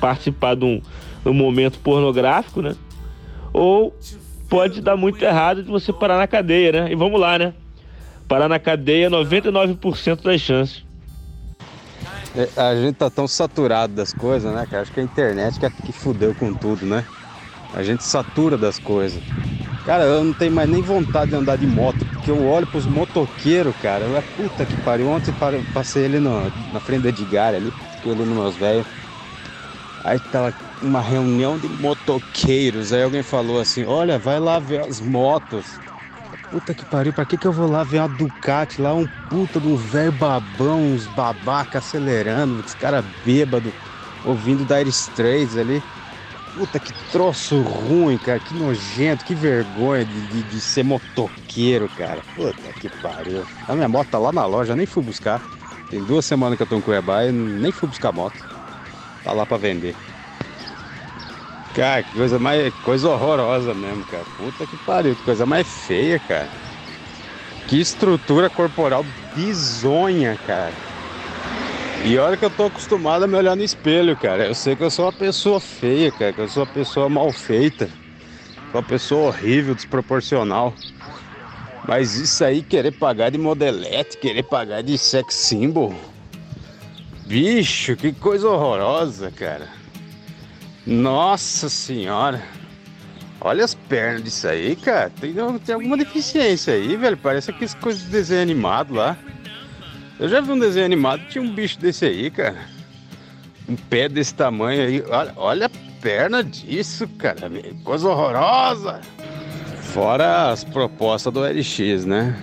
participar 0.00 0.56
de 0.56 0.64
um, 0.64 0.82
um 1.24 1.32
momento 1.32 1.78
pornográfico, 1.78 2.60
né? 2.60 2.74
Ou 3.52 3.96
pode 4.48 4.80
dar 4.80 4.96
muito 4.96 5.24
errado 5.24 5.62
de 5.62 5.70
você 5.70 5.92
parar 5.92 6.18
na 6.18 6.26
cadeia, 6.26 6.72
né? 6.72 6.90
E 6.90 6.96
vamos 6.96 7.20
lá, 7.20 7.38
né? 7.38 7.54
Parar 8.26 8.48
na 8.48 8.58
cadeia 8.58 9.08
99% 9.08 10.20
das 10.20 10.40
chances. 10.40 10.84
É, 12.34 12.48
A 12.60 12.74
gente 12.74 12.96
tá 12.96 13.08
tão 13.08 13.28
saturado 13.28 13.92
das 13.92 14.12
coisas, 14.12 14.52
né, 14.52 14.66
cara? 14.68 14.82
Acho 14.82 14.90
que 14.90 14.98
a 14.98 15.04
internet 15.04 15.60
que, 15.60 15.66
é 15.66 15.70
que 15.70 15.92
fudeu 15.92 16.34
com 16.34 16.52
tudo, 16.52 16.84
né? 16.84 17.04
A 17.72 17.84
gente 17.84 18.02
satura 18.02 18.58
das 18.58 18.76
coisas. 18.76 19.22
Cara, 19.88 20.04
eu 20.04 20.22
não 20.22 20.34
tenho 20.34 20.52
mais 20.52 20.68
nem 20.68 20.82
vontade 20.82 21.30
de 21.30 21.36
andar 21.36 21.56
de 21.56 21.66
moto, 21.66 22.06
porque 22.06 22.30
eu 22.30 22.42
olho 22.44 22.66
pros 22.66 22.86
motoqueiros, 22.86 23.74
cara. 23.78 24.04
Eu, 24.04 24.22
puta 24.36 24.66
que 24.66 24.76
pariu. 24.76 25.08
Ontem 25.08 25.32
passei 25.72 26.04
ele 26.04 26.20
no- 26.20 26.52
na 26.70 26.78
frente 26.78 27.02
do 27.02 27.08
Edgar 27.08 27.54
ali, 27.54 27.74
fiquei 27.88 28.14
nos 28.14 28.28
meus 28.28 28.54
velhos. 28.58 28.86
Aí 30.02 30.20
tava 30.20 30.54
uma 30.80 31.00
reunião 31.00 31.58
de 31.58 31.68
motoqueiros. 31.68 32.92
Aí 32.92 33.02
alguém 33.02 33.22
falou 33.22 33.58
assim: 33.60 33.84
Olha, 33.84 34.18
vai 34.18 34.38
lá 34.38 34.58
ver 34.60 34.80
as 34.80 35.00
motos. 35.00 35.80
Puta 36.50 36.74
que 36.74 36.86
pariu, 36.86 37.12
pra 37.12 37.26
que, 37.26 37.38
que 37.38 37.46
eu 37.46 37.52
vou 37.52 37.66
lá 37.68 37.84
ver 37.84 37.98
uma 38.00 38.08
Ducati 38.08 38.80
lá, 38.80 38.94
um 38.94 39.08
puta 39.28 39.60
de 39.60 39.68
um 39.68 39.76
velho 39.76 40.12
babão, 40.12 40.94
uns 40.94 41.06
babaca 41.08 41.78
acelerando, 41.78 42.62
os 42.64 42.74
caras 42.74 43.04
bêbados, 43.22 43.74
ouvindo 44.22 44.64
Dire 44.64 44.88
Straits 44.90 45.56
ali. 45.56 45.84
Puta 46.58 46.80
que 46.80 46.92
troço 47.12 47.62
ruim, 47.62 48.18
cara, 48.18 48.40
que 48.40 48.52
nojento, 48.52 49.24
que 49.24 49.32
vergonha 49.32 50.04
de, 50.04 50.20
de, 50.26 50.42
de 50.42 50.60
ser 50.60 50.82
motoqueiro, 50.82 51.88
cara. 51.88 52.20
Puta 52.34 52.72
que 52.72 52.88
pariu. 52.88 53.44
A 53.68 53.76
minha 53.76 53.88
moto 53.88 54.08
tá 54.08 54.18
lá 54.18 54.32
na 54.32 54.44
loja, 54.44 54.74
nem 54.74 54.84
fui 54.84 55.00
buscar. 55.00 55.40
Tem 55.88 56.02
duas 56.02 56.24
semanas 56.24 56.56
que 56.56 56.62
eu 56.64 56.66
tô 56.66 56.76
em 56.76 56.80
Cuiabá 56.80 57.24
e 57.26 57.30
nem 57.30 57.70
fui 57.70 57.88
buscar 57.88 58.10
moto. 58.10 58.44
Tá 59.22 59.32
lá 59.32 59.46
pra 59.46 59.56
vender. 59.56 59.94
Cara, 61.72 62.02
que 62.02 62.16
coisa 62.16 62.40
mais. 62.40 62.74
coisa 62.82 63.08
horrorosa 63.08 63.72
mesmo, 63.72 64.04
cara. 64.04 64.24
Puta 64.36 64.66
que 64.66 64.76
pariu, 64.76 65.14
que 65.14 65.22
coisa 65.22 65.46
mais 65.46 65.86
feia, 65.86 66.18
cara. 66.18 66.50
Que 67.68 67.78
estrutura 67.80 68.50
corporal 68.50 69.06
bizonha, 69.32 70.36
cara. 70.44 70.87
E 72.04 72.16
olha 72.16 72.36
que 72.36 72.44
eu 72.44 72.50
tô 72.50 72.66
acostumado 72.66 73.24
a 73.24 73.26
me 73.26 73.36
olhar 73.36 73.56
no 73.56 73.62
espelho, 73.62 74.16
cara. 74.16 74.46
Eu 74.46 74.54
sei 74.54 74.74
que 74.76 74.82
eu 74.82 74.90
sou 74.90 75.06
uma 75.06 75.12
pessoa 75.12 75.60
feia, 75.60 76.10
cara, 76.10 76.32
que 76.32 76.40
eu 76.40 76.48
sou 76.48 76.62
uma 76.64 76.72
pessoa 76.72 77.08
mal 77.08 77.30
feita. 77.32 77.88
Uma 78.72 78.82
pessoa 78.82 79.28
horrível, 79.28 79.74
desproporcional. 79.74 80.72
Mas 81.86 82.14
isso 82.16 82.44
aí, 82.44 82.62
querer 82.62 82.92
pagar 82.92 83.30
de 83.30 83.38
modelete, 83.38 84.16
querer 84.18 84.42
pagar 84.42 84.82
de 84.82 84.96
sex 84.96 85.34
symbol. 85.34 85.94
Bicho, 87.26 87.96
que 87.96 88.12
coisa 88.12 88.48
horrorosa, 88.48 89.30
cara. 89.30 89.68
Nossa 90.86 91.68
senhora. 91.68 92.42
Olha 93.40 93.64
as 93.64 93.74
pernas 93.74 94.24
disso 94.24 94.48
aí, 94.48 94.74
cara. 94.76 95.10
Tem, 95.20 95.34
tem 95.34 95.74
alguma 95.74 95.96
deficiência 95.96 96.74
aí, 96.74 96.96
velho. 96.96 97.16
Parece 97.16 97.50
aquelas 97.50 97.74
coisas 97.74 98.02
de 98.02 98.08
desenho 98.08 98.42
animado 98.42 98.94
lá. 98.94 99.16
Eu 100.18 100.28
já 100.28 100.40
vi 100.40 100.50
um 100.50 100.58
desenho 100.58 100.84
animado 100.84 101.22
tinha 101.28 101.42
um 101.42 101.54
bicho 101.54 101.78
desse 101.78 102.04
aí, 102.04 102.28
cara. 102.28 102.58
Um 103.68 103.76
pé 103.76 104.08
desse 104.08 104.34
tamanho 104.34 104.82
aí. 104.82 105.04
Olha, 105.08 105.32
olha 105.36 105.66
a 105.66 105.70
perna 106.00 106.42
disso, 106.42 107.06
cara. 107.18 107.50
Coisa 107.84 108.08
horrorosa. 108.08 109.00
Fora 109.80 110.50
as 110.50 110.64
propostas 110.64 111.32
do 111.32 111.40
LX, 111.40 112.04
né? 112.04 112.36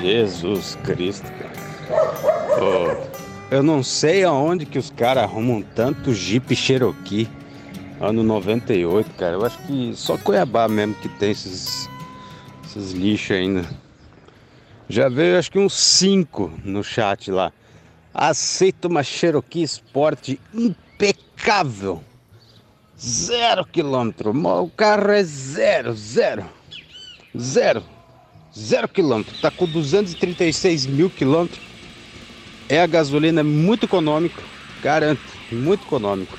Jesus 0.00 0.76
Cristo, 0.84 1.26
cara. 1.32 2.62
Ô, 2.62 3.06
eu 3.50 3.62
não 3.62 3.82
sei 3.82 4.22
aonde 4.22 4.66
que 4.66 4.78
os 4.78 4.90
caras 4.90 5.24
arrumam 5.24 5.62
tanto 5.62 6.12
Jeep 6.12 6.54
Cherokee. 6.54 7.28
Ano 7.98 8.22
98, 8.22 9.10
cara. 9.14 9.36
Eu 9.36 9.44
acho 9.46 9.56
que 9.66 9.92
só 9.94 10.18
Cuiabá 10.18 10.68
mesmo 10.68 10.94
que 10.96 11.08
tem 11.08 11.30
esses, 11.30 11.88
esses 12.66 12.92
lixos 12.92 13.30
ainda. 13.36 13.85
Já 14.88 15.08
veio 15.08 15.38
acho 15.38 15.50
que 15.50 15.58
uns 15.58 15.74
5 15.74 16.60
no 16.64 16.82
chat 16.82 17.30
lá. 17.30 17.52
Aceita 18.14 18.88
uma 18.88 19.02
Cherokee 19.02 19.62
Sport 19.62 20.36
impecável. 20.54 22.02
Zero 22.98 23.66
quilômetro. 23.66 24.30
O 24.30 24.70
carro 24.70 25.10
é 25.10 25.22
zero, 25.22 25.92
zero. 25.94 26.46
Zero. 27.36 27.82
Zero 28.56 28.88
quilômetro. 28.88 29.36
Tá 29.38 29.50
com 29.50 29.66
236 29.66 30.86
mil 30.86 31.10
quilômetros. 31.10 31.60
É 32.68 32.80
a 32.80 32.86
gasolina 32.86 33.44
muito 33.44 33.84
econômico. 33.84 34.40
Garanto, 34.82 35.20
muito 35.50 35.84
econômico. 35.84 36.38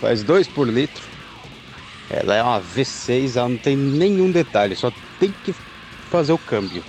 Faz 0.00 0.22
2 0.22 0.48
por 0.48 0.68
litro. 0.68 1.02
Ela 2.10 2.34
é 2.34 2.42
uma 2.42 2.60
V6, 2.60 3.36
ela 3.36 3.48
não 3.48 3.56
tem 3.58 3.76
nenhum 3.76 4.30
detalhe, 4.30 4.74
só 4.74 4.90
tem 5.18 5.32
que 5.44 5.54
fazer 6.10 6.32
o 6.32 6.38
câmbio. 6.38 6.82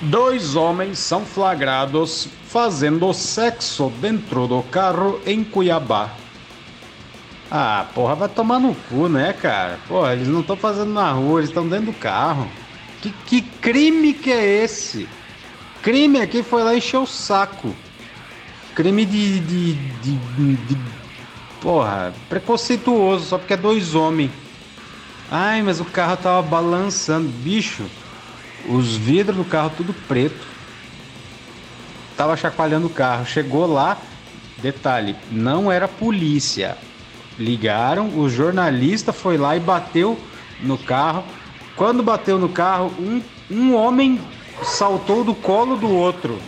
Dois 0.00 0.54
homens 0.54 0.98
são 0.98 1.24
flagrados 1.24 2.28
fazendo 2.46 3.12
sexo 3.12 3.92
dentro 4.00 4.46
do 4.46 4.62
carro 4.62 5.20
em 5.26 5.42
Cuiabá. 5.42 6.10
Ah, 7.50 7.86
porra, 7.94 8.14
vai 8.14 8.28
tomar 8.28 8.60
no 8.60 8.74
cu, 8.74 9.08
né, 9.08 9.32
cara? 9.32 9.78
Porra, 9.88 10.12
eles 10.12 10.28
não 10.28 10.40
estão 10.40 10.56
fazendo 10.56 10.92
na 10.92 11.10
rua, 11.12 11.40
eles 11.40 11.50
estão 11.50 11.66
dentro 11.66 11.86
do 11.86 11.92
carro. 11.94 12.48
Que, 13.02 13.10
que 13.26 13.42
crime 13.42 14.12
que 14.12 14.30
é 14.30 14.62
esse? 14.62 15.08
Crime 15.82 16.20
aqui 16.20 16.42
foi 16.42 16.62
lá 16.62 16.76
encher 16.76 16.98
o 16.98 17.06
saco. 17.06 17.74
Crime 18.74 19.04
de, 19.04 19.40
de, 19.40 19.72
de, 19.74 20.56
de 20.56 20.78
Porra, 21.60 22.14
preconceituoso, 22.28 23.24
só 23.24 23.38
porque 23.38 23.54
é 23.54 23.56
dois 23.56 23.94
homens. 23.94 24.30
Ai, 25.30 25.60
mas 25.62 25.80
o 25.80 25.84
carro 25.84 26.16
tava 26.16 26.40
balançando. 26.42 27.28
Bicho, 27.28 27.84
os 28.66 28.96
vidros 28.96 29.36
do 29.36 29.44
carro 29.44 29.72
tudo 29.76 29.94
preto. 30.06 30.46
Tava 32.16 32.36
chacoalhando 32.36 32.86
o 32.86 32.90
carro. 32.90 33.24
Chegou 33.24 33.66
lá, 33.66 33.96
detalhe, 34.58 35.14
não 35.30 35.70
era 35.70 35.86
polícia. 35.86 36.76
Ligaram, 37.38 38.18
o 38.18 38.28
jornalista 38.28 39.12
foi 39.12 39.36
lá 39.36 39.56
e 39.56 39.60
bateu 39.60 40.18
no 40.60 40.76
carro. 40.76 41.24
Quando 41.76 42.02
bateu 42.02 42.38
no 42.38 42.48
carro, 42.48 42.92
um, 42.98 43.22
um 43.48 43.74
homem 43.74 44.20
saltou 44.64 45.22
do 45.22 45.34
colo 45.34 45.76
do 45.76 45.88
outro. 45.88 46.38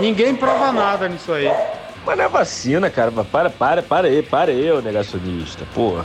Ninguém 0.00 0.34
prova 0.34 0.72
nada 0.72 1.08
nisso 1.08 1.32
aí. 1.32 1.50
Mas 2.06 2.16
não 2.16 2.24
é 2.24 2.28
vacina, 2.28 2.90
cara. 2.90 3.10
Para, 3.10 3.50
para, 3.50 3.82
para 3.82 4.08
aí, 4.08 4.22
para 4.22 4.50
aí, 4.50 4.70
ô 4.70 4.80
negacionista. 4.80 5.66
Porra. 5.74 6.04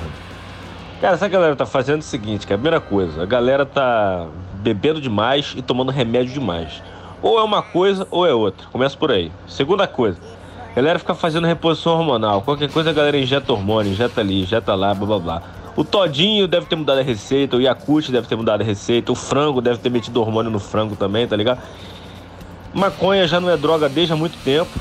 Cara, 1.01 1.17
sabe 1.17 1.27
o 1.27 1.29
que 1.29 1.35
a 1.35 1.39
galera 1.39 1.55
tá 1.55 1.65
fazendo? 1.65 1.97
É 1.97 1.99
o 1.99 2.03
seguinte, 2.03 2.45
que 2.45 2.53
a 2.53 2.57
primeira 2.57 2.81
coisa. 2.81 3.23
A 3.23 3.25
galera 3.25 3.65
tá 3.65 4.27
bebendo 4.67 4.99
demais 4.99 5.53
e 5.55 5.61
tomando 5.61 5.91
remédio 5.91 6.33
demais. 6.33 6.83
Ou 7.21 7.39
é 7.39 7.43
uma 7.43 7.61
coisa 7.61 8.05
ou 8.11 8.27
é 8.27 8.33
outra. 8.33 8.67
Começa 8.69 8.97
por 8.97 9.11
aí. 9.11 9.31
Segunda 9.47 9.87
coisa. 9.87 10.17
A 10.71 10.75
galera 10.75 10.99
fica 10.99 11.15
fazendo 11.15 11.47
reposição 11.47 11.93
hormonal. 11.93 12.41
Qualquer 12.41 12.69
coisa 12.69 12.89
a 12.89 12.93
galera 12.93 13.17
injeta 13.17 13.53
hormônio, 13.53 13.93
injeta 13.93 14.19
ali, 14.19 14.41
injeta 14.41 14.75
lá, 14.75 14.93
blá 14.93 15.07
blá 15.07 15.19
blá. 15.19 15.41
O 15.75 15.85
Todinho 15.85 16.47
deve 16.47 16.65
ter 16.65 16.75
mudado 16.75 16.99
a 16.99 17.03
receita, 17.03 17.55
o 17.55 17.61
Yakut 17.61 18.11
deve 18.11 18.27
ter 18.27 18.35
mudado 18.35 18.61
a 18.61 18.63
receita, 18.63 19.11
o 19.11 19.15
frango 19.15 19.61
deve 19.61 19.79
ter 19.79 19.89
metido 19.89 20.19
hormônio 20.19 20.51
no 20.51 20.59
frango 20.59 20.95
também, 20.95 21.27
tá 21.27 21.35
ligado? 21.35 21.61
Maconha 22.73 23.27
já 23.27 23.39
não 23.39 23.49
é 23.49 23.55
droga 23.55 23.87
desde 23.87 24.13
há 24.13 24.15
muito 24.15 24.37
tempo. 24.43 24.71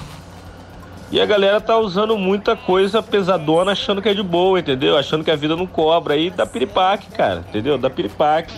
E 1.13 1.21
a 1.21 1.27
galera 1.27 1.61
tá 1.61 1.79
usando 1.79 2.19
muita 2.19 2.57
coisa 2.57 3.01
pesadona 3.01 3.73
achando 3.73 4.03
que 4.03 4.09
é 4.09 4.15
de 4.15 4.23
boa, 4.23 4.59
entendeu? 4.59 4.97
Achando 4.97 5.23
que 5.23 5.31
a 5.31 5.37
vida 5.37 5.55
não 5.55 5.67
cobra. 5.67 6.15
Aí 6.15 6.31
dá 6.31 6.45
piripaque, 6.45 7.09
cara, 7.11 7.45
entendeu? 7.49 7.79
Dá 7.79 7.89
piripaque. 7.89 8.53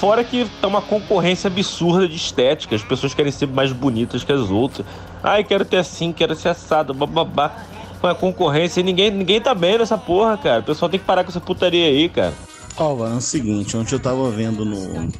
Fora 0.00 0.24
que 0.24 0.48
tá 0.62 0.66
uma 0.66 0.80
concorrência 0.80 1.48
absurda 1.48 2.08
de 2.08 2.16
estética. 2.16 2.74
As 2.74 2.82
pessoas 2.82 3.12
querem 3.12 3.30
ser 3.30 3.46
mais 3.46 3.70
bonitas 3.70 4.24
que 4.24 4.32
as 4.32 4.50
outras. 4.50 4.86
Ai, 5.22 5.44
quero 5.44 5.62
ter 5.62 5.76
assim, 5.76 6.10
quero 6.10 6.34
ser 6.34 6.48
assado, 6.48 6.94
bababá. 6.94 7.54
Com 8.00 8.06
a 8.06 8.14
concorrência 8.14 8.80
e 8.80 8.82
ninguém, 8.82 9.10
ninguém 9.10 9.42
tá 9.42 9.54
bem 9.54 9.76
nessa 9.76 9.98
porra, 9.98 10.38
cara. 10.38 10.60
O 10.60 10.64
pessoal 10.64 10.88
tem 10.88 10.98
que 10.98 11.04
parar 11.04 11.22
com 11.22 11.28
essa 11.28 11.38
putaria 11.38 11.84
aí, 11.86 12.08
cara. 12.08 12.32
Oh, 12.78 13.04
é 13.04 13.10
o 13.10 13.20
seguinte, 13.20 13.76
ontem 13.76 13.94
eu 13.94 14.00
tava 14.00 14.30
vendo 14.30 14.64
no, 14.64 15.10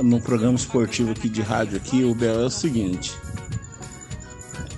no 0.00 0.20
programa 0.20 0.54
esportivo 0.54 1.10
aqui 1.10 1.28
de 1.28 1.42
rádio 1.42 1.76
aqui, 1.76 2.04
o 2.04 2.14
Bel 2.14 2.42
é 2.42 2.44
o 2.44 2.50
seguinte. 2.50 3.14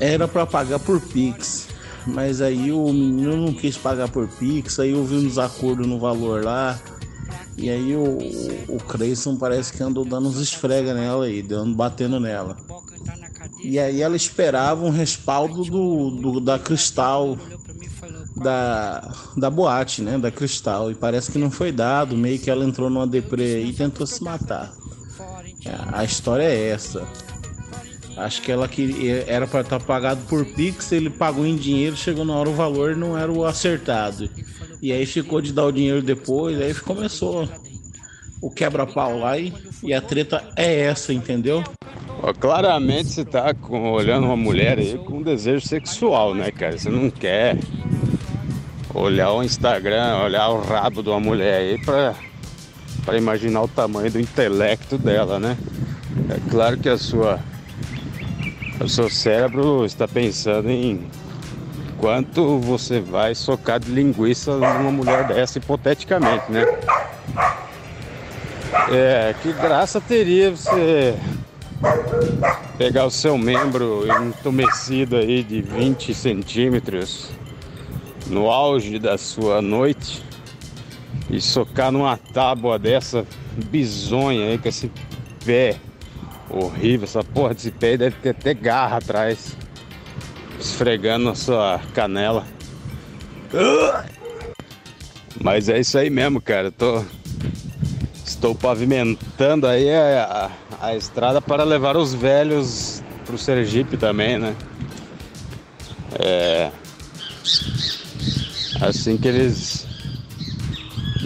Era 0.01 0.27
para 0.27 0.47
pagar 0.47 0.79
por 0.79 0.99
Pix, 0.99 1.69
mas 2.07 2.41
aí 2.41 2.73
o 2.73 2.91
menino 2.91 3.37
não 3.37 3.53
quis 3.53 3.77
pagar 3.77 4.09
por 4.09 4.27
Pix, 4.29 4.79
aí 4.79 4.95
houve 4.95 5.15
um 5.17 5.27
desacordo 5.27 5.87
no 5.87 5.99
valor 5.99 6.43
lá. 6.43 6.79
E 7.59 7.69
aí 7.69 7.97
o, 7.97 8.19
o 8.69 8.79
Creyson 8.79 9.37
parece 9.37 9.73
que 9.73 9.83
andou 9.83 10.05
dando 10.05 10.29
uns 10.29 10.39
esfrega 10.39 10.95
nela 10.95 11.25
aí, 11.25 11.43
dando, 11.43 11.75
batendo 11.75 12.21
nela. 12.21 12.57
E 13.63 13.79
aí 13.79 14.01
ela 14.01 14.15
esperava 14.15 14.85
um 14.85 14.91
respaldo 14.91 15.65
do, 15.65 16.11
do 16.11 16.41
da 16.41 16.59
Cristal, 16.59 17.37
da, 18.37 19.13
da 19.37 19.51
boate, 19.51 20.03
né? 20.03 20.17
Da 20.17 20.31
Cristal. 20.31 20.91
E 20.93 20.95
parece 20.95 21.33
que 21.33 21.39
não 21.39 21.51
foi 21.51 21.73
dado, 21.73 22.17
meio 22.17 22.39
que 22.39 22.49
ela 22.49 22.65
entrou 22.65 22.89
numa 22.89 23.07
deprê 23.07 23.65
e 23.65 23.73
tentou 23.73 24.07
se 24.07 24.23
matar. 24.23 24.73
A 25.93 26.05
história 26.05 26.45
é 26.45 26.69
essa. 26.69 27.07
Acho 28.17 28.43
que 28.43 28.51
ela 28.51 28.69
queria, 28.69 29.25
era 29.29 29.47
para 29.47 29.61
estar 29.61 29.81
pagado 29.81 30.21
por 30.29 30.45
Pix, 30.45 30.91
ele 30.91 31.09
pagou 31.09 31.47
em 31.47 31.57
dinheiro, 31.57 31.97
chegou 31.97 32.25
na 32.25 32.35
hora 32.35 32.49
o 32.49 32.55
valor 32.55 32.97
não 32.97 33.17
era 33.17 33.31
o 33.31 33.45
acertado. 33.45 34.29
E 34.81 34.93
aí 34.93 35.05
ficou 35.07 35.41
de 35.41 35.53
dar 35.53 35.65
o 35.67 35.73
dinheiro 35.73 36.03
depois, 36.03 36.61
aí 36.61 36.73
começou 36.75 37.49
o 38.41 38.51
quebra-pau 38.51 39.19
lá 39.19 39.37
e, 39.39 39.53
e 39.83 39.93
a 39.93 40.01
treta 40.01 40.43
é 40.57 40.83
essa, 40.83 41.13
entendeu? 41.13 41.65
Ó, 42.23 42.33
claramente 42.33 43.09
você 43.09 43.25
tá 43.25 43.53
com- 43.55 43.91
olhando 43.93 44.27
uma 44.27 44.37
mulher 44.37 44.79
aí 44.79 44.97
com 44.99 45.23
desejo 45.23 45.67
sexual, 45.67 46.35
né, 46.35 46.51
cara? 46.53 46.79
Você 46.79 46.89
não 46.89 47.11
quer 47.11 47.59
olhar 48.95 49.33
o 49.33 49.43
Instagram, 49.43 50.19
olhar 50.25 50.49
o 50.51 50.61
rabo 50.63 51.03
de 51.03 51.09
uma 51.09 51.21
mulher 51.21 51.61
aí 51.61 51.85
pra, 51.85 52.15
pra 53.05 53.17
imaginar 53.17 53.63
o 53.63 53.69
tamanho 53.69 54.11
do 54.11 54.21
intelecto 54.21 54.97
dela, 54.97 55.39
né? 55.41 55.57
É 56.31 56.51
claro 56.51 56.77
que 56.79 56.89
a 56.89 56.99
sua, 56.99 57.41
o 58.81 58.89
seu 58.89 59.09
cérebro 59.11 59.85
está 59.85 60.07
pensando 60.07 60.71
em 60.71 61.01
quanto 61.99 62.59
você 62.59 63.01
vai 63.01 63.35
socar 63.35 63.81
de 63.81 63.91
linguiça 63.91 64.57
numa 64.57 64.91
mulher 64.91 65.27
dessa, 65.27 65.59
hipoteticamente, 65.59 66.51
né? 66.51 66.65
É, 68.91 69.35
que 69.43 69.53
graça 69.53 70.01
teria 70.01 70.51
você 70.51 71.15
pegar 72.77 73.07
o 73.07 73.11
seu 73.11 73.37
membro 73.37 74.05
entumecido 74.25 75.17
aí 75.17 75.43
de 75.43 75.61
20 75.61 76.15
centímetros 76.15 77.31
no 78.27 78.51
auge 78.51 78.99
da 78.99 79.17
sua 79.19 79.61
noite 79.63 80.23
e 81.31 81.41
socar 81.41 81.91
numa 81.91 82.17
tábua 82.17 82.79
dessa 82.79 83.27
bizonha 83.67 84.51
aí 84.51 84.59
com 84.59 84.69
esse 84.69 84.91
pé 85.45 85.77
horrível, 86.51 87.05
essa 87.05 87.23
porra 87.23 87.55
desse 87.55 87.71
pé 87.71 87.97
deve 87.97 88.17
ter 88.17 88.31
até 88.31 88.55
garra 88.55 88.97
atrás, 88.97 89.57
esfregando 90.59 91.27
na 91.27 91.35
sua 91.35 91.81
canela. 91.95 92.47
Mas 95.41 95.69
é 95.69 95.79
isso 95.79 95.97
aí 95.99 96.11
mesmo, 96.11 96.41
cara. 96.41 96.71
Tô 96.71 97.05
Estou 98.39 98.55
pavimentando 98.55 99.67
aí 99.67 99.91
a, 99.91 100.51
a, 100.81 100.87
a 100.89 100.97
estrada 100.97 101.41
para 101.41 101.65
levar 101.65 101.97
os 101.97 102.15
velhos 102.15 103.03
pro 103.25 103.39
Sergipe 103.39 103.97
também, 103.97 104.39
né? 104.39 104.55
É. 106.21 106.71
Assim 108.81 109.17
que 109.17 109.27
eles. 109.27 109.89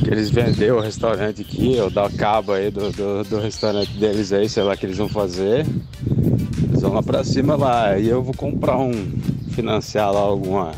Que 0.03 0.11
eles 0.11 0.30
venderam 0.30 0.76
o 0.76 0.80
restaurante 0.80 1.43
aqui, 1.43 1.76
ou 1.80 1.91
dar 1.91 2.11
cabo 2.12 2.53
aí 2.53 2.70
do, 2.70 2.91
do, 2.93 3.24
do 3.24 3.41
restaurante 3.41 3.93
deles 3.93 4.33
aí, 4.33 4.49
sei 4.49 4.62
lá 4.62 4.76
que 4.76 4.87
eles 4.87 4.97
vão 4.97 5.09
fazer. 5.09 5.66
Lá 6.93 7.03
pra 7.03 7.24
cima 7.24 7.57
lá. 7.57 7.99
E 7.99 8.09
eu 8.09 8.22
vou 8.22 8.34
comprar 8.34 8.78
um. 8.78 8.93
financiar 9.53 10.12
lá 10.12 10.20
alguma. 10.20 10.72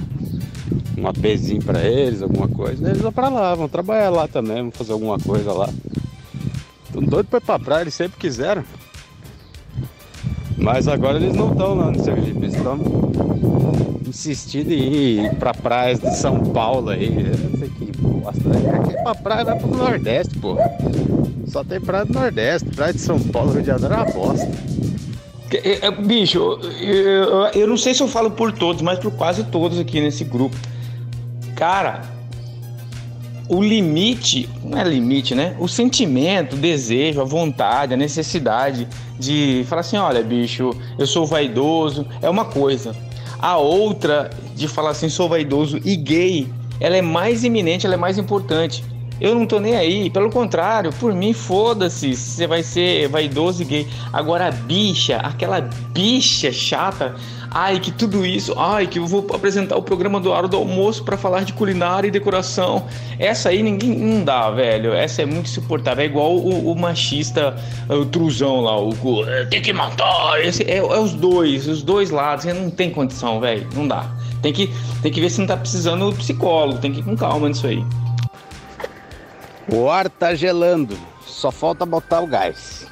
Um 0.97 1.09
APzinho 1.09 1.63
pra 1.63 1.83
eles, 1.83 2.23
alguma 2.23 2.49
coisa. 2.49 2.89
Eles 2.89 3.03
vão 3.03 3.13
pra 3.13 3.29
lá, 3.29 3.55
vão 3.55 3.69
trabalhar 3.69 4.11
lá 4.11 4.29
também, 4.29 4.63
vão 4.63 4.71
fazer 4.71 4.93
alguma 4.93 5.19
coisa 5.19 5.53
lá. 5.53 5.69
Tô 6.93 7.01
doido 7.01 7.27
pra 7.27 7.39
ir 7.39 7.43
pra 7.43 7.59
praia, 7.59 7.83
eles 7.83 7.95
sempre 7.95 8.19
quiseram. 8.19 8.65
Mas 10.57 10.87
agora 10.87 11.17
eles 11.17 11.35
não 11.35 11.51
estão 11.51 11.75
lá 11.75 11.91
no 11.91 12.03
Sergipe, 12.03 12.39
eles 12.39 12.55
estão 12.55 12.79
insistindo 14.07 14.71
em 14.71 15.25
ir 15.25 15.35
pra 15.35 15.53
praias 15.53 15.99
de 15.99 16.17
São 16.17 16.39
Paulo 16.41 16.91
aí. 16.91 17.09
Eu 17.09 17.51
não 17.51 17.59
sei 17.59 17.69
que 17.71 17.93
bosta. 17.99 18.41
Aqui 18.49 18.97
é 18.97 19.03
pra 19.03 19.15
praia 19.17 19.45
lá 19.45 19.57
pro 19.57 19.77
Nordeste, 19.77 20.39
pô. 20.39 20.57
Só 21.49 21.65
tem 21.65 21.81
praia 21.81 22.05
do 22.05 22.13
Nordeste, 22.13 22.71
praia 22.71 22.93
de 22.93 23.01
São 23.01 23.19
Paulo, 23.19 23.53
Rio 23.53 23.63
de 23.63 23.67
Janeiro 23.67 23.95
é 23.95 23.97
uma 23.97 24.13
bosta. 24.13 24.74
É, 25.63 25.87
é, 25.87 25.91
Bicho, 25.91 26.39
eu, 26.81 27.47
eu 27.55 27.67
não 27.67 27.77
sei 27.77 27.95
se 27.95 28.03
eu 28.03 28.09
falo 28.09 28.31
por 28.31 28.53
todos, 28.53 28.83
mas 28.83 28.99
por 28.99 29.13
quase 29.13 29.45
todos 29.45 29.79
aqui 29.79 30.01
nesse 30.01 30.25
grupo. 30.25 30.57
Cara, 31.55 32.03
o 33.49 33.63
limite, 33.63 34.49
não 34.65 34.79
é 34.79 34.85
limite, 34.85 35.35
né? 35.35 35.55
O 35.59 35.69
sentimento, 35.69 36.55
o 36.55 36.59
desejo, 36.59 37.21
a 37.21 37.25
vontade, 37.25 37.95
a 37.95 37.97
necessidade 37.97 38.89
de 39.19 39.65
falar 39.69 39.81
assim: 39.81 39.97
olha, 39.97 40.23
bicho, 40.23 40.71
eu 40.99 41.07
sou 41.07 41.27
vaidoso, 41.27 42.07
é 42.23 42.29
uma 42.29 42.47
coisa. 42.47 42.97
A 43.39 43.57
outra 43.59 44.31
de 44.55 44.67
falar 44.67 44.91
assim, 44.91 45.09
sou 45.09 45.29
vaidoso 45.29 45.79
e 45.85 45.97
gay, 45.97 46.49
ela 46.81 46.97
é 46.97 47.03
mais 47.03 47.45
iminente, 47.45 47.85
ela 47.85 47.95
é 47.95 47.99
mais 47.99 48.17
importante. 48.17 48.83
Eu 49.21 49.35
não 49.35 49.47
tô 49.47 49.61
nem 49.61 49.77
aí, 49.77 50.11
pelo 50.11 50.29
contrário, 50.31 50.93
por 50.95 51.15
mim, 51.15 51.33
foda-se 51.33 52.15
se 52.17 52.31
você 52.37 52.47
vai 52.47 52.63
ser 52.63 53.09
vaidoso 53.09 53.65
gay. 53.65 53.87
Agora, 54.13 54.49
a 54.49 54.51
bicha, 54.51 55.17
aquela 55.19 55.61
bicha 55.61 56.53
chata, 56.53 57.15
ai, 57.51 57.79
que 57.79 57.93
tudo 57.93 58.27
isso, 58.27 58.53
ai, 58.59 58.89
que 58.89 58.99
eu 58.99 59.07
vou 59.07 59.25
apresentar 59.33 59.77
o 59.77 59.83
programa 59.83 60.19
do 60.21 60.31
Hora 60.31 60.49
do 60.49 60.57
Almoço 60.57 61.05
para 61.05 61.17
falar 61.17 61.45
de 61.45 61.53
culinária 61.53 62.09
e 62.09 62.11
decoração. 62.11 62.87
Essa 63.19 63.51
aí 63.51 63.63
ninguém 63.63 63.97
não 63.97 64.25
dá, 64.25 64.51
velho. 64.51 64.93
Essa 64.93 65.23
é 65.23 65.27
muito 65.27 65.47
insuportável. 65.47 66.03
É 66.03 66.07
igual 66.07 66.35
o, 66.37 66.73
o 66.73 66.77
machista, 66.77 67.57
o 67.89 68.05
truzão 68.05 68.61
lá, 68.63 68.77
o, 68.81 68.93
"É, 69.29 69.45
tem 69.45 69.63
que 69.63 69.73
matar. 69.73 70.45
Esse, 70.45 70.65
é, 70.65 70.79
é 70.79 70.99
os 70.99 71.13
dois, 71.13 71.69
os 71.69 71.83
dois 71.83 72.11
lados. 72.11 72.45
Não 72.47 72.69
tem 72.69 72.91
condição, 72.91 73.39
velho. 73.41 73.67
Não 73.75 73.87
dá. 73.87 74.11
Tem 74.43 74.53
que, 74.53 74.69
tem 75.01 75.13
que 75.13 75.21
ver 75.21 75.31
se 75.31 75.39
não 75.39 75.47
tá 75.47 75.57
precisando 75.57 76.11
de 76.11 76.17
psicólogo. 76.19 76.81
Tem 76.81 76.93
que 76.93 76.99
ir 76.99 77.05
com 77.05 77.17
calma 77.17 77.49
nisso 77.49 77.67
aí. 77.67 77.83
O 79.73 79.91
ar 79.91 80.11
tá 80.11 80.35
gelando, 80.35 80.99
só 81.27 81.51
falta 81.51 81.87
botar 81.87 82.21
o 82.21 82.27
gás. 82.27 82.87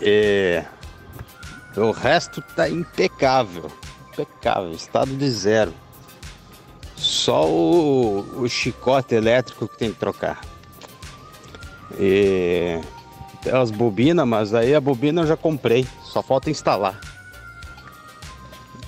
É... 0.00 0.64
O 1.76 1.90
resto 1.90 2.40
tá 2.54 2.68
impecável, 2.68 3.70
impecável, 4.12 4.72
estado 4.72 5.14
de 5.14 5.30
zero. 5.30 5.74
Só 6.96 7.46
o, 7.46 8.20
o 8.40 8.48
chicote 8.48 9.14
elétrico 9.14 9.68
que 9.68 9.76
tem 9.76 9.92
que 9.92 9.98
trocar. 9.98 10.40
E 11.98 12.80
tem 13.42 13.54
as 13.54 13.70
bobinas, 13.70 14.26
mas 14.26 14.54
aí 14.54 14.74
a 14.74 14.80
bobina 14.80 15.20
eu 15.20 15.26
já 15.26 15.36
comprei, 15.36 15.86
só 16.02 16.22
falta 16.22 16.50
instalar. 16.50 16.98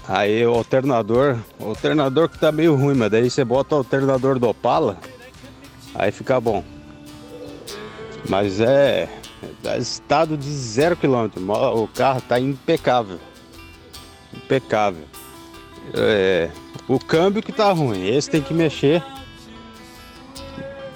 Aí 0.09 0.47
o 0.47 0.55
alternador, 0.55 1.39
o 1.61 1.67
alternador 1.67 2.31
que 2.31 2.39
tá 2.39 2.51
meio 2.51 2.75
ruim, 2.75 2.95
mas 2.95 3.11
daí 3.11 3.29
você 3.29 3.45
bota 3.45 3.75
o 3.75 3.79
alternador 3.79 4.39
do 4.39 4.49
Opala, 4.49 4.97
aí 5.95 6.11
fica 6.11 6.41
bom. 6.41 6.65
Mas 8.29 8.61
é, 8.61 9.09
é 9.65 9.79
estado 9.79 10.37
de 10.37 10.51
zero 10.51 10.97
quilômetro. 10.97 11.43
O 11.51 11.89
carro 11.89 12.21
tá 12.21 12.39
impecável. 12.39 13.19
Impecável. 14.35 15.05
É, 15.95 16.51
o 16.87 16.99
câmbio 16.99 17.43
que 17.43 17.53
tá 17.53 17.73
ruim, 17.73 18.09
esse 18.09 18.31
tem 18.31 18.43
que 18.43 18.53
mexer. 18.53 19.03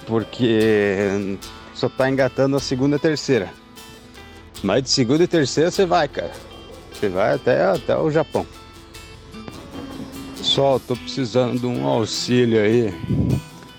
Porque 0.05 1.37
só 1.73 1.89
tá 1.89 2.09
engatando 2.09 2.55
a 2.55 2.59
segunda 2.59 2.95
e 2.95 2.97
a 2.97 2.99
terceira. 2.99 3.49
Mas 4.61 4.83
de 4.83 4.89
segunda 4.89 5.23
e 5.23 5.27
terceira 5.27 5.71
você 5.71 5.85
vai, 5.85 6.07
cara. 6.07 6.31
Você 6.93 7.09
vai 7.09 7.35
até, 7.35 7.65
até 7.65 7.97
o 7.97 8.11
Japão. 8.11 8.45
Pessoal, 10.37 10.79
tô 10.79 10.95
precisando 10.95 11.59
de 11.59 11.65
um 11.65 11.87
auxílio 11.87 12.61
aí 12.61 12.93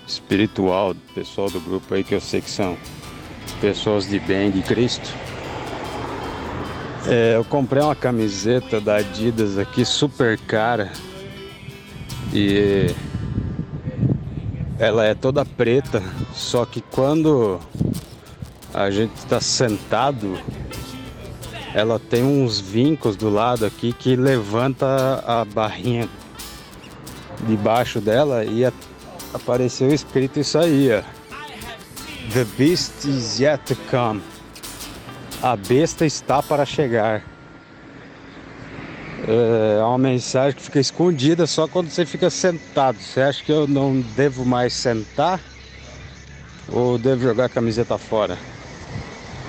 espiritual 0.07 0.93
do 0.93 0.99
pessoal 1.13 1.49
do 1.49 1.59
grupo 1.59 1.93
aí 1.93 2.03
que 2.03 2.13
eu 2.13 2.21
sei 2.21 2.41
que 2.41 2.49
são 2.49 2.77
pessoas 3.59 4.07
de 4.07 4.19
bem 4.19 4.51
de 4.51 4.61
Cristo. 4.61 5.09
É, 7.07 7.35
eu 7.35 7.45
comprei 7.45 7.83
uma 7.83 7.95
camiseta 7.95 8.81
da 8.81 8.95
Adidas 8.95 9.57
aqui 9.57 9.85
super 9.85 10.39
cara 10.39 10.91
e 12.33 12.87
ela 14.79 15.05
é 15.05 15.13
toda 15.13 15.45
preta, 15.45 16.01
só 16.33 16.65
que 16.65 16.81
quando 16.81 17.59
a 18.73 18.89
gente 18.89 19.15
está 19.15 19.39
sentado, 19.39 20.37
ela 21.73 21.99
tem 21.99 22.23
uns 22.23 22.59
vincos 22.59 23.15
do 23.15 23.29
lado 23.29 23.65
aqui 23.65 23.93
que 23.93 24.15
levanta 24.15 25.23
a 25.25 25.45
barrinha 25.45 26.09
debaixo 27.47 28.01
dela 28.01 28.43
e 28.43 28.65
a- 28.65 28.73
apareceu 29.35 29.93
escrito 29.93 30.39
isso 30.39 30.57
aí, 30.57 30.89
ó. 30.91 31.01
The 32.33 32.43
beast 32.57 33.05
is 33.05 33.39
yet 33.39 33.63
to 33.65 33.75
come. 33.89 34.21
A 35.41 35.55
besta 35.55 36.05
está 36.05 36.41
para 36.41 36.65
chegar. 36.65 37.23
É 39.27 39.83
uma 39.83 39.97
mensagem 39.97 40.55
que 40.55 40.63
fica 40.63 40.79
escondida 40.79 41.45
só 41.45 41.67
quando 41.67 41.89
você 41.89 42.05
fica 42.05 42.29
sentado. 42.29 42.97
Você 42.99 43.21
acha 43.21 43.43
que 43.43 43.51
eu 43.51 43.67
não 43.67 44.01
devo 44.15 44.45
mais 44.45 44.73
sentar? 44.73 45.39
Ou 46.67 46.97
devo 46.97 47.21
jogar 47.21 47.45
a 47.45 47.49
camiseta 47.49 47.97
fora? 47.97 48.37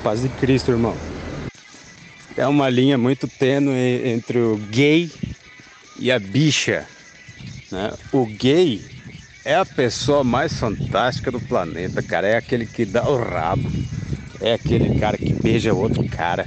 Paz 0.02 0.22
de 0.22 0.28
Cristo, 0.28 0.70
irmão. 0.70 0.96
É 2.36 2.46
uma 2.46 2.68
linha 2.68 2.98
muito 2.98 3.26
tênue 3.26 4.06
entre 4.06 4.38
o 4.38 4.56
gay 4.56 5.10
e 5.98 6.12
a 6.12 6.18
bicha. 6.18 6.86
né? 7.72 7.92
O 8.12 8.26
gay 8.26 8.95
é 9.46 9.54
a 9.54 9.64
pessoa 9.64 10.24
mais 10.24 10.58
fantástica 10.58 11.30
do 11.30 11.38
planeta, 11.38 12.02
cara. 12.02 12.26
É 12.26 12.36
aquele 12.36 12.66
que 12.66 12.84
dá 12.84 13.08
o 13.08 13.16
rabo. 13.16 13.70
É 14.40 14.54
aquele 14.54 14.98
cara 14.98 15.16
que 15.16 15.32
beija 15.32 15.72
outro 15.72 16.02
cara. 16.08 16.44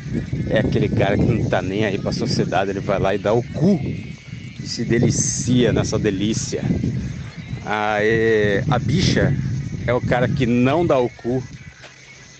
É 0.49 0.59
aquele 0.59 0.89
cara 0.89 1.17
que 1.17 1.23
não 1.23 1.49
tá 1.49 1.61
nem 1.61 1.85
aí 1.85 1.97
pra 1.97 2.11
sociedade. 2.11 2.71
Ele 2.71 2.81
vai 2.81 2.99
lá 2.99 3.15
e 3.15 3.17
dá 3.17 3.31
o 3.31 3.41
cu. 3.41 3.79
E 4.61 4.67
se 4.67 4.83
delicia 4.83 5.71
nessa 5.71 5.97
delícia. 5.97 6.61
Aí, 7.65 8.61
a 8.69 8.77
bicha 8.77 9.33
é 9.87 9.93
o 9.93 10.01
cara 10.01 10.27
que 10.27 10.45
não 10.45 10.85
dá 10.85 10.99
o 10.99 11.09
cu. 11.09 11.41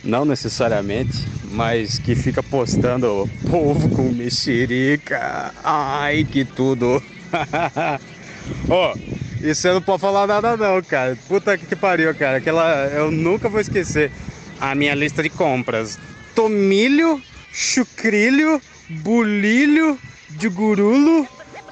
Não 0.03 0.25
necessariamente, 0.25 1.25
mas 1.51 1.99
que 1.99 2.15
fica 2.15 2.43
postando 2.43 3.29
povo 3.49 3.87
com 3.95 4.09
mexerica. 4.09 5.53
Ai, 5.63 6.25
que 6.25 6.43
tudo. 6.43 7.01
Ó, 8.67 8.93
oh, 8.93 9.18
isso 9.41 9.67
eu 9.67 9.75
não 9.75 9.81
pode 9.81 10.01
falar 10.01 10.27
nada 10.27 10.57
não, 10.57 10.81
cara. 10.81 11.17
Puta 11.27 11.57
que 11.57 11.75
pariu, 11.75 12.13
cara. 12.15 12.37
Aquela 12.37 12.87
eu 12.87 13.09
nunca 13.11 13.49
vou 13.49 13.59
esquecer 13.59 14.11
a 14.59 14.75
minha 14.75 14.93
lista 14.95 15.23
de 15.23 15.29
compras. 15.29 15.97
Tomilho, 16.35 17.21
chucrilho, 17.51 18.61
bulilho, 18.89 19.97
de 20.29 20.49
gurulo, 20.49 21.27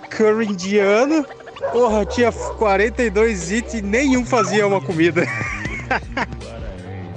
curry 0.09 0.47
indiano. 0.47 1.25
Porra, 1.71 2.05
tinha 2.05 2.31
42 2.31 3.51
itens 3.51 3.73
e 3.75 3.81
nenhum 3.81 4.25
fazia 4.25 4.67
uma 4.67 4.79
comida. 4.79 5.23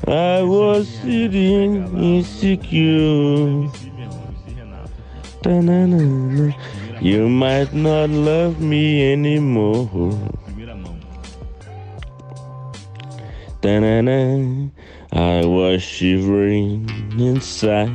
I 0.07 0.43
was 0.43 0.89
sitting 0.89 1.87
insecure. 1.97 3.71
You 7.01 7.29
might 7.29 7.73
not 7.73 8.11
love 8.11 8.61
me 8.61 9.13
anymore. 9.13 10.19
Ta-na-na. 13.63 14.69
I 15.13 15.45
was 15.45 15.83
shivering 15.83 16.89
inside. 17.19 17.93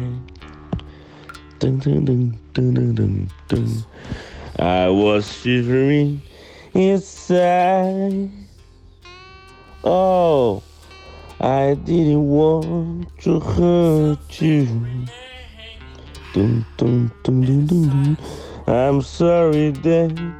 Dun, 1.60 1.80
dun, 1.80 2.06
dun, 2.06 2.40
dun, 2.54 2.74
dun, 2.74 2.96
dun, 2.96 3.32
dun. 3.48 3.86
I 4.60 4.90
was 4.90 5.32
shivering 5.32 6.22
inside. 6.74 8.30
Oh, 9.84 10.62
I 11.40 11.74
didn't 11.84 12.28
want 12.28 13.18
to 13.22 13.40
hurt 13.40 14.42
you. 14.42 14.66
Dun, 16.34 16.66
dun, 16.78 17.12
dun, 17.24 17.42
dun, 17.42 17.66
dun, 17.66 17.88
dun. 17.90 18.18
I'm 18.68 19.02
sorry 19.02 19.72
that 19.72 20.34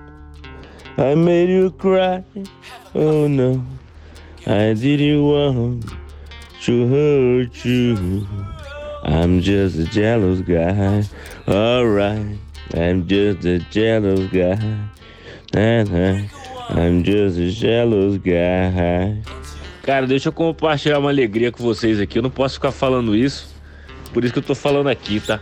I 0.98 1.16
made 1.16 1.50
you 1.50 1.72
cry. 1.72 2.24
Oh 2.94 3.28
no, 3.28 3.64
I 4.48 4.76
didn't 4.76 5.24
want 5.24 5.86
to 6.66 6.88
hurt 6.88 7.66
you. 7.66 8.28
I'm 9.04 9.42
just 9.42 9.80
a 9.80 9.86
jealous 9.86 10.42
guy. 10.42 11.04
Alright, 11.48 12.38
I'm 12.76 13.08
just 13.08 13.44
a 13.44 13.58
jealous 13.72 14.30
guy. 14.32 14.88
I'm 15.52 17.04
just 17.04 17.40
a 17.40 17.50
jealous 17.50 18.18
guy. 18.18 19.20
Cara, 19.82 20.06
deixa 20.06 20.30
eu 20.30 20.34
compartilhar 20.34 21.00
uma 21.00 21.10
alegria 21.10 21.52
com 21.52 21.64
vocês 21.64 22.00
aqui. 22.00 22.20
Eu 22.20 22.24
não 22.24 22.30
posso 22.30 22.56
ficar 22.56 22.72
falando 22.72 23.16
isso. 23.16 23.52
Por 24.14 24.24
isso 24.24 24.32
que 24.32 24.38
eu 24.40 24.44
tô 24.44 24.54
falando 24.54 24.90
aqui, 24.90 25.20
tá? 25.20 25.40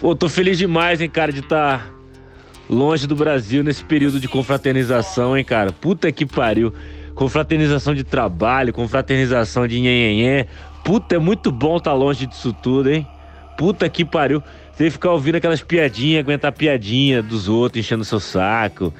Pô, 0.00 0.16
tô 0.16 0.28
feliz 0.28 0.58
demais, 0.58 1.00
hein, 1.00 1.08
cara, 1.08 1.32
de 1.32 1.40
estar 1.40 1.78
tá 1.78 1.90
longe 2.68 3.06
do 3.06 3.14
Brasil 3.14 3.62
nesse 3.62 3.84
período 3.84 4.18
de 4.18 4.26
confraternização, 4.26 5.36
hein, 5.36 5.44
cara. 5.44 5.70
Puta 5.70 6.10
que 6.10 6.26
pariu. 6.26 6.74
Confraternização 7.14 7.94
de 7.94 8.04
trabalho, 8.04 8.72
confraternização 8.72 9.66
de 9.66 9.80
nhenhenhé. 9.80 10.46
Puta, 10.84 11.16
é 11.16 11.18
muito 11.18 11.52
bom 11.52 11.78
tá 11.78 11.92
longe 11.92 12.26
disso 12.26 12.52
tudo, 12.52 12.90
hein? 12.90 13.06
Puta 13.56 13.88
que 13.88 14.04
pariu. 14.04 14.42
Você 14.74 14.90
ficar 14.90 15.10
ouvindo 15.10 15.36
aquelas 15.36 15.62
piadinhas, 15.62 16.20
aguentar 16.20 16.50
piadinha 16.52 17.22
dos 17.22 17.48
outros, 17.48 17.84
enchendo 17.84 18.04
seu 18.04 18.18
saco. 18.18 18.92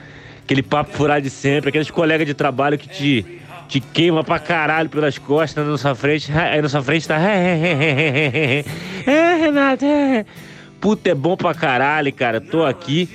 Aquele 0.44 0.62
papo 0.62 0.92
furado 0.92 1.22
de 1.22 1.30
sempre, 1.30 1.70
aqueles 1.70 1.90
colegas 1.90 2.26
de 2.26 2.34
trabalho 2.34 2.78
que 2.78 2.88
te 2.88 3.40
te 3.72 3.80
queima 3.80 4.22
pra 4.22 4.38
caralho 4.38 4.90
pelas 4.90 5.16
costas 5.16 5.66
na 5.66 5.78
sua 5.78 5.94
frente. 5.94 6.30
Aí 6.30 6.60
na 6.60 6.68
sua 6.68 6.82
frente 6.82 7.08
tá. 7.08 7.18
É, 7.18 8.62
Renato. 9.40 9.84
É. 9.86 10.26
Puta, 10.78 11.10
é 11.10 11.14
bom 11.14 11.36
pra 11.36 11.54
caralho, 11.54 12.12
cara. 12.12 12.38
Tô 12.38 12.64
aqui. 12.64 13.08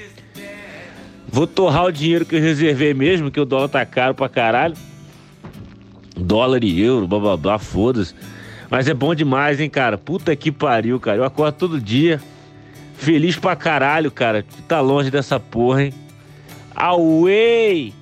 Vou 1.28 1.45
torrar 1.45 1.86
o 1.86 1.91
dinheiro 1.91 2.25
que 2.25 2.36
eu 2.36 2.41
reservei 2.41 2.93
mesmo, 2.93 3.30
que 3.30 3.39
o 3.39 3.45
dólar 3.45 3.69
tá 3.69 3.86
caro 3.86 4.15
pra 4.15 4.30
caralho. 4.30 4.75
Dólar 6.15 6.63
e 6.63 6.82
euro, 6.82 7.07
blá 7.07 7.19
blá 7.19 7.38
blá, 7.38 7.59
foda-se. 7.59 8.15
Mas 8.69 8.88
é 8.88 8.93
bom 8.93 9.13
demais, 9.13 9.59
hein, 9.59 9.69
cara. 9.69 9.97
Puta 9.97 10.36
que 10.36 10.51
pariu, 10.51 10.99
cara. 10.99 11.17
Eu 11.17 11.23
acordo 11.23 11.55
todo 11.55 11.80
dia. 11.80 12.21
Feliz 12.97 13.38
pra 13.38 13.55
caralho, 13.55 14.09
cara. 14.09 14.43
Tá 14.67 14.82
longe 14.82 15.11
dessa 15.11 15.39
porra, 15.39 15.84
hein. 15.84 15.93
Away! 16.75 17.93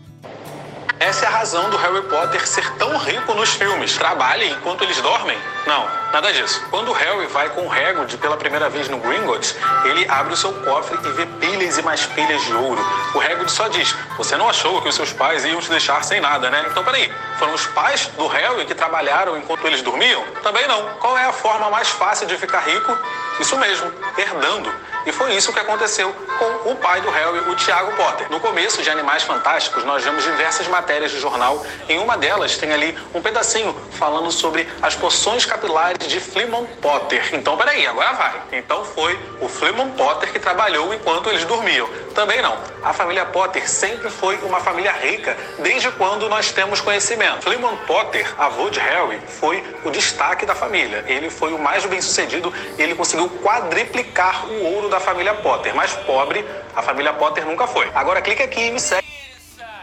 Essa 0.99 1.25
é 1.25 1.27
a 1.27 1.31
razão 1.31 1.69
do 1.69 1.75
Harry 1.75 2.01
Potter 2.03 2.47
ser 2.47 2.69
tão 2.75 2.97
rico 2.97 3.33
nos 3.33 3.49
filmes. 3.49 3.97
Trabalhe 3.97 4.49
enquanto 4.49 4.81
eles 4.81 4.99
dormem? 5.01 5.37
Não, 5.67 5.89
nada 6.13 6.31
disso. 6.31 6.65
Quando 6.71 6.93
Harry 6.93 7.27
vai 7.27 7.49
com 7.49 7.67
o 7.67 7.71
Hagrid 7.71 8.17
pela 8.17 8.37
primeira 8.37 8.69
vez 8.69 8.87
no 8.87 8.97
Gringotts, 8.99 9.57
ele 9.83 10.09
abre 10.09 10.33
o 10.33 10.37
seu 10.37 10.53
cofre 10.53 10.97
e 11.03 11.11
vê 11.11 11.25
pilhas 11.25 11.77
e 11.77 11.81
mais 11.81 12.05
pilhas 12.05 12.41
de 12.45 12.53
ouro. 12.53 12.81
O 13.13 13.19
Hagrid 13.19 13.51
só 13.51 13.67
diz, 13.67 13.93
você 14.17 14.37
não 14.37 14.49
achou 14.49 14.81
que 14.81 14.87
os 14.87 14.95
seus 14.95 15.11
pais 15.11 15.43
iam 15.43 15.59
te 15.59 15.69
deixar 15.69 16.01
sem 16.01 16.21
nada, 16.21 16.49
né? 16.49 16.65
Então 16.71 16.81
peraí, 16.81 17.11
foram 17.37 17.53
os 17.53 17.67
pais 17.67 18.07
do 18.15 18.27
Harry 18.27 18.65
que 18.65 18.73
trabalharam 18.73 19.37
enquanto 19.37 19.67
eles 19.67 19.81
dormiam? 19.81 20.23
Também 20.43 20.65
não. 20.65 20.81
Qual 21.01 21.17
é 21.17 21.25
a 21.25 21.33
forma 21.33 21.69
mais 21.69 21.89
fácil 21.89 22.25
de 22.25 22.37
ficar 22.37 22.61
rico? 22.61 22.97
Isso 23.37 23.57
mesmo, 23.57 23.91
herdando. 24.17 24.73
E 25.05 25.11
foi 25.11 25.35
isso 25.35 25.53
que 25.53 25.59
aconteceu 25.59 26.11
com 26.39 26.71
o 26.71 26.75
pai 26.77 26.99
do 27.01 27.11
Harry, 27.11 27.37
o 27.49 27.55
Tiago 27.55 27.91
Potter. 27.95 28.27
No 28.31 28.39
começo 28.39 28.81
de 28.81 28.89
Animais 28.89 29.21
Fantásticos, 29.23 29.83
nós 29.83 30.03
vemos 30.03 30.23
diversas 30.23 30.67
matérias 30.67 30.84
de 30.85 31.19
jornal. 31.19 31.65
Em 31.89 31.99
uma 31.99 32.15
delas 32.15 32.57
tem 32.57 32.71
ali 32.71 32.97
um 33.13 33.21
pedacinho 33.21 33.75
falando 33.91 34.31
sobre 34.31 34.67
as 34.81 34.95
poções 34.95 35.45
capilares 35.45 36.07
de 36.07 36.19
Flemon 36.19 36.65
Potter. 36.81 37.29
Então, 37.33 37.57
peraí, 37.57 37.87
agora 37.87 38.13
vai. 38.13 38.41
Então 38.51 38.85
foi 38.85 39.19
o 39.41 39.49
Flemon 39.49 39.89
Potter 39.91 40.31
que 40.31 40.39
trabalhou 40.39 40.93
enquanto 40.93 41.29
eles 41.29 41.43
dormiam. 41.43 41.89
Também 42.13 42.41
não. 42.41 42.57
A 42.83 42.93
família 42.93 43.25
Potter 43.25 43.69
sempre 43.69 44.09
foi 44.09 44.37
uma 44.37 44.59
família 44.59 44.91
rica 44.91 45.35
desde 45.59 45.91
quando 45.91 46.29
nós 46.29 46.51
temos 46.51 46.79
conhecimento. 46.79 47.41
Flemon 47.41 47.75
Potter, 47.87 48.31
avô 48.37 48.69
de 48.69 48.79
Harry, 48.79 49.19
foi 49.27 49.63
o 49.83 49.89
destaque 49.89 50.45
da 50.45 50.55
família. 50.55 51.03
Ele 51.07 51.29
foi 51.29 51.51
o 51.51 51.59
mais 51.59 51.85
bem 51.85 52.01
sucedido 52.01 52.53
e 52.77 52.81
ele 52.81 52.95
conseguiu 52.95 53.27
quadriplicar 53.41 54.45
o 54.47 54.63
ouro 54.75 54.87
da 54.87 54.99
família 54.99 55.33
Potter. 55.33 55.75
Mais 55.75 55.93
pobre, 55.93 56.45
a 56.75 56.81
família 56.81 57.11
Potter 57.11 57.45
nunca 57.45 57.67
foi. 57.67 57.89
Agora 57.93 58.21
clica 58.21 58.43
aqui 58.43 58.61
e 58.67 58.71
me 58.71 58.79
segue. 58.79 59.05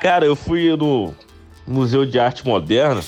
Cara, 0.03 0.27
eu 0.27 0.35
fui 0.35 0.77
no 0.77 1.15
Museu 1.65 2.05
de 2.05 2.19
Arte 2.19 2.45
Moderna 2.45 3.01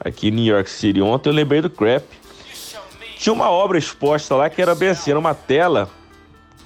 aqui 0.00 0.26
em 0.26 0.30
New 0.32 0.44
York 0.44 0.68
City 0.68 1.00
ontem, 1.00 1.28
eu 1.28 1.32
lembrei 1.32 1.60
do 1.60 1.70
Crap. 1.70 2.04
Tinha 3.16 3.32
uma 3.32 3.48
obra 3.50 3.78
exposta 3.78 4.34
lá 4.34 4.50
que 4.50 4.60
era 4.60 4.74
bem 4.74 4.88
assim, 4.88 5.12
era 5.12 5.20
uma 5.20 5.32
tela 5.32 5.88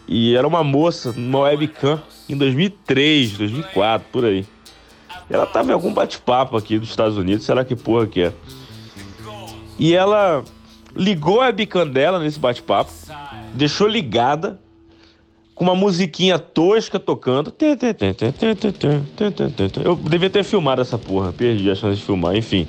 e 0.08 0.34
era 0.34 0.48
uma 0.48 0.64
moça 0.64 1.12
numa 1.12 1.40
webcam 1.40 2.02
em 2.30 2.34
2003, 2.34 3.32
2004, 3.32 4.08
por 4.10 4.24
aí. 4.24 4.46
Ela 5.28 5.44
tava 5.44 5.68
em 5.68 5.74
algum 5.74 5.92
bate-papo 5.92 6.56
aqui 6.56 6.78
dos 6.78 6.88
Estados 6.88 7.18
Unidos, 7.18 7.44
será 7.44 7.62
que 7.62 7.76
porra 7.76 8.06
que 8.06 8.22
é? 8.22 8.32
E 9.78 9.94
ela 9.94 10.42
ligou 10.96 11.42
a 11.42 11.48
webcam 11.48 11.86
dela 11.86 12.18
nesse 12.18 12.40
bate-papo, 12.40 12.90
deixou 13.52 13.86
ligada, 13.86 14.58
com 15.60 15.64
uma 15.64 15.74
musiquinha 15.74 16.38
tosca 16.38 16.98
tocando. 16.98 17.52
Eu 19.84 19.94
devia 19.94 20.30
ter 20.30 20.42
filmado 20.42 20.80
essa 20.80 20.96
porra, 20.96 21.34
perdi 21.34 21.70
a 21.70 21.74
chance 21.74 22.00
de 22.00 22.02
filmar, 22.02 22.34
enfim. 22.34 22.66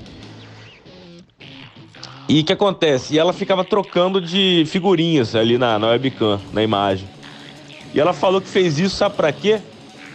E 2.27 2.41
o 2.41 2.43
que 2.43 2.51
acontece? 2.51 3.13
E 3.13 3.17
ela 3.17 3.31
ficava 3.31 3.63
trocando 3.63 4.19
de 4.19 4.65
figurinhas 4.67 5.37
ali 5.37 5.57
na, 5.57 5.79
na 5.79 5.87
webcam, 5.87 6.37
na 6.51 6.61
imagem. 6.61 7.07
E 7.93 7.99
ela 8.01 8.11
falou 8.11 8.41
que 8.41 8.49
fez 8.49 8.77
isso, 8.77 8.97
sabe 8.97 9.15
pra 9.15 9.31
quê? 9.31 9.61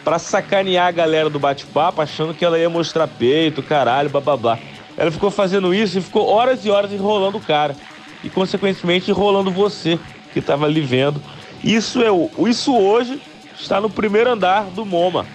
Pra 0.05 0.19
sacanear 0.19 0.89
a 0.89 0.93
galera 0.93 1.31
do 1.31 1.39
bate-papo, 1.39 2.03
achando 2.03 2.35
que 2.35 2.45
ela 2.45 2.59
ia 2.59 2.69
mostrar 2.69 3.09
peito, 3.09 3.63
caralho, 3.63 4.11
blá. 4.11 4.59
Ela 4.99 5.11
ficou 5.11 5.31
fazendo 5.31 5.73
isso 5.73 5.97
e 5.97 6.03
ficou 6.03 6.29
horas 6.29 6.63
e 6.63 6.69
horas 6.69 6.93
enrolando 6.93 7.37
o 7.37 7.41
cara. 7.41 7.75
E, 8.23 8.29
consequentemente, 8.29 9.11
enrolando 9.11 9.51
você, 9.51 9.99
que 10.35 10.43
tava 10.43 10.67
ali 10.67 10.83
vendo. 10.83 11.23
Isso, 11.63 12.03
é, 12.03 12.49
isso 12.49 12.77
hoje 12.77 13.21
está 13.59 13.81
no 13.81 13.91
primeiro 13.91 14.31
andar 14.31 14.65
do 14.65 14.85
MoMA. 14.85 15.27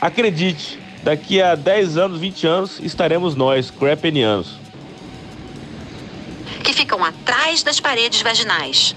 Acredite, 0.00 0.78
daqui 1.02 1.40
a 1.40 1.54
10 1.54 1.96
anos, 1.96 2.20
20 2.20 2.46
anos, 2.46 2.80
estaremos 2.80 3.34
nós, 3.34 3.70
crapenianos 3.70 4.66
que 6.66 6.72
ficam 6.72 7.04
atrás 7.04 7.62
das 7.62 7.78
paredes 7.78 8.22
vaginais. 8.22 8.96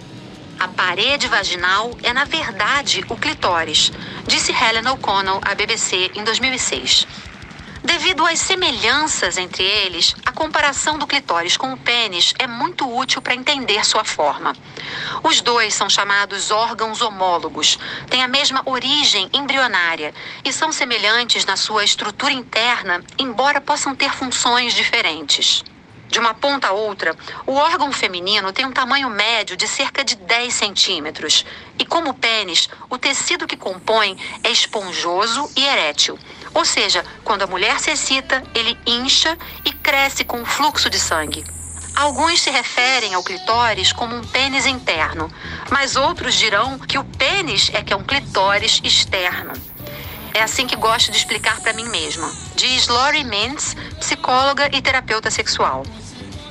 A 0.59 0.67
parede 0.67 1.27
vaginal 1.27 1.91
é, 2.01 2.11
na 2.11 2.25
verdade, 2.25 3.05
o 3.07 3.15
clitóris, 3.15 3.91
disse 4.25 4.51
Helen 4.51 4.87
O'Connell 4.87 5.39
à 5.43 5.53
BBC 5.53 6.09
em 6.15 6.23
2006. 6.23 7.05
Devido 7.89 8.23
às 8.23 8.37
semelhanças 8.37 9.35
entre 9.35 9.63
eles, 9.63 10.15
a 10.23 10.31
comparação 10.31 10.99
do 10.99 11.07
clitóris 11.07 11.57
com 11.57 11.73
o 11.73 11.77
pênis 11.77 12.35
é 12.37 12.45
muito 12.45 12.87
útil 12.87 13.19
para 13.19 13.33
entender 13.33 13.83
sua 13.83 14.03
forma. 14.03 14.55
Os 15.23 15.41
dois 15.41 15.73
são 15.73 15.89
chamados 15.89 16.51
órgãos 16.51 17.01
homólogos, 17.01 17.79
têm 18.07 18.21
a 18.21 18.27
mesma 18.27 18.61
origem 18.63 19.27
embrionária 19.33 20.13
e 20.45 20.53
são 20.53 20.71
semelhantes 20.71 21.45
na 21.45 21.57
sua 21.57 21.83
estrutura 21.83 22.31
interna, 22.31 23.03
embora 23.17 23.59
possam 23.59 23.95
ter 23.95 24.13
funções 24.13 24.75
diferentes. 24.75 25.63
De 26.09 26.19
uma 26.19 26.33
ponta 26.33 26.67
a 26.67 26.71
outra, 26.71 27.15
o 27.45 27.53
órgão 27.53 27.91
feminino 27.91 28.51
tem 28.51 28.65
um 28.65 28.71
tamanho 28.71 29.09
médio 29.11 29.57
de 29.57 29.67
cerca 29.67 30.03
de 30.03 30.15
10 30.15 30.53
centímetros. 30.53 31.45
E 31.77 31.85
como 31.85 32.09
o 32.09 32.13
pênis, 32.15 32.67
o 32.89 32.97
tecido 32.97 33.45
que 33.45 33.55
compõe 33.55 34.17
é 34.43 34.49
esponjoso 34.49 35.49
e 35.55 35.63
erétil. 35.63 36.17
Ou 36.53 36.65
seja, 36.65 37.05
quando 37.23 37.43
a 37.43 37.47
mulher 37.47 37.79
se 37.79 37.91
excita, 37.91 38.43
ele 38.53 38.77
incha 38.85 39.37
e 39.65 39.71
cresce 39.71 40.23
com 40.23 40.41
o 40.41 40.45
fluxo 40.45 40.89
de 40.89 40.99
sangue. 40.99 41.43
Alguns 41.95 42.41
se 42.41 42.49
referem 42.49 43.13
ao 43.13 43.23
clitóris 43.23 43.91
como 43.91 44.15
um 44.15 44.23
pênis 44.23 44.65
interno, 44.65 45.31
mas 45.69 45.95
outros 45.95 46.35
dirão 46.35 46.79
que 46.79 46.97
o 46.97 47.03
pênis 47.03 47.69
é 47.73 47.83
que 47.83 47.91
é 47.91 47.95
um 47.95 48.03
clitóris 48.03 48.79
externo. 48.83 49.51
É 50.33 50.41
assim 50.41 50.65
que 50.65 50.75
gosto 50.75 51.11
de 51.11 51.17
explicar 51.17 51.59
para 51.59 51.73
mim 51.73 51.89
mesma, 51.89 52.31
diz 52.55 52.87
Lori 52.87 53.23
Mintz, 53.23 53.75
psicóloga 53.99 54.69
e 54.71 54.81
terapeuta 54.81 55.29
sexual. 55.29 55.83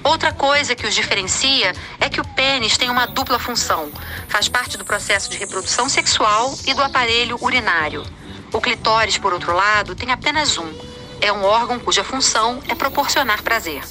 Outra 0.04 0.32
coisa 0.32 0.74
que 0.74 0.86
os 0.86 0.94
diferencia 0.94 1.72
é 2.00 2.08
que 2.08 2.20
o 2.20 2.28
pênis 2.28 2.76
tem 2.76 2.90
uma 2.90 3.06
dupla 3.06 3.38
função. 3.38 3.90
Faz 4.28 4.48
parte 4.48 4.76
do 4.76 4.84
processo 4.84 5.30
de 5.30 5.38
reprodução 5.38 5.88
sexual 5.88 6.54
e 6.66 6.74
do 6.74 6.82
aparelho 6.82 7.38
urinário. 7.40 8.04
O 8.52 8.60
clitóris, 8.60 9.18
por 9.18 9.32
outro 9.32 9.54
lado, 9.54 9.94
tem 9.94 10.10
apenas 10.10 10.56
um. 10.58 10.72
É 11.20 11.32
um 11.32 11.44
órgão 11.44 11.78
cuja 11.78 12.02
função 12.04 12.60
é 12.68 12.74
proporcionar 12.74 13.42
prazer. 13.42 13.82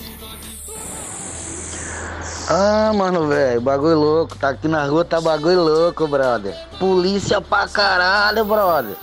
Ah, 2.49 2.93
mano, 2.95 3.27
velho, 3.27 3.59
bagulho 3.59 3.99
louco. 3.99 4.37
Tá 4.37 4.49
aqui 4.49 4.67
na 4.67 4.85
rua, 4.85 5.03
tá 5.03 5.19
bagulho 5.19 5.61
louco, 5.61 6.07
brother. 6.07 6.55
Polícia 6.79 7.41
pra 7.41 7.67
caralho, 7.67 8.45
brother. 8.45 8.95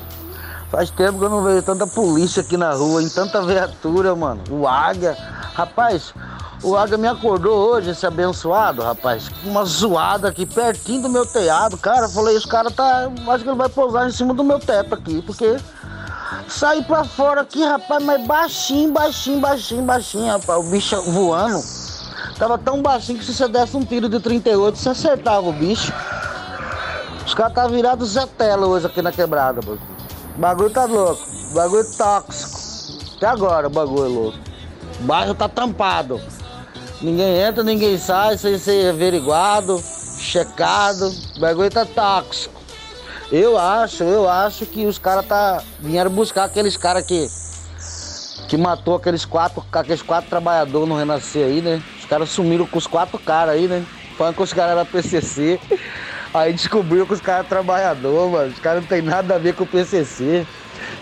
Faz 0.71 0.91
tempo 0.91 1.19
que 1.19 1.25
eu 1.25 1.31
não 1.31 1.45
vejo 1.45 1.63
tanta 1.63 1.87
polícia 1.87 2.43
aqui 2.43 2.57
na 2.57 2.73
rua, 2.73 3.03
em 3.03 3.09
tanta 3.09 3.43
viatura, 3.43 4.15
mano. 4.17 4.43
O 4.51 4.67
Águia. 4.67 5.17
Rapaz, 5.55 6.15
o 6.65 6.77
Águia 6.77 6.97
me 6.97 7.07
acordou 7.07 7.71
hoje, 7.71 7.91
esse 7.91 8.07
abençoado, 8.07 8.83
rapaz. 8.83 9.31
Uma 9.45 9.65
zoada 9.67 10.29
aqui 10.29 10.47
pertinho 10.47 11.03
do 11.03 11.09
meu 11.11 11.27
telhado. 11.27 11.77
Cara, 11.77 12.09
falei, 12.09 12.37
esse 12.37 12.49
cara 12.49 12.71
tá. 12.71 13.11
Acho 13.29 13.45
que 13.45 13.51
ele 13.51 13.59
vai 13.59 13.69
pousar 13.69 14.09
em 14.09 14.11
cima 14.11 14.33
do 14.33 14.43
meu 14.43 14.59
teto 14.59 14.95
aqui, 14.95 15.21
porque. 15.23 15.57
Saí 16.49 16.83
pra 16.83 17.05
fora 17.05 17.43
aqui, 17.43 17.65
rapaz, 17.65 18.03
mas 18.03 18.27
baixinho, 18.27 18.93
baixinho, 18.93 19.41
baixinho, 19.41 19.83
baixinho, 19.83 20.33
rapaz. 20.33 20.67
O 20.67 20.71
bicho 20.71 21.01
voando. 21.03 21.63
Tava 22.39 22.59
tão 22.59 22.83
baixinho 22.83 23.19
que 23.19 23.25
se 23.25 23.35
você 23.35 23.47
desse 23.47 23.77
um 23.77 23.85
tiro 23.85 24.09
de 24.09 24.19
38, 24.19 24.77
você 24.77 24.89
acertava 24.89 25.47
o 25.47 25.53
bicho. 25.53 25.93
Os 27.27 27.35
caras 27.35 27.55
tá 27.55 27.67
virados 27.67 28.11
Zé 28.11 28.27
Tela 28.27 28.67
hoje 28.67 28.87
aqui 28.87 29.01
na 29.01 29.13
quebrada, 29.13 29.61
mano. 29.65 29.81
O 30.37 30.41
bagulho 30.41 30.71
tá 30.71 30.85
louco. 30.85 31.23
O 31.51 31.55
bagulho 31.55 31.85
tóxico. 31.97 33.17
Até 33.17 33.27
agora 33.27 33.67
o 33.67 33.71
bagulho 33.71 34.05
é 34.05 34.09
louco. 34.09 34.39
O 35.01 35.03
bairro 35.05 35.35
tá 35.35 35.49
tampado. 35.49 36.21
Ninguém 37.05 37.39
entra, 37.39 37.63
ninguém 37.63 37.99
sai 37.99 38.39
sem 38.39 38.57
ser 38.57 38.89
averiguado, 38.89 39.79
checado. 40.19 41.13
O 41.37 41.41
bagulho 41.41 41.71
tá 41.71 41.85
tóxico. 41.85 42.59
Eu 43.31 43.59
acho, 43.59 44.03
eu 44.05 44.27
acho 44.27 44.65
que 44.65 44.87
os 44.87 44.99
caras 44.99 45.27
tá 45.27 45.63
vieram 45.79 46.11
buscar 46.11 46.45
aqueles 46.45 46.79
caras 46.79 47.05
que 47.05 47.29
que 48.49 48.57
matou 48.57 48.95
aqueles 48.95 49.27
quatro, 49.27 49.63
aqueles 49.71 50.01
quatro 50.01 50.31
trabalhadores 50.31 50.89
no 50.89 50.97
Renascer 50.97 51.45
aí, 51.45 51.61
né? 51.61 51.83
Os 51.99 52.07
caras 52.07 52.31
sumiram 52.31 52.67
com 52.67 52.79
os 52.79 52.87
quatro 52.87 53.19
caras 53.19 53.57
aí, 53.57 53.69
né? 53.69 53.85
Falando 54.17 54.37
que 54.37 54.43
os 54.43 54.55
caras 54.55 54.73
eram 54.73 54.87
PCC. 54.87 55.61
Aí 56.33 56.55
descobriu 56.55 57.07
que 57.07 57.13
os 57.13 57.21
caras 57.21 57.47
trabalhador, 57.47 58.31
mano. 58.31 58.51
Os 58.51 58.59
caras 58.61 58.81
não 58.81 58.89
tem 58.89 59.03
nada 59.03 59.35
a 59.35 59.39
ver 59.39 59.55
com 59.55 59.65
o 59.65 59.67
PCC. 59.67 60.47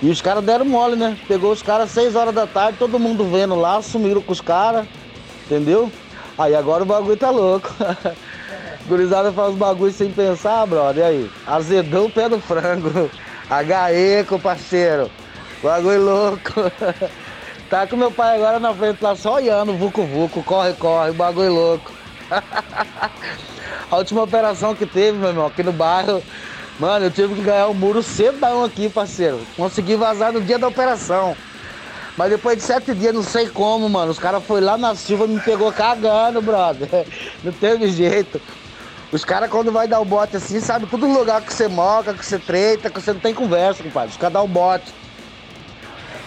E 0.02 0.10
os 0.10 0.20
caras 0.20 0.42
deram 0.42 0.64
mole, 0.64 0.96
né? 0.96 1.16
Pegou 1.28 1.52
os 1.52 1.62
caras 1.62 1.92
seis 1.92 2.16
horas 2.16 2.34
da 2.34 2.44
tarde, 2.44 2.76
todo 2.76 2.98
mundo 2.98 3.24
vendo 3.24 3.54
lá, 3.54 3.80
sumiram 3.80 4.20
com 4.20 4.32
os 4.32 4.40
caras, 4.40 4.84
entendeu? 5.44 5.90
Aí 6.38 6.54
agora 6.54 6.82
o 6.82 6.86
bagulho 6.86 7.16
tá 7.16 7.30
louco. 7.30 7.68
Gurizada 8.86 9.32
faz 9.32 9.50
os 9.50 9.56
bagulhos 9.56 9.94
sem 9.94 10.10
pensar, 10.10 10.66
brother. 10.66 11.04
E 11.04 11.06
aí? 11.06 11.30
Azedou 11.46 12.06
o 12.06 12.10
pé 12.10 12.28
do 12.28 12.40
frango. 12.40 13.10
H.E. 13.48 14.24
parceiro. 14.42 15.10
Bagulho 15.62 16.04
louco. 16.04 16.52
Tá 17.72 17.86
com 17.86 17.96
meu 17.96 18.12
pai 18.12 18.36
agora 18.36 18.60
na 18.60 18.74
frente 18.74 19.00
lá 19.00 19.16
só 19.16 19.36
olhando, 19.36 19.78
vucu 19.78 20.04
vucu, 20.04 20.44
corre, 20.44 20.74
corre, 20.74 21.10
bagulho 21.12 21.54
louco. 21.54 21.90
A 23.90 23.96
última 23.96 24.24
operação 24.24 24.74
que 24.74 24.84
teve, 24.84 25.16
meu 25.16 25.30
irmão, 25.30 25.46
aqui 25.46 25.62
no 25.62 25.72
bairro, 25.72 26.22
mano, 26.78 27.06
eu 27.06 27.10
tive 27.10 27.34
que 27.34 27.40
ganhar 27.40 27.68
um 27.68 27.74
muro 27.74 28.02
cedão 28.02 28.62
aqui, 28.62 28.90
parceiro. 28.90 29.48
Consegui 29.56 29.96
vazar 29.96 30.34
no 30.34 30.42
dia 30.42 30.58
da 30.58 30.68
operação. 30.68 31.34
Mas 32.16 32.30
depois 32.30 32.56
de 32.58 32.62
sete 32.62 32.94
dias, 32.94 33.14
não 33.14 33.22
sei 33.22 33.48
como, 33.48 33.88
mano, 33.88 34.10
os 34.10 34.18
caras 34.18 34.44
foram 34.44 34.66
lá 34.66 34.76
na 34.76 34.94
Silva 34.94 35.24
e 35.24 35.28
me 35.28 35.40
pegou 35.40 35.72
cagando, 35.72 36.42
brother. 36.42 37.06
Não 37.42 37.52
teve 37.52 37.88
jeito. 37.88 38.40
Os 39.10 39.24
caras, 39.24 39.50
quando 39.50 39.70
vai 39.72 39.86
dar 39.86 40.00
o 40.00 40.04
bote 40.04 40.36
assim, 40.36 40.58
sabe 40.60 40.86
todo 40.86 41.06
lugar 41.06 41.42
que 41.42 41.52
você 41.52 41.68
moca, 41.68 42.14
que 42.14 42.24
você 42.24 42.38
treita, 42.38 42.88
que 42.88 42.98
você 42.98 43.12
não 43.12 43.20
tem 43.20 43.34
conversa, 43.34 43.82
compadre. 43.82 44.10
Os 44.10 44.16
caras 44.16 44.32
dão 44.32 44.44
o 44.44 44.48
bote. 44.48 44.94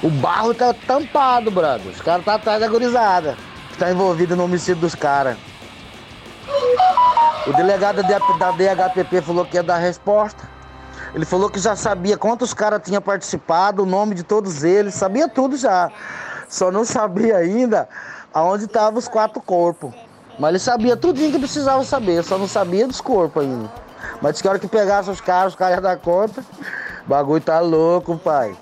O 0.03 0.09
barro 0.09 0.53
tá 0.53 0.71
tampado, 0.71 1.49
brother. 1.49 1.91
Os 1.91 1.99
caras 1.99 2.23
tá 2.23 2.35
atrás 2.35 2.59
da 2.59 2.67
gurizada. 2.67 3.35
Que 3.71 3.77
tá 3.79 3.89
envolvido 3.89 4.35
no 4.35 4.43
homicídio 4.43 4.81
dos 4.81 4.93
caras. 4.93 5.35
O 7.47 7.53
delegado 7.53 8.03
da 8.37 8.51
DHPP 8.51 9.21
falou 9.23 9.45
que 9.45 9.57
ia 9.57 9.63
dar 9.63 9.77
resposta. 9.77 10.54
Ele 11.15 11.23
falou 11.23 11.49
que 11.49 11.59
já 11.59 11.77
sabia 11.77 12.17
quantos 12.17 12.53
caras 12.53 12.81
tinham 12.83 13.01
participado, 13.01 13.83
o 13.83 13.85
nome 13.85 14.13
de 14.13 14.21
todos 14.21 14.65
eles, 14.65 14.95
sabia 14.95 15.29
tudo 15.29 15.55
já. 15.55 15.89
Só 16.49 16.69
não 16.69 16.83
sabia 16.83 17.37
ainda 17.37 17.87
aonde 18.33 18.65
estavam 18.65 18.99
os 18.99 19.07
quatro 19.07 19.41
corpos. 19.41 19.93
Mas 20.37 20.49
ele 20.49 20.59
sabia 20.59 20.97
tudinho 20.97 21.31
que 21.31 21.39
precisava 21.39 21.85
saber, 21.85 22.21
só 22.21 22.37
não 22.37 22.49
sabia 22.49 22.85
dos 22.85 22.99
corpos 22.99 23.43
ainda. 23.43 23.71
Mas 24.21 24.33
disse 24.33 24.43
que 24.43 24.47
a 24.49 24.51
hora 24.51 24.59
que 24.59 24.67
pegasse 24.67 25.09
os 25.09 25.21
caras, 25.21 25.53
os 25.53 25.57
caras 25.57 25.75
iam 25.75 25.83
dar 25.83 25.95
conta. 25.95 26.43
O 27.05 27.09
bagulho 27.09 27.41
tá 27.41 27.61
louco, 27.61 28.17
pai. 28.17 28.53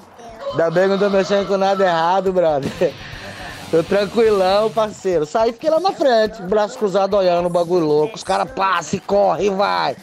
Ainda 0.52 0.70
bem 0.70 0.84
que 0.84 0.90
não 0.90 1.00
tô 1.00 1.10
mexendo 1.10 1.48
com 1.48 1.58
nada 1.58 1.84
errado, 1.84 2.32
brother. 2.32 2.72
Tô 3.72 3.82
tranquilão, 3.82 4.70
parceiro. 4.70 5.26
Saí 5.26 5.54
fiquei 5.54 5.72
lá 5.72 5.80
na 5.80 5.92
frente, 5.92 6.40
braço 6.44 6.78
cruzado 6.78 7.18
olhando 7.18 7.48
o 7.48 7.50
bagulho 7.50 7.88
louco. 7.88 8.16
Os 8.16 8.24
caras 8.24 8.52
passam 8.52 8.98
e 8.98 9.02
correm 9.02 9.48
e 9.48 9.50
vai. 9.50 9.96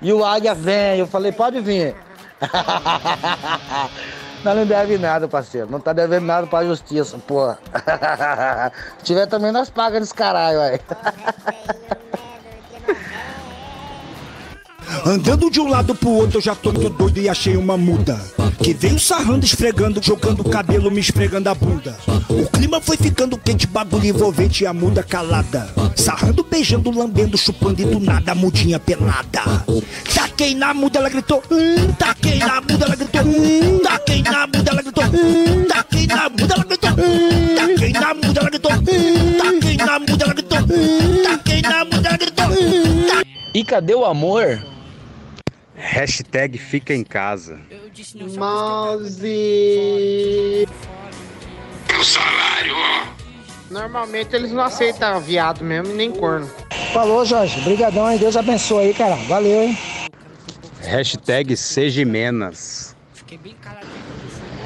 E 0.00 0.12
o 0.12 0.24
águia 0.24 0.54
vem. 0.54 0.98
Eu 0.98 1.06
falei, 1.06 1.32
pode 1.32 1.60
vir. 1.60 1.94
Nós 4.44 4.56
não 4.56 4.66
deve 4.66 4.98
nada, 4.98 5.26
parceiro. 5.26 5.68
Não 5.70 5.80
tá 5.80 5.92
devendo 5.92 6.26
nada 6.26 6.46
pra 6.46 6.64
justiça, 6.64 7.18
porra. 7.18 7.58
Se 8.98 9.04
tiver 9.04 9.26
também, 9.26 9.50
nós 9.50 9.68
pagamos 9.68 10.08
esse 10.08 10.14
caralho, 10.14 10.60
aí. 10.60 10.80
Andando 15.04 15.50
de 15.50 15.60
um 15.60 15.68
lado 15.68 15.94
pro 15.94 16.10
outro, 16.10 16.38
eu 16.38 16.42
já 16.42 16.54
tô 16.54 16.72
muito 16.72 16.90
doido 16.90 17.18
e 17.18 17.28
achei 17.28 17.56
uma 17.56 17.76
muda. 17.76 18.20
Que 18.62 18.72
veio 18.72 18.98
sarrando, 18.98 19.44
esfregando, 19.44 20.02
jogando 20.02 20.40
o 20.40 20.48
cabelo, 20.48 20.90
me 20.90 21.00
esfregando 21.00 21.48
a 21.48 21.54
bunda. 21.54 21.96
O 22.28 22.46
clima 22.50 22.65
foi 22.86 22.96
ficando 22.96 23.36
quente, 23.36 23.66
bagulho 23.66 24.06
envolvente 24.06 24.62
e 24.62 24.66
a 24.66 24.72
muda 24.72 25.02
calada. 25.02 25.68
Sarrando, 25.96 26.44
beijando, 26.44 26.90
lambendo, 26.90 27.36
chupando 27.36 27.82
e 27.82 27.84
do 27.84 27.98
nada 27.98 28.30
a 28.30 28.34
mudinha 28.34 28.78
pelada. 28.78 29.42
Taquei 30.14 30.54
na 30.54 30.72
muda, 30.72 31.00
ela 31.00 31.08
gritou. 31.08 31.42
Hum, 31.50 31.92
taquei 31.98 32.38
na 32.38 32.60
muda, 32.60 32.84
ela 32.86 32.96
gritou. 32.96 33.22
Hum, 33.22 33.80
taquei 33.82 34.22
na 34.22 34.46
muda, 34.46 34.70
ela 34.70 34.82
gritou. 34.82 35.04
Hum, 35.04 35.64
taquei 35.66 36.06
na 36.06 36.28
muda, 36.28 36.54
ela 36.54 36.64
gritou. 36.64 36.90
Hum, 36.92 37.56
taquei 37.56 37.92
na 37.92 38.14
muda, 38.14 38.40
ela 38.40 38.50
gritou. 38.50 38.72
Hum, 38.72 39.38
taquei 39.38 39.76
na 39.76 39.98
muda, 39.98 40.24
ela 40.24 40.34
gritou. 40.34 40.58
Hum, 40.60 41.22
taquei 41.24 41.62
na 41.62 41.84
muda, 41.84 42.08
ela 42.08 42.18
gritou. 42.18 42.46
E 43.52 43.64
cadê 43.64 43.94
o 43.94 44.04
amor? 44.04 44.62
Hashtag 45.74 46.56
fica 46.56 46.94
em 46.94 47.02
casa. 47.02 47.58
Mouse. 48.36 49.22
Salário, 52.04 52.74
ó. 52.76 53.06
Normalmente 53.70 54.36
eles 54.36 54.52
não 54.52 54.64
aceitam 54.64 55.18
viado 55.20 55.64
mesmo 55.64 55.92
e 55.92 55.96
nem 55.96 56.12
corno. 56.12 56.50
Falou, 56.92 57.24
Jorge. 57.24 57.58
Obrigadão 57.60 58.04
aí. 58.06 58.18
Deus 58.18 58.36
abençoe 58.36 58.86
aí, 58.86 58.94
cara. 58.94 59.14
Valeu, 59.28 59.62
hein? 59.62 59.78
Hashtag 60.80 61.56
seja 61.56 62.04
menos. 62.04 62.94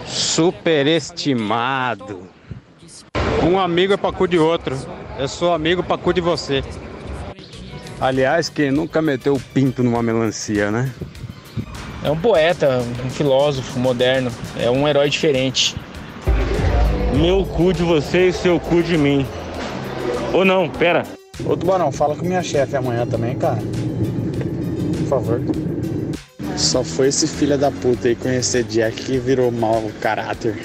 Superestimado. 0.07 2.29
Um 3.43 3.59
amigo 3.59 3.95
é 3.95 3.97
pra 3.97 4.13
cu 4.13 4.29
de 4.29 4.39
outro. 4.39 4.79
Eu 5.19 5.27
sou 5.29 5.55
amigo 5.55 5.83
pra 5.83 5.97
cu 5.97 6.13
de 6.13 6.21
você. 6.21 6.63
Aliás, 8.01 8.49
quem 8.49 8.71
nunca 8.71 9.03
meteu 9.03 9.35
o 9.35 9.41
pinto 9.41 9.83
numa 9.83 10.01
melancia, 10.03 10.71
né? 10.71 10.93
É 12.03 12.11
um 12.11 12.19
poeta, 12.19 12.83
um 13.05 13.11
filósofo 13.11 13.79
moderno, 13.79 14.33
é 14.59 14.71
um 14.71 14.89
herói 14.89 15.11
diferente. 15.11 15.77
Meu 17.21 17.45
cu 17.45 17.73
de 17.73 17.83
você 17.83 18.29
e 18.29 18.33
seu 18.33 18.59
cu 18.59 18.83
de 18.83 18.97
mim. 18.97 19.27
Ou 20.33 20.43
não, 20.43 20.71
pera. 20.71 21.03
Ô 21.45 21.55
Tubarão, 21.55 21.93
fala 21.93 22.17
com 22.17 22.25
minha 22.25 22.43
chefe 22.43 22.77
amanhã 22.77 23.07
também, 23.07 23.37
cara. 23.37 23.61
Por 24.99 25.07
favor. 25.07 25.41
Só 26.57 26.83
foi 26.83 27.09
esse 27.09 27.27
filho 27.27 27.59
da 27.59 27.71
puta 27.71 28.09
aí 28.09 28.17
conhecer 28.17 28.65
Jack 28.65 29.05
que 29.05 29.19
virou 29.19 29.53
mau 29.53 29.91
caráter. 30.01 30.59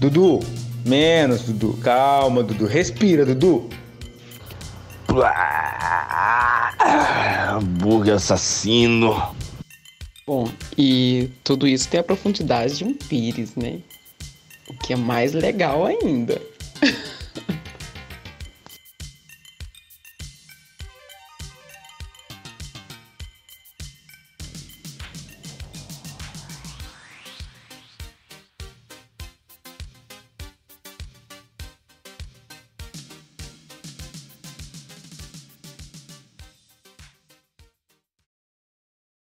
Dudu, 0.00 0.40
Menos, 0.86 1.42
Dudu. 1.42 1.76
Calma, 1.82 2.42
Dudu. 2.42 2.66
Respira, 2.66 3.26
Dudu. 3.26 3.68
Hambúrguer 7.50 8.14
assassino. 8.14 9.34
Bom, 10.26 10.48
e 10.76 11.30
tudo 11.44 11.68
isso 11.68 11.88
tem 11.88 12.00
a 12.00 12.04
profundidade 12.04 12.78
de 12.78 12.84
um 12.84 12.94
pires, 12.94 13.54
né? 13.54 13.80
O 14.68 14.74
que 14.74 14.92
é 14.92 14.96
mais 14.96 15.32
legal 15.32 15.86
ainda. 15.86 16.40